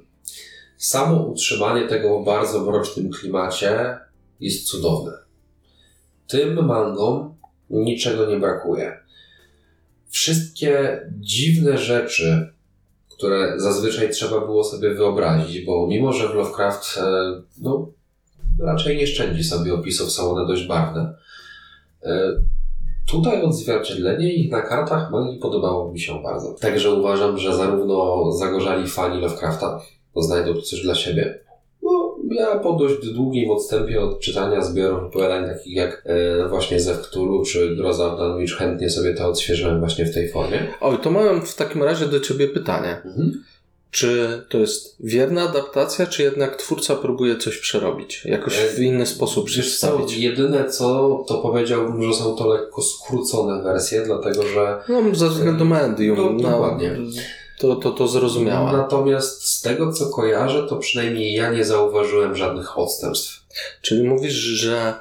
Samo 0.79 1.23
utrzymanie 1.23 1.87
tego 1.87 2.19
w 2.19 2.25
bardzo 2.25 2.59
mrocznym 2.59 3.11
klimacie 3.11 3.97
jest 4.39 4.67
cudowne. 4.67 5.11
Tym 6.27 6.65
mangom 6.65 7.35
niczego 7.69 8.25
nie 8.25 8.39
brakuje. 8.39 8.97
Wszystkie 10.09 11.01
dziwne 11.19 11.77
rzeczy, 11.77 12.53
które 13.09 13.59
zazwyczaj 13.59 14.09
trzeba 14.09 14.39
było 14.39 14.63
sobie 14.63 14.93
wyobrazić, 14.93 15.65
bo 15.65 15.87
mimo, 15.87 16.13
że 16.13 16.29
w 16.29 16.33
Lovecraft 16.35 16.97
e, 16.97 17.41
no, 17.61 17.91
raczej 18.59 18.97
nie 18.97 19.07
szczędzi 19.07 19.43
sobie 19.43 19.73
opisów, 19.73 20.11
są 20.11 20.31
one 20.31 20.47
dość 20.47 20.67
barwne. 20.67 21.13
E, 22.03 22.31
Tutaj 23.07 23.41
odzwierciedlenie 23.41 24.33
ich 24.33 24.51
na 24.51 24.61
kartach 24.61 25.11
mangi 25.11 25.37
podobało 25.37 25.91
mi 25.91 25.99
się 25.99 26.23
bardzo. 26.23 26.53
Także 26.53 26.91
uważam, 26.93 27.37
że 27.37 27.55
zarówno 27.55 28.31
zagorzali 28.31 28.87
fani 28.87 29.21
Lovecrafta, 29.21 29.79
znajdą 30.21 30.53
tu 30.53 30.61
coś 30.61 30.81
dla 30.81 30.95
siebie. 30.95 31.39
No, 31.83 32.15
ja 32.31 32.59
po 32.59 32.73
dość 32.73 33.13
długim 33.13 33.51
odstępie 33.51 34.01
od 34.01 34.19
czytania 34.19 34.61
zbiorów 34.61 35.03
opowiadań 35.03 35.45
takich 35.49 35.75
jak 35.75 36.03
e, 36.05 36.47
właśnie 36.49 36.79
Zew 36.79 37.01
Cthulhu 37.01 37.43
czy 37.45 37.75
Groza 37.75 38.13
of 38.13 38.19
Dunwich 38.19 38.51
chętnie 38.51 38.89
sobie 38.89 39.13
to 39.13 39.27
odświeżyłem 39.27 39.79
właśnie 39.79 40.05
w 40.05 40.13
tej 40.13 40.29
formie. 40.29 40.67
Oj, 40.81 40.97
to 41.03 41.11
mam 41.11 41.45
w 41.45 41.55
takim 41.55 41.83
razie 41.83 42.05
do 42.05 42.19
Ciebie 42.19 42.47
pytanie. 42.47 43.01
Mhm. 43.05 43.43
Czy 43.91 44.41
to 44.49 44.57
jest 44.57 44.95
wierna 44.99 45.49
adaptacja, 45.49 46.07
czy 46.07 46.23
jednak 46.23 46.55
twórca 46.55 46.95
próbuje 46.95 47.37
coś 47.37 47.57
przerobić? 47.57 48.25
Jakoś 48.25 48.53
w 48.57 48.79
inny 48.79 49.05
sposób 49.05 49.45
co, 49.45 49.51
przedstawić? 49.51 50.17
jedyne 50.17 50.69
co, 50.69 51.23
to 51.27 51.37
powiedziałbym, 51.37 52.03
że 52.03 52.13
są 52.13 52.35
to 52.35 52.47
lekko 52.47 52.81
skrócone 52.81 53.63
wersje, 53.63 54.01
dlatego 54.05 54.43
że 54.43 54.79
No, 54.89 55.15
ze 55.15 55.29
względu 55.29 55.65
medium. 55.65 56.17
No, 56.17 56.29
no, 56.29 56.49
dokładnie. 56.49 56.97
To, 57.59 57.75
to, 57.75 57.91
to 57.91 58.07
zrozumiałe. 58.07 58.71
Natomiast 58.71 59.47
z 59.47 59.61
tego 59.61 59.93
co 59.93 60.09
kojarzę, 60.09 60.67
to 60.67 60.75
przynajmniej 60.75 61.33
ja 61.33 61.51
nie 61.51 61.65
zauważyłem 61.65 62.35
żadnych 62.35 62.79
odstępstw. 62.79 63.45
Czyli 63.81 64.03
mówisz, 64.03 64.33
że 64.33 64.93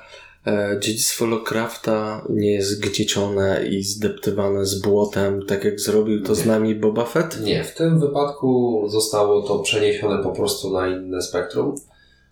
e, 0.46 0.76
dziedzictwo 0.80 1.26
Lovecrafta 1.26 2.24
nie 2.28 2.52
jest 2.52 2.80
gniecione 2.80 3.66
i 3.70 3.82
zdeptywane 3.82 4.66
z 4.66 4.80
błotem, 4.80 5.46
tak 5.46 5.64
jak 5.64 5.80
zrobił 5.80 6.22
to 6.22 6.34
z 6.34 6.46
nami 6.46 6.74
Boba 6.74 7.04
Fett? 7.04 7.40
Nie, 7.40 7.64
w 7.64 7.74
tym 7.74 8.00
wypadku 8.00 8.82
zostało 8.88 9.42
to 9.42 9.58
przeniesione 9.58 10.22
po 10.22 10.30
prostu 10.30 10.72
na 10.72 10.88
inne 10.88 11.22
spektrum, 11.22 11.74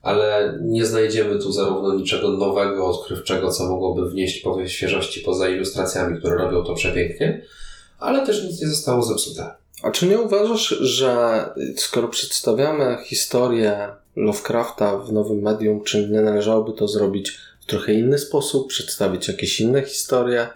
ale 0.03 0.59
nie 0.63 0.87
znajdziemy 0.87 1.39
tu 1.39 1.53
zarówno 1.53 1.95
niczego 1.95 2.29
nowego, 2.29 2.87
odkrywczego, 2.87 3.51
co 3.51 3.69
mogłoby 3.69 4.11
wnieść 4.11 4.43
powiew 4.43 4.73
świeżości 4.73 5.21
poza 5.21 5.49
ilustracjami, 5.49 6.19
które 6.19 6.37
robią 6.37 6.65
to 6.65 6.75
przepięknie, 6.75 7.43
ale 7.99 8.27
też 8.27 8.45
nic 8.45 8.61
nie 8.63 8.69
zostało 8.69 9.03
zepsute. 9.03 9.66
A 9.83 9.91
czy 9.91 10.07
nie 10.07 10.19
uważasz, 10.19 10.69
że 10.69 11.45
skoro 11.77 12.09
przedstawiamy 12.09 12.99
historię 13.05 13.89
Lovecrafta 14.17 14.99
w 14.99 15.13
nowym 15.13 15.39
medium, 15.39 15.85
czy 15.85 16.09
nie 16.09 16.21
należałoby 16.21 16.73
to 16.73 16.89
zrobić 16.89 17.39
w 17.61 17.67
trochę 17.67 17.95
inny 17.95 18.19
sposób, 18.19 18.69
przedstawić 18.69 19.29
jakieś 19.29 19.61
inne 19.61 19.83
historie? 19.83 20.49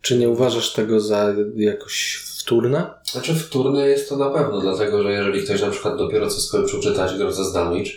Czy 0.00 0.18
nie 0.18 0.28
uważasz 0.28 0.72
tego 0.72 1.00
za 1.00 1.34
jakoś 1.56 2.24
wtórne? 2.38 2.90
Znaczy 3.04 3.34
wtórne 3.34 3.88
jest 3.88 4.08
to 4.08 4.16
na 4.16 4.30
pewno, 4.30 4.60
dlatego 4.60 5.02
że 5.02 5.12
jeżeli 5.12 5.42
ktoś 5.42 5.60
na 5.60 5.70
przykład 5.70 5.98
dopiero 5.98 6.30
co 6.30 6.40
skończył 6.40 6.80
czytać 6.80 7.14
Grozę 7.14 7.44
z 7.44 7.52
Dunwich 7.52 7.92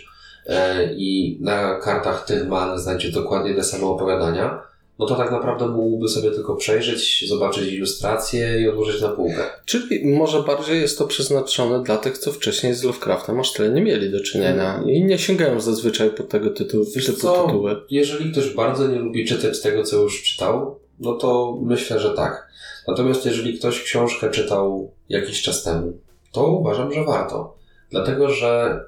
e, 0.46 0.94
i 0.94 1.38
na 1.40 1.74
kartach 1.74 2.24
tych 2.24 2.48
man 2.48 2.78
znajdzie 2.78 3.12
dokładnie 3.12 3.54
te 3.54 3.64
same 3.64 3.86
opowiadania, 3.86 4.62
no 4.98 5.06
to 5.06 5.14
tak 5.14 5.30
naprawdę 5.30 5.68
mógłby 5.68 6.08
sobie 6.08 6.30
tylko 6.30 6.56
przejrzeć, 6.56 7.28
zobaczyć 7.28 7.72
ilustracje 7.72 8.60
i 8.60 8.68
odłożyć 8.68 9.02
na 9.02 9.08
półkę. 9.08 9.42
Czyli 9.64 10.06
może 10.06 10.42
bardziej 10.42 10.80
jest 10.80 10.98
to 10.98 11.06
przeznaczone 11.06 11.82
dla 11.82 11.96
tych, 11.96 12.18
co 12.18 12.32
wcześniej 12.32 12.74
z 12.74 12.84
Lovecraftem 12.84 13.40
aż 13.40 13.52
tyle 13.52 13.70
nie 13.70 13.82
mieli 13.82 14.10
do 14.10 14.20
czynienia 14.20 14.82
i 14.86 15.04
nie 15.04 15.18
sięgają 15.18 15.60
zazwyczaj 15.60 16.10
po 16.10 16.22
tego 16.22 16.50
tytułu, 16.50 16.84
Wiesz 16.96 17.06
typu 17.06 17.18
co? 17.18 17.46
tytuły. 17.46 17.76
Jeżeli 17.90 18.32
ktoś 18.32 18.54
bardzo 18.54 18.88
nie 18.88 18.98
lubi 18.98 19.26
czytać 19.26 19.60
tego, 19.60 19.82
co 19.82 19.96
już 19.96 20.22
czytał, 20.22 20.78
no 21.00 21.14
to 21.14 21.58
myślę, 21.62 22.00
że 22.00 22.10
tak. 22.10 22.48
Natomiast 22.88 23.26
jeżeli 23.26 23.58
ktoś 23.58 23.82
książkę 23.82 24.30
czytał 24.30 24.92
jakiś 25.08 25.42
czas 25.42 25.62
temu, 25.62 25.98
to 26.32 26.46
uważam, 26.46 26.92
że 26.92 27.04
warto. 27.04 27.56
Dlatego, 27.90 28.28
że 28.28 28.80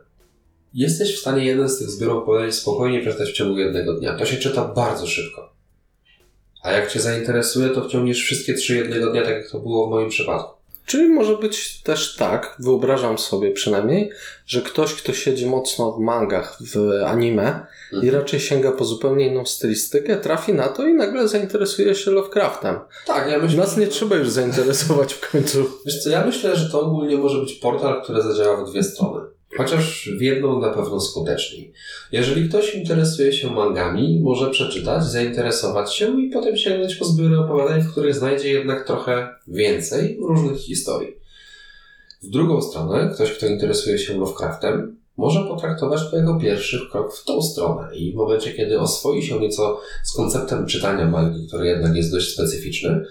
jesteś 0.75 1.17
w 1.17 1.21
stanie 1.21 1.45
jeden 1.45 1.69
z 1.69 1.79
tych 1.79 1.91
zbiorów 1.91 2.23
opowiadań 2.23 2.53
spokojnie 2.53 3.01
przeczytać 3.01 3.31
w 3.31 3.35
ciągu 3.35 3.59
jednego 3.59 3.95
dnia. 3.95 4.19
To 4.19 4.27
się 4.27 4.37
czyta 4.37 4.65
bardzo 4.65 5.07
szybko. 5.07 5.50
A 6.63 6.73
jak 6.73 6.91
cię 6.93 7.01
zainteresuje, 7.01 7.69
to 7.69 7.85
wciągniesz 7.89 8.23
wszystkie 8.23 8.55
trzy 8.55 8.77
jednego 8.77 9.11
dnia, 9.11 9.23
tak 9.23 9.31
jak 9.35 9.51
to 9.51 9.59
było 9.59 9.87
w 9.87 9.91
moim 9.91 10.09
przypadku. 10.09 10.61
Czyli 10.87 11.09
może 11.09 11.37
być 11.37 11.83
też 11.83 12.17
tak, 12.17 12.57
wyobrażam 12.59 13.19
sobie 13.19 13.51
przynajmniej, 13.51 14.11
że 14.47 14.63
ktoś, 14.63 14.95
kto 14.95 15.13
siedzi 15.13 15.47
mocno 15.47 15.93
w 15.93 16.01
mangach, 16.01 16.59
w 16.75 16.91
anime 17.07 17.67
i 17.93 17.97
Mhm. 17.97 18.15
raczej 18.15 18.41
sięga 18.41 18.73
po 18.73 18.85
zupełnie 18.85 19.27
inną 19.27 19.47
stylistykę, 19.47 20.17
trafi 20.17 20.55
na 20.55 20.69
to 20.69 20.87
i 20.87 20.95
nagle 20.95 21.29
zainteresuje 21.29 21.95
się 21.95 22.11
Lovecraftem. 22.11 22.79
Tak, 23.07 23.31
ja 23.31 23.39
myślę. 23.39 23.59
Nas 23.59 23.77
nie 23.77 23.87
trzeba 23.87 24.17
już 24.17 24.31
zainteresować 24.31 25.15
w 25.15 25.31
końcu. 25.31 25.71
Wiesz 25.87 26.03
co, 26.03 26.11
ja 26.11 26.27
myślę, 26.27 26.57
że 26.57 26.71
to 26.71 26.81
ogólnie 26.81 27.17
może 27.17 27.39
być 27.41 27.53
portal, 27.55 28.03
który 28.03 28.23
zadziała 28.23 28.65
w 28.65 28.71
dwie 28.71 28.83
strony. 28.83 29.21
Chociaż 29.57 30.11
jedną 30.21 30.61
na 30.61 30.69
pewno 30.71 31.01
skuteczniej. 31.01 31.73
Jeżeli 32.13 32.49
ktoś 32.49 32.75
interesuje 32.75 33.33
się 33.33 33.51
mangami, 33.51 34.21
może 34.23 34.51
przeczytać, 34.51 35.05
zainteresować 35.05 35.95
się 35.95 36.21
i 36.21 36.31
potem 36.31 36.57
sięgnąć 36.57 36.95
po 36.95 37.05
zbiory 37.05 37.39
opowiadań, 37.39 37.83
w 37.83 37.93
których 37.93 38.15
znajdzie 38.15 38.53
jednak 38.53 38.87
trochę 38.87 39.29
więcej 39.49 40.19
różnych 40.21 40.59
historii. 40.59 41.17
W 42.23 42.31
drugą 42.31 42.63
stronę, 42.63 43.11
ktoś, 43.15 43.33
kto 43.33 43.47
interesuje 43.47 43.99
się 43.99 44.19
Lovecraftem, 44.19 44.97
może 45.17 45.45
potraktować 45.45 46.11
to 46.11 46.17
jako 46.17 46.41
pierwszy 46.41 46.89
krok 46.91 47.17
w 47.17 47.25
tą 47.25 47.43
stronę 47.43 47.97
i 47.97 48.13
w 48.13 48.15
momencie, 48.15 48.53
kiedy 48.53 48.81
oswoi 48.81 49.23
się 49.23 49.41
nieco 49.41 49.81
z 50.05 50.13
konceptem 50.13 50.67
czytania 50.67 51.07
mangi, 51.07 51.47
który 51.47 51.67
jednak 51.67 51.97
jest 51.97 52.13
dość 52.13 52.35
specyficzny, 52.35 53.05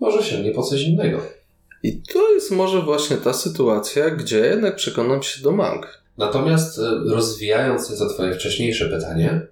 może 0.00 0.22
sięgnie 0.22 0.50
po 0.50 0.62
coś 0.62 0.82
innego. 0.82 1.20
I 1.84 2.02
to 2.12 2.32
jest 2.32 2.50
może 2.50 2.82
właśnie 2.82 3.16
ta 3.16 3.32
sytuacja, 3.32 4.10
gdzie 4.10 4.38
jednak 4.38 4.76
przekonam 4.76 5.22
się 5.22 5.42
do 5.42 5.52
mang. 5.52 6.02
Natomiast 6.18 6.78
e, 6.78 6.82
rozwijając 7.14 7.90
nieco 7.90 8.08
Twoje 8.08 8.34
wcześniejsze 8.34 8.88
pytanie, 8.88 9.46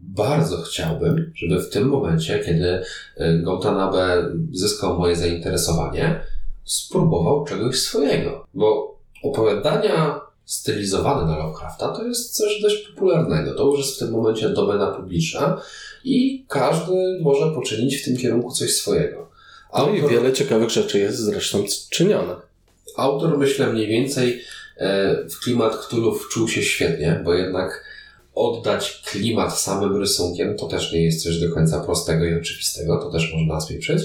bardzo 0.00 0.62
chciałbym, 0.62 1.32
żeby 1.34 1.60
w 1.60 1.70
tym 1.70 1.88
momencie, 1.88 2.38
kiedy 2.38 2.82
e, 3.16 3.38
Gautanabe 3.38 4.32
zyskał 4.52 4.98
moje 4.98 5.16
zainteresowanie, 5.16 6.20
spróbował 6.64 7.44
czegoś 7.44 7.78
swojego. 7.80 8.46
Bo 8.54 8.98
opowiadania 9.22 10.20
stylizowane 10.44 11.26
na 11.26 11.38
Lovecrafta 11.38 11.88
to 11.88 12.04
jest 12.04 12.36
coś 12.36 12.62
dość 12.62 12.88
popularnego. 12.88 13.54
To 13.54 13.66
już 13.66 13.78
jest 13.78 13.96
w 13.96 13.98
tym 13.98 14.10
momencie 14.10 14.48
domena 14.48 14.86
publiczna 14.86 15.60
i 16.04 16.44
każdy 16.48 17.18
może 17.22 17.54
poczynić 17.54 17.96
w 17.96 18.04
tym 18.04 18.16
kierunku 18.16 18.52
coś 18.52 18.74
swojego. 18.74 19.37
No 19.72 19.90
i 19.90 20.00
Autor- 20.00 20.10
wiele 20.10 20.32
ciekawych 20.32 20.70
rzeczy 20.70 20.98
jest 20.98 21.18
zresztą 21.18 21.64
czynione. 21.90 22.34
Autor, 22.96 23.38
myślę, 23.38 23.72
mniej 23.72 23.86
więcej 23.86 24.42
e, 24.76 25.16
w 25.28 25.40
klimat 25.40 25.76
Cthulhu 25.76 26.14
wczuł 26.14 26.48
się 26.48 26.62
świetnie, 26.62 27.20
bo 27.24 27.34
jednak 27.34 27.84
oddać 28.34 29.02
klimat 29.06 29.58
samym 29.58 29.96
rysunkiem 29.96 30.56
to 30.56 30.66
też 30.66 30.92
nie 30.92 31.04
jest 31.04 31.22
coś 31.22 31.40
do 31.40 31.54
końca 31.54 31.80
prostego 31.80 32.24
i 32.24 32.34
oczywistego, 32.34 32.98
to 32.98 33.10
też 33.10 33.34
można 33.34 33.60
spieprzyć. 33.60 34.02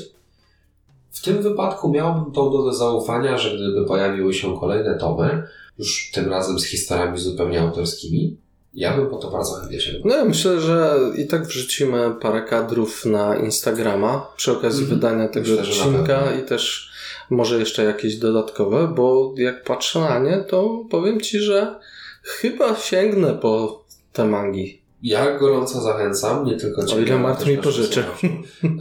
W 1.11 1.22
tym 1.22 1.41
wypadku 1.41 1.89
miałbym 1.89 2.34
tą 2.34 2.51
dozę 2.51 2.78
zaufania, 2.78 3.38
że 3.38 3.55
gdyby 3.55 3.86
pojawiły 3.86 4.34
się 4.34 4.59
kolejne 4.59 4.97
tomy, 4.97 5.43
już 5.78 6.11
tym 6.14 6.30
razem 6.30 6.59
z 6.59 6.66
historiami 6.66 7.20
zupełnie 7.20 7.61
autorskimi, 7.61 8.38
ja 8.74 8.97
bym 8.97 9.09
po 9.09 9.17
to 9.17 9.32
bardzo 9.32 9.53
chętnie 9.53 9.82
się 9.82 9.91
No 10.05 10.15
ja 10.15 10.26
myślę, 10.26 10.61
że 10.61 10.99
i 11.17 11.28
tak 11.28 11.47
wrzucimy 11.47 12.11
parę 12.21 12.41
kadrów 12.41 13.05
na 13.05 13.36
Instagrama 13.36 14.28
przy 14.38 14.51
okazji 14.51 14.84
Mhm. 14.84 14.99
wydania 14.99 15.28
tego 15.28 15.47
Myślę, 15.49 15.63
odcinka 15.63 16.36
i 16.39 16.43
też 16.43 16.91
może 17.30 17.59
jeszcze 17.59 17.84
jakieś 17.84 18.15
dodatkowe, 18.15 18.88
bo 18.88 19.34
jak 19.38 19.63
patrzę 19.63 19.99
na 19.99 20.19
nie, 20.19 20.38
to 20.38 20.86
powiem 20.89 21.21
Ci, 21.21 21.39
że 21.39 21.80
chyba 22.24 22.76
sięgnę 22.76 23.34
po 23.34 23.84
te 24.13 24.26
mangi. 24.26 24.83
Ja 25.04 25.38
gorąco 25.38 25.82
zachęcam, 25.82 26.45
nie 26.45 26.58
tylko 26.58 26.86
Ciebie. 26.86 27.01
O 27.01 27.06
ile 27.06 27.14
ale 27.14 27.24
Mart 27.24 27.39
też 27.39 27.47
mi 27.47 27.58
pożyczy. 27.58 28.04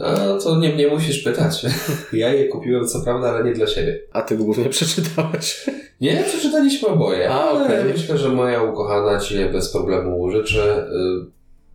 A 0.03 0.39
to 0.43 0.55
nie, 0.55 0.75
nie 0.75 0.87
musisz 0.87 1.19
pytać. 1.23 1.65
Ja 2.13 2.33
je 2.33 2.47
kupiłem 2.47 2.87
co 2.87 3.01
prawda, 3.01 3.29
ale 3.29 3.43
nie 3.43 3.53
dla 3.53 3.67
siebie. 3.67 3.99
A 4.13 4.21
Ty 4.21 4.37
głównie 4.37 4.69
przeczytałeś. 4.69 5.65
Nie, 6.01 6.23
przeczytaliśmy 6.27 6.87
oboje. 6.87 7.29
A, 7.29 7.41
ale 7.43 7.65
okej. 7.65 7.93
Myślę, 7.93 8.17
że 8.17 8.29
moja 8.29 8.63
ukochana 8.63 9.19
Ci 9.19 9.35
je 9.35 9.49
bez 9.49 9.71
problemu 9.71 10.21
użyczy. 10.21 10.61
y, 10.61 11.25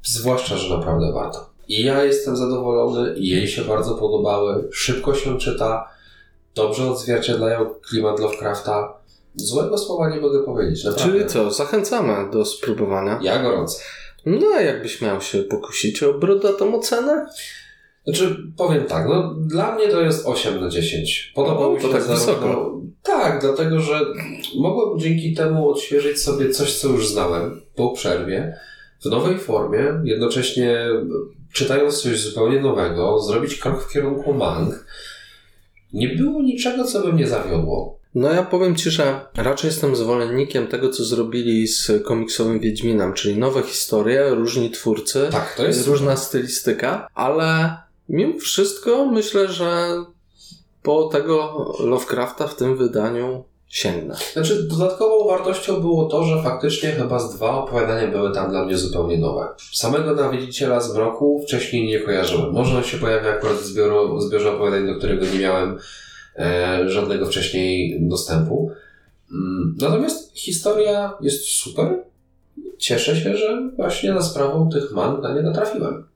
zwłaszcza, 0.04 0.56
że 0.56 0.76
naprawdę 0.76 1.12
warto. 1.12 1.50
I 1.68 1.84
ja 1.84 2.04
jestem 2.04 2.36
zadowolony, 2.36 3.14
jej 3.16 3.48
się 3.48 3.62
bardzo 3.62 3.94
podobały. 3.94 4.68
Szybko 4.72 5.14
się 5.14 5.38
czyta, 5.38 5.88
dobrze 6.54 6.90
odzwierciedlają 6.90 7.66
klimat 7.88 8.20
Lovecrafta. 8.20 8.92
Złego 9.34 9.78
słowa 9.78 10.10
nie 10.10 10.20
mogę 10.20 10.42
powiedzieć, 10.42 10.84
naprawdę. 10.84 11.12
Czyli 11.12 11.26
co, 11.26 11.50
zachęcamy 11.50 12.30
do 12.32 12.44
spróbowania. 12.44 13.18
Ja 13.22 13.42
gorąco. 13.42 13.78
No 14.28 14.46
a 14.56 14.60
jakbyś 14.60 15.00
miał 15.00 15.20
się 15.20 15.42
pokusić 15.42 16.02
o 16.02 16.14
brodatą 16.14 16.74
ocenę? 16.74 17.26
Znaczy, 18.04 18.36
powiem 18.56 18.84
tak, 18.84 19.08
no 19.08 19.34
dla 19.34 19.74
mnie 19.74 19.88
to 19.88 20.00
jest 20.00 20.26
8 20.26 20.60
na 20.60 20.68
10. 20.68 21.32
Podobało 21.34 21.74
mi 21.74 21.80
to 21.80 21.86
się 21.86 21.92
tak 21.92 22.02
zarówno- 22.02 22.14
wysoko. 22.14 22.80
Tak, 23.02 23.40
dlatego 23.40 23.80
że 23.80 24.00
mogłem 24.56 24.98
dzięki 24.98 25.34
temu 25.34 25.68
odświeżyć 25.70 26.22
sobie 26.22 26.50
coś, 26.50 26.74
co 26.74 26.88
już 26.88 27.08
znałem 27.08 27.60
po 27.76 27.90
przerwie, 27.90 28.56
w 29.02 29.06
nowej 29.06 29.38
formie, 29.38 30.00
jednocześnie 30.04 30.88
czytając 31.52 32.02
coś 32.02 32.20
zupełnie 32.20 32.60
nowego, 32.60 33.18
zrobić 33.22 33.54
krok 33.54 33.82
w 33.82 33.92
kierunku 33.92 34.34
mang. 34.34 34.86
Nie 35.92 36.08
było 36.08 36.42
niczego, 36.42 36.84
co 36.84 37.02
by 37.02 37.12
mnie 37.12 37.26
zawiodło. 37.26 37.97
No 38.14 38.32
ja 38.32 38.42
powiem 38.42 38.76
Ci, 38.76 38.90
że 38.90 39.20
raczej 39.36 39.68
jestem 39.68 39.96
zwolennikiem 39.96 40.66
tego, 40.66 40.88
co 40.88 41.04
zrobili 41.04 41.68
z 41.68 41.90
komiksowym 42.04 42.60
Wiedźminem, 42.60 43.12
czyli 43.12 43.38
nowe 43.38 43.62
historie, 43.62 44.30
różni 44.34 44.70
twórcy, 44.70 45.28
Tak, 45.32 45.54
to 45.56 45.66
jest 45.66 45.86
różna 45.86 46.16
stylistyka, 46.16 47.08
ale 47.14 47.76
mimo 48.08 48.38
wszystko 48.38 49.06
myślę, 49.06 49.48
że 49.48 49.88
po 50.82 51.08
tego 51.08 51.66
Lovecrafta 51.80 52.46
w 52.46 52.56
tym 52.56 52.76
wydaniu 52.76 53.44
sięgnę. 53.68 54.16
Znaczy, 54.32 54.62
dodatkową 54.62 55.28
wartością 55.28 55.80
było 55.80 56.04
to, 56.04 56.24
że 56.24 56.42
faktycznie 56.42 56.92
chyba 56.92 57.18
z 57.18 57.36
dwa 57.36 57.50
opowiadania 57.50 58.08
były 58.08 58.34
tam 58.34 58.50
dla 58.50 58.64
mnie 58.64 58.78
zupełnie 58.78 59.18
nowe. 59.18 59.48
Samego 59.72 60.14
Nawiedziciela 60.14 60.80
z 60.80 60.94
Mroku 60.94 61.42
wcześniej 61.46 61.86
nie 61.86 62.00
kojarzyłem. 62.00 62.52
Może 62.52 62.76
on 62.76 62.84
się 62.84 62.98
pojawia 62.98 63.30
akurat 63.30 63.56
w 63.56 63.64
zbioru, 63.64 64.20
zbiorze 64.20 64.52
opowiadań, 64.52 64.86
do 64.86 64.94
którego 64.94 65.26
nie 65.26 65.38
miałem 65.38 65.78
żadnego 66.86 67.26
wcześniej 67.26 67.98
dostępu. 68.08 68.70
Mm, 69.32 69.76
Natomiast 69.80 70.32
historia 70.34 71.12
jest 71.20 71.44
super. 71.44 72.04
Cieszę 72.78 73.16
się, 73.16 73.36
że 73.36 73.70
właśnie 73.76 74.12
za 74.12 74.22
sprawą 74.22 74.70
tych 74.70 74.92
man 74.92 75.20
na 75.20 75.34
nie 75.34 75.42
natrafiłem. 75.42 76.06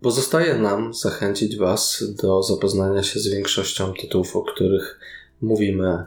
Pozostaje 0.00 0.54
nam 0.54 0.94
zachęcić 0.94 1.56
Was 1.56 2.04
do 2.22 2.42
zapoznania 2.42 3.02
się 3.02 3.20
z 3.20 3.28
większością 3.28 3.92
tytułów, 4.00 4.36
o 4.36 4.42
których 4.42 5.00
mówimy 5.40 6.06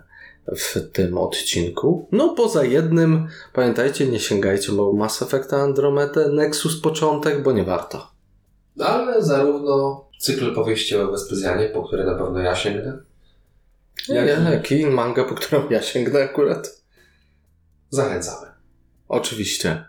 w 0.55 0.91
tym 0.91 1.17
odcinku. 1.17 2.07
No 2.11 2.29
poza 2.29 2.63
jednym, 2.63 3.27
pamiętajcie, 3.53 4.07
nie 4.07 4.19
sięgajcie 4.19 4.71
po 4.71 4.93
Mass 4.93 5.21
Effecta 5.21 5.57
Andromedę, 5.57 6.29
Nexus 6.29 6.81
początek, 6.81 7.43
bo 7.43 7.51
nie 7.51 7.63
warto. 7.63 8.11
Ale 8.79 9.23
zarówno 9.23 10.05
cykl 10.19 10.55
powieściowy 10.55 11.11
Wespezjanie, 11.11 11.69
po 11.69 11.83
który 11.83 12.05
na 12.05 12.15
pewno 12.15 12.39
ja 12.39 12.55
sięgnę, 12.55 12.97
Jak, 14.07 14.71
i 14.71 14.85
manga, 14.85 15.23
po 15.23 15.35
którą 15.35 15.69
ja 15.69 15.81
sięgnę 15.81 16.23
akurat. 16.23 16.81
zachęcamy. 17.89 18.47
Oczywiście. 19.07 19.85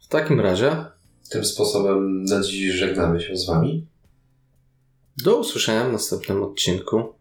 W 0.00 0.08
takim 0.08 0.40
razie 0.40 0.84
Tym 1.30 1.44
sposobem 1.44 2.24
na 2.24 2.40
dziś 2.42 2.72
żegnamy 2.74 3.20
się 3.20 3.36
z 3.36 3.46
Wami. 3.46 3.86
do 5.24 5.36
usłyszenia 5.36 5.88
w 5.88 5.92
następnym 5.92 6.42
odcinku. 6.42 7.14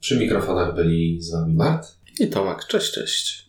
Przy 0.00 0.18
mikrofonach 0.18 0.74
byli 0.74 1.22
z 1.22 1.30
Wami 1.32 1.54
Mart 1.54 1.86
I 2.20 2.28
Tomek, 2.28 2.64
cześć, 2.66 2.92
cześć. 2.92 3.43